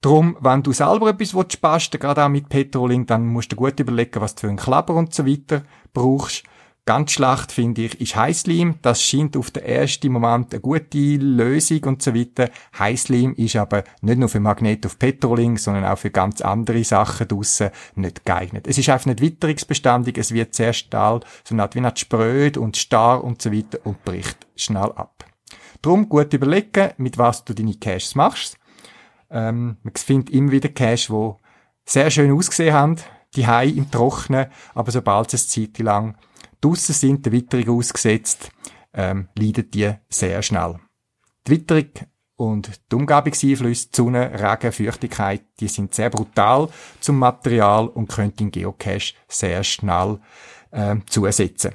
Drum, 0.00 0.36
wenn 0.40 0.62
du 0.62 0.72
selber 0.72 1.10
etwas 1.10 1.34
willst, 1.34 1.60
basteln, 1.60 2.00
gerade 2.00 2.24
auch 2.24 2.28
mit 2.28 2.48
Petroling, 2.48 3.06
dann 3.06 3.26
musst 3.26 3.50
du 3.50 3.56
gut 3.56 3.80
überlegen, 3.80 4.20
was 4.20 4.34
du 4.34 4.42
für 4.42 4.48
einen 4.48 4.56
Kleber 4.56 4.94
und 4.94 5.12
so 5.12 5.26
weiter 5.26 5.62
brauchst. 5.92 6.44
Ganz 6.88 7.12
schlecht 7.12 7.52
finde 7.52 7.82
ich, 7.82 8.00
ist 8.00 8.16
Heißleim. 8.16 8.76
Das 8.80 9.02
scheint 9.02 9.36
auf 9.36 9.50
den 9.50 9.62
ersten 9.62 10.10
Moment 10.10 10.54
eine 10.54 10.62
gute 10.62 11.16
Lösung 11.16 11.84
und 11.84 12.00
so 12.00 12.14
weiter. 12.14 12.48
Heißleim 12.78 13.34
ist 13.34 13.56
aber 13.56 13.84
nicht 14.00 14.18
nur 14.18 14.30
für 14.30 14.40
Magnet 14.40 14.86
auf 14.86 14.98
Petroling, 14.98 15.58
sondern 15.58 15.84
auch 15.84 15.98
für 15.98 16.10
ganz 16.10 16.40
andere 16.40 16.82
Sachen 16.84 17.28
draussen 17.28 17.72
nicht 17.96 18.24
geeignet. 18.24 18.66
Es 18.66 18.78
ist 18.78 18.88
einfach 18.88 19.04
nicht 19.04 19.20
witterungsbeständig, 19.20 20.16
es 20.16 20.32
wird 20.32 20.54
sehr 20.54 20.72
stahl, 20.72 21.20
so 21.44 21.54
eine 21.54 21.64
Art 21.64 21.74
wie 21.74 21.82
nicht 21.82 21.98
spröd 21.98 22.56
und 22.56 22.78
starr 22.78 23.22
und 23.22 23.42
so 23.42 23.52
weiter 23.52 23.80
und 23.84 24.02
bricht 24.02 24.46
schnell 24.56 24.90
ab. 24.92 25.26
Drum 25.82 26.08
gut 26.08 26.32
überlegen, 26.32 26.92
mit 26.96 27.18
was 27.18 27.44
du 27.44 27.52
deine 27.52 27.74
Caches 27.74 28.14
machst. 28.14 28.56
Ähm, 29.30 29.76
man 29.82 29.92
findet 29.94 30.30
immer 30.30 30.52
wieder 30.52 30.70
Caches, 30.70 31.08
die 31.08 31.32
sehr 31.84 32.10
schön 32.10 32.32
ausgesehen 32.32 32.72
haben, 32.72 32.96
die 33.36 33.46
Hai 33.46 33.66
im 33.66 33.90
Trocknen, 33.90 34.46
aber 34.74 34.90
sobald 34.90 35.34
es 35.34 35.54
eine 35.54 35.66
Zeit 35.66 35.78
lang 35.80 36.16
draussen 36.60 36.94
sind, 36.94 37.24
der 37.24 37.32
Witterung 37.32 37.78
ausgesetzt, 37.78 38.50
ähm, 38.92 39.28
leiden 39.38 39.70
die 39.70 39.92
sehr 40.08 40.42
schnell. 40.42 40.78
Die 41.46 41.52
Witterung 41.52 41.90
und 42.36 42.70
die 42.90 42.94
Umgebungseinflüsse, 42.94 43.88
Sonne, 43.92 44.30
Regen, 44.32 44.72
Feuchtigkeit, 44.72 45.42
die 45.60 45.68
sind 45.68 45.94
sehr 45.94 46.10
brutal 46.10 46.68
zum 47.00 47.18
Material 47.18 47.88
und 47.88 48.08
können 48.08 48.34
den 48.34 48.50
Geocache 48.50 49.14
sehr 49.26 49.64
schnell 49.64 50.20
ähm, 50.72 51.02
zusetzen. 51.06 51.72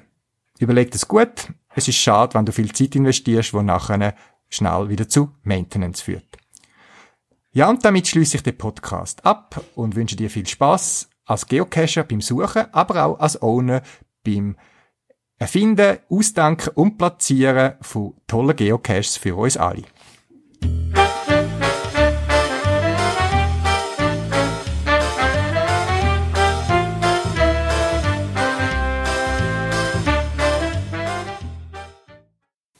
Überleg 0.59 0.91
das 0.91 1.07
gut. 1.07 1.49
Es 1.75 1.87
ist 1.87 1.97
schade, 1.97 2.35
wenn 2.35 2.45
du 2.45 2.51
viel 2.51 2.71
Zeit 2.71 2.95
investierst, 2.95 3.53
wo 3.53 3.61
nachher 3.61 4.15
schnell 4.49 4.89
wieder 4.89 5.09
zu 5.09 5.31
Maintenance 5.43 6.01
führt. 6.01 6.37
Ja, 7.51 7.69
und 7.69 7.83
damit 7.83 8.07
schließe 8.07 8.37
ich 8.37 8.43
den 8.43 8.57
Podcast 8.57 9.25
ab 9.25 9.61
und 9.75 9.95
wünsche 9.95 10.15
dir 10.15 10.29
viel 10.29 10.47
Spaß 10.47 11.09
als 11.25 11.47
Geocacher 11.47 12.03
beim 12.03 12.21
Suchen, 12.21 12.65
aber 12.71 13.05
auch 13.05 13.19
als 13.19 13.41
Owner 13.41 13.81
beim 14.23 14.55
Erfinden, 15.43 15.99
Ausdenken 16.09 16.69
und 16.75 16.97
Platzieren 16.97 17.73
von 17.81 18.13
tollen 18.27 18.55
Geocaches 18.55 19.17
für 19.17 19.35
uns 19.35 19.57
alle. 19.57 19.83